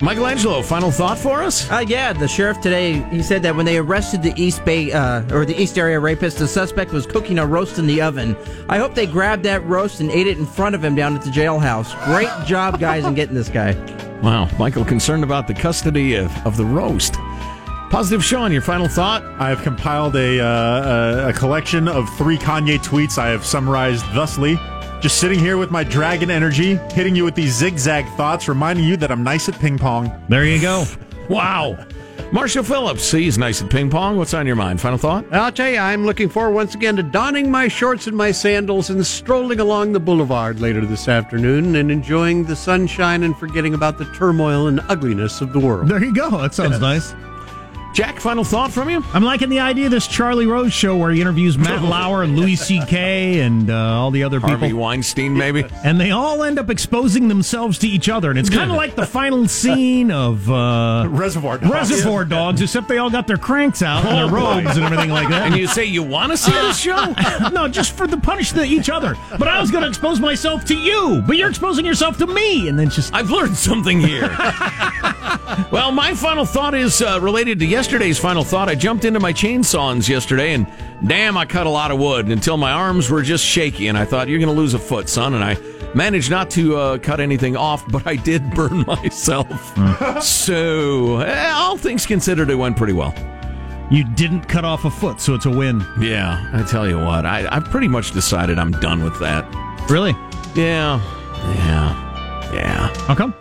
Michael 0.00 0.28
Angelo, 0.28 0.62
final 0.62 0.92
thought 0.92 1.18
for 1.18 1.42
us? 1.42 1.68
Uh, 1.72 1.84
yeah, 1.88 2.12
the 2.12 2.28
sheriff 2.28 2.60
today 2.60 3.02
he 3.10 3.20
said 3.20 3.42
that 3.42 3.56
when 3.56 3.66
they 3.66 3.78
arrested 3.78 4.22
the 4.22 4.32
East 4.40 4.64
Bay 4.64 4.92
uh, 4.92 5.22
or 5.34 5.44
the 5.44 5.60
East 5.60 5.76
Area 5.76 5.98
rapist, 5.98 6.38
the 6.38 6.46
suspect 6.46 6.92
was 6.92 7.04
cooking 7.04 7.36
a 7.40 7.44
roast 7.44 7.80
in 7.80 7.86
the 7.88 8.00
oven. 8.00 8.36
I 8.68 8.78
hope 8.78 8.94
they 8.94 9.06
grabbed 9.06 9.42
that 9.42 9.64
roast 9.64 9.98
and 9.98 10.08
ate 10.12 10.28
it 10.28 10.38
in 10.38 10.46
front 10.46 10.76
of 10.76 10.84
him 10.84 10.94
down 10.94 11.16
at 11.16 11.22
the 11.22 11.30
jailhouse. 11.30 11.92
Great 12.04 12.30
job, 12.46 12.78
guys, 12.78 13.04
in 13.06 13.14
getting 13.14 13.34
this 13.34 13.48
guy. 13.48 13.72
Wow, 14.22 14.48
Michael 14.56 14.84
concerned 14.84 15.24
about 15.24 15.48
the 15.48 15.54
custody 15.54 16.14
of, 16.14 16.30
of 16.46 16.56
the 16.56 16.64
roast. 16.64 17.14
Positive 17.90 18.24
Sean, 18.24 18.52
your 18.52 18.62
final 18.62 18.86
thought? 18.86 19.24
I 19.40 19.48
have 19.48 19.62
compiled 19.62 20.14
a, 20.14 20.38
uh, 20.38 21.26
a, 21.26 21.28
a 21.30 21.32
collection 21.32 21.88
of 21.88 22.08
three 22.16 22.38
Kanye 22.38 22.78
tweets 22.78 23.18
I 23.18 23.30
have 23.30 23.44
summarized 23.44 24.04
thusly. 24.12 24.60
Just 25.00 25.18
sitting 25.18 25.38
here 25.38 25.56
with 25.56 25.70
my 25.70 25.84
dragon 25.84 26.30
energy, 26.30 26.74
hitting 26.92 27.14
you 27.14 27.24
with 27.24 27.36
these 27.36 27.54
zigzag 27.54 28.04
thoughts, 28.16 28.48
reminding 28.48 28.84
you 28.84 28.96
that 28.96 29.12
I'm 29.12 29.22
nice 29.22 29.48
at 29.48 29.58
ping 29.60 29.78
pong. 29.78 30.10
There 30.28 30.44
you 30.44 30.60
go. 30.60 30.84
Wow. 31.28 31.76
Marshall 32.32 32.64
Phillips, 32.64 33.10
he's 33.10 33.36
nice 33.36 33.60
at 33.60 33.68
ping 33.68 33.90
pong. 33.90 34.16
What's 34.16 34.32
on 34.32 34.46
your 34.46 34.56
mind? 34.56 34.80
Final 34.80 34.96
thought? 34.96 35.26
I'll 35.30 35.52
tell 35.52 35.68
you, 35.68 35.76
I'm 35.76 36.06
looking 36.06 36.30
forward 36.30 36.54
once 36.54 36.74
again 36.74 36.96
to 36.96 37.02
donning 37.02 37.50
my 37.50 37.68
shorts 37.68 38.06
and 38.06 38.16
my 38.16 38.32
sandals 38.32 38.88
and 38.88 39.06
strolling 39.06 39.60
along 39.60 39.92
the 39.92 40.00
boulevard 40.00 40.58
later 40.58 40.86
this 40.86 41.06
afternoon 41.06 41.76
and 41.76 41.90
enjoying 41.90 42.44
the 42.44 42.56
sunshine 42.56 43.24
and 43.24 43.36
forgetting 43.36 43.74
about 43.74 43.98
the 43.98 44.06
turmoil 44.14 44.68
and 44.68 44.80
ugliness 44.88 45.42
of 45.42 45.52
the 45.52 45.58
world. 45.60 45.88
There 45.88 46.02
you 46.02 46.14
go. 46.14 46.30
That 46.30 46.54
sounds 46.54 46.80
nice. 46.90 47.12
Jack, 47.94 48.20
final 48.20 48.44
thought 48.44 48.70
from 48.70 48.88
you? 48.90 49.02
I'm 49.12 49.24
liking 49.24 49.48
the 49.48 49.58
idea 49.58 49.86
of 49.86 49.90
this 49.90 50.06
Charlie 50.06 50.46
Rose 50.46 50.72
show 50.72 50.96
where 50.96 51.10
he 51.10 51.20
interviews 51.20 51.58
Matt 51.58 51.82
Lauer 51.88 52.22
and 52.22 52.36
Louis 52.36 52.54
C.K. 52.54 53.40
and 53.40 53.68
uh, 53.70 53.74
all 53.74 54.12
the 54.12 54.22
other 54.22 54.38
people. 54.38 54.50
Harvey 54.56 54.72
Weinstein, 54.72 55.36
maybe? 55.36 55.64
And 55.82 56.00
they 56.00 56.12
all 56.12 56.44
end 56.44 56.60
up 56.60 56.70
exposing 56.70 57.26
themselves 57.26 57.78
to 57.80 57.88
each 57.88 58.08
other. 58.08 58.30
And 58.30 58.38
it's 58.38 58.50
kind 58.50 58.70
of 58.70 58.76
like 58.76 58.94
the 58.94 59.06
final 59.06 59.48
scene 59.48 60.12
of 60.12 60.48
uh, 60.48 61.06
Reservoir 61.10 61.58
Dogs. 61.58 61.72
Reservoir 61.72 62.24
Dogs, 62.24 62.62
except 62.62 62.86
they 62.86 62.98
all 62.98 63.10
got 63.10 63.26
their 63.26 63.36
cranks 63.36 63.82
out 63.82 64.04
and 64.04 64.16
their 64.16 64.28
robes 64.28 64.76
and 64.76 64.84
everything 64.84 65.10
like 65.10 65.28
that. 65.30 65.48
And 65.48 65.56
you 65.56 65.66
say 65.66 65.84
you 65.84 66.04
want 66.04 66.30
to 66.30 66.36
see 66.36 66.52
this 66.52 66.78
show? 66.88 67.14
no, 67.52 67.66
just 67.66 67.96
for 67.96 68.06
the 68.06 68.18
punish 68.18 68.52
the, 68.52 68.62
each 68.64 68.90
other. 68.90 69.16
But 69.38 69.48
I 69.48 69.60
was 69.60 69.72
going 69.72 69.82
to 69.82 69.88
expose 69.88 70.20
myself 70.20 70.64
to 70.66 70.76
you, 70.76 71.22
but 71.26 71.36
you're 71.36 71.48
exposing 71.50 71.84
yourself 71.84 72.16
to 72.18 72.26
me. 72.28 72.68
And 72.68 72.78
then 72.78 72.90
just. 72.90 73.12
I've 73.12 73.30
learned 73.30 73.56
something 73.56 73.98
here. 73.98 74.28
Well, 75.70 75.92
my 75.92 76.14
final 76.14 76.44
thought 76.44 76.74
is 76.74 77.00
uh, 77.02 77.18
related 77.20 77.58
to 77.60 77.66
yesterday's 77.66 78.18
final 78.18 78.44
thought. 78.44 78.68
I 78.68 78.74
jumped 78.74 79.04
into 79.04 79.20
my 79.20 79.32
chainsaws 79.32 80.08
yesterday, 80.08 80.52
and 80.54 80.66
damn, 81.06 81.36
I 81.36 81.46
cut 81.46 81.66
a 81.66 81.70
lot 81.70 81.90
of 81.90 81.98
wood 81.98 82.28
until 82.28 82.56
my 82.56 82.72
arms 82.72 83.10
were 83.10 83.22
just 83.22 83.44
shaky. 83.44 83.88
And 83.88 83.96
I 83.96 84.04
thought, 84.04 84.28
you're 84.28 84.38
going 84.38 84.54
to 84.54 84.60
lose 84.60 84.74
a 84.74 84.78
foot, 84.78 85.08
son. 85.08 85.34
And 85.34 85.44
I 85.44 85.56
managed 85.94 86.30
not 86.30 86.50
to 86.50 86.76
uh, 86.76 86.98
cut 86.98 87.20
anything 87.20 87.56
off, 87.56 87.86
but 87.90 88.06
I 88.06 88.16
did 88.16 88.50
burn 88.54 88.80
myself. 88.86 89.74
so, 90.22 91.20
eh, 91.20 91.50
all 91.54 91.76
things 91.76 92.06
considered, 92.06 92.50
it 92.50 92.54
went 92.56 92.76
pretty 92.76 92.92
well. 92.92 93.14
You 93.90 94.04
didn't 94.04 94.42
cut 94.42 94.66
off 94.66 94.84
a 94.84 94.90
foot, 94.90 95.18
so 95.18 95.34
it's 95.34 95.46
a 95.46 95.50
win. 95.50 95.82
Yeah, 95.98 96.50
I 96.52 96.62
tell 96.62 96.86
you 96.86 96.98
what, 96.98 97.24
I, 97.24 97.48
I've 97.50 97.64
pretty 97.64 97.88
much 97.88 98.12
decided 98.12 98.58
I'm 98.58 98.72
done 98.72 99.02
with 99.02 99.18
that. 99.20 99.46
Really? 99.88 100.12
Yeah, 100.54 101.00
yeah, 101.54 102.52
yeah. 102.52 102.88
How 103.06 103.14
come? 103.14 103.34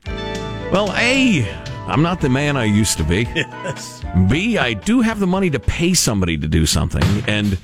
Well, 0.72 0.94
A, 0.96 1.44
I'm 1.88 2.02
not 2.02 2.20
the 2.22 2.30
man 2.30 2.58
I 2.58 2.66
used 2.66 2.98
to 2.98 3.04
be. 3.04 3.28
Yes. 3.36 4.04
B, 4.30 4.58
I 4.58 4.74
do 4.74 5.02
have 5.02 5.20
the 5.20 5.28
money 5.28 5.50
to 5.50 5.60
pay 5.60 5.94
somebody 5.94 6.38
to 6.38 6.48
do 6.48 6.66
something, 6.66 7.04
and 7.28 7.58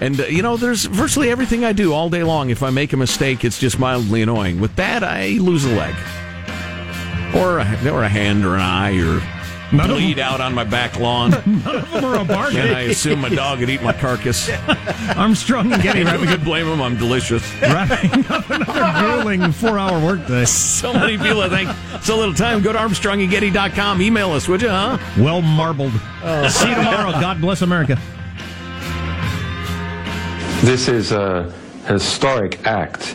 and 0.00 0.20
uh, 0.20 0.24
you 0.26 0.42
know, 0.42 0.56
there's 0.56 0.84
virtually 0.86 1.30
everything 1.30 1.64
I 1.64 1.72
do 1.72 1.92
all 1.92 2.08
day 2.08 2.22
long. 2.22 2.50
If 2.50 2.62
I 2.62 2.70
make 2.70 2.92
a 2.92 2.96
mistake, 2.96 3.44
it's 3.44 3.58
just 3.58 3.78
mildly 3.78 4.22
annoying. 4.22 4.60
With 4.60 4.74
that, 4.76 5.02
I 5.02 5.32
lose 5.40 5.64
a 5.64 5.74
leg, 5.74 5.94
or 7.34 7.58
a, 7.58 7.90
or 7.90 8.04
a 8.04 8.08
hand, 8.08 8.44
or 8.44 8.54
an 8.54 8.60
eye, 8.60 8.96
or 8.98 9.20
None 9.72 9.90
of 9.90 9.96
bleed 9.96 10.18
out 10.18 10.40
on 10.40 10.54
my 10.54 10.64
back 10.64 10.98
lawn. 10.98 11.30
None 11.46 11.76
of 11.76 11.90
them 11.90 12.04
are 12.04 12.20
a 12.20 12.24
bargain. 12.24 12.60
and 12.60 12.74
I 12.76 12.80
assume 12.82 13.20
my 13.20 13.28
dog 13.28 13.60
would 13.60 13.70
eat 13.70 13.82
my 13.82 13.92
carcass. 13.92 14.50
Armstrong 15.16 15.72
and 15.72 15.82
Getty 15.82 16.00
Who 16.00 16.06
wrapping 16.06 16.26
could 16.28 16.44
blame 16.44 16.66
him? 16.66 16.82
I'm 16.82 16.96
delicious. 16.96 17.42
wrapping 17.60 18.26
up 18.30 18.48
another 18.50 18.98
grueling 19.00 19.52
four-hour 19.52 20.04
workday. 20.04 20.44
So 20.44 20.92
many 20.92 21.16
people, 21.18 21.40
I 21.42 21.48
think, 21.48 22.02
so 22.02 22.16
little 22.16 22.34
time. 22.34 22.62
Go 22.62 22.72
to 22.72 22.78
ArmstrongandGetty.com. 22.78 24.02
Email 24.02 24.32
us, 24.32 24.48
would 24.48 24.62
you, 24.62 24.68
huh? 24.68 24.98
Well 25.18 25.42
marbled. 25.42 25.92
Oh. 26.22 26.48
See 26.48 26.68
you 26.68 26.74
tomorrow. 26.74 27.12
God 27.12 27.40
bless 27.40 27.62
America. 27.62 27.98
This 30.62 30.88
is 30.88 31.12
a 31.12 31.52
historic 31.86 32.66
act 32.66 33.14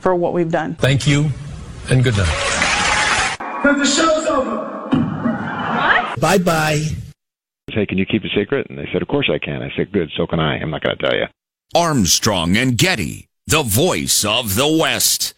for 0.00 0.14
what 0.14 0.32
we've 0.32 0.50
done. 0.50 0.74
Thank 0.76 1.06
you, 1.06 1.30
and 1.90 2.02
good 2.02 2.16
night. 2.16 3.36
Because 3.62 3.78
the 3.78 3.86
show's 3.86 4.26
over. 4.26 4.66
What? 4.90 6.20
Bye 6.20 6.38
bye. 6.38 6.84
Hey, 7.70 7.86
can 7.86 7.98
you 7.98 8.06
keep 8.06 8.24
a 8.24 8.28
secret? 8.28 8.66
And 8.68 8.78
they 8.78 8.88
said, 8.92 9.02
Of 9.02 9.08
course 9.08 9.30
I 9.32 9.38
can. 9.38 9.62
I 9.62 9.70
said, 9.76 9.92
Good, 9.92 10.10
so 10.16 10.26
can 10.26 10.40
I. 10.40 10.58
I'm 10.58 10.70
not 10.70 10.82
going 10.82 10.96
to 10.96 11.02
tell 11.02 11.14
you. 11.16 11.26
Armstrong 11.74 12.56
and 12.56 12.76
Getty, 12.76 13.28
the 13.46 13.62
voice 13.62 14.24
of 14.24 14.56
the 14.56 14.66
West. 14.66 15.34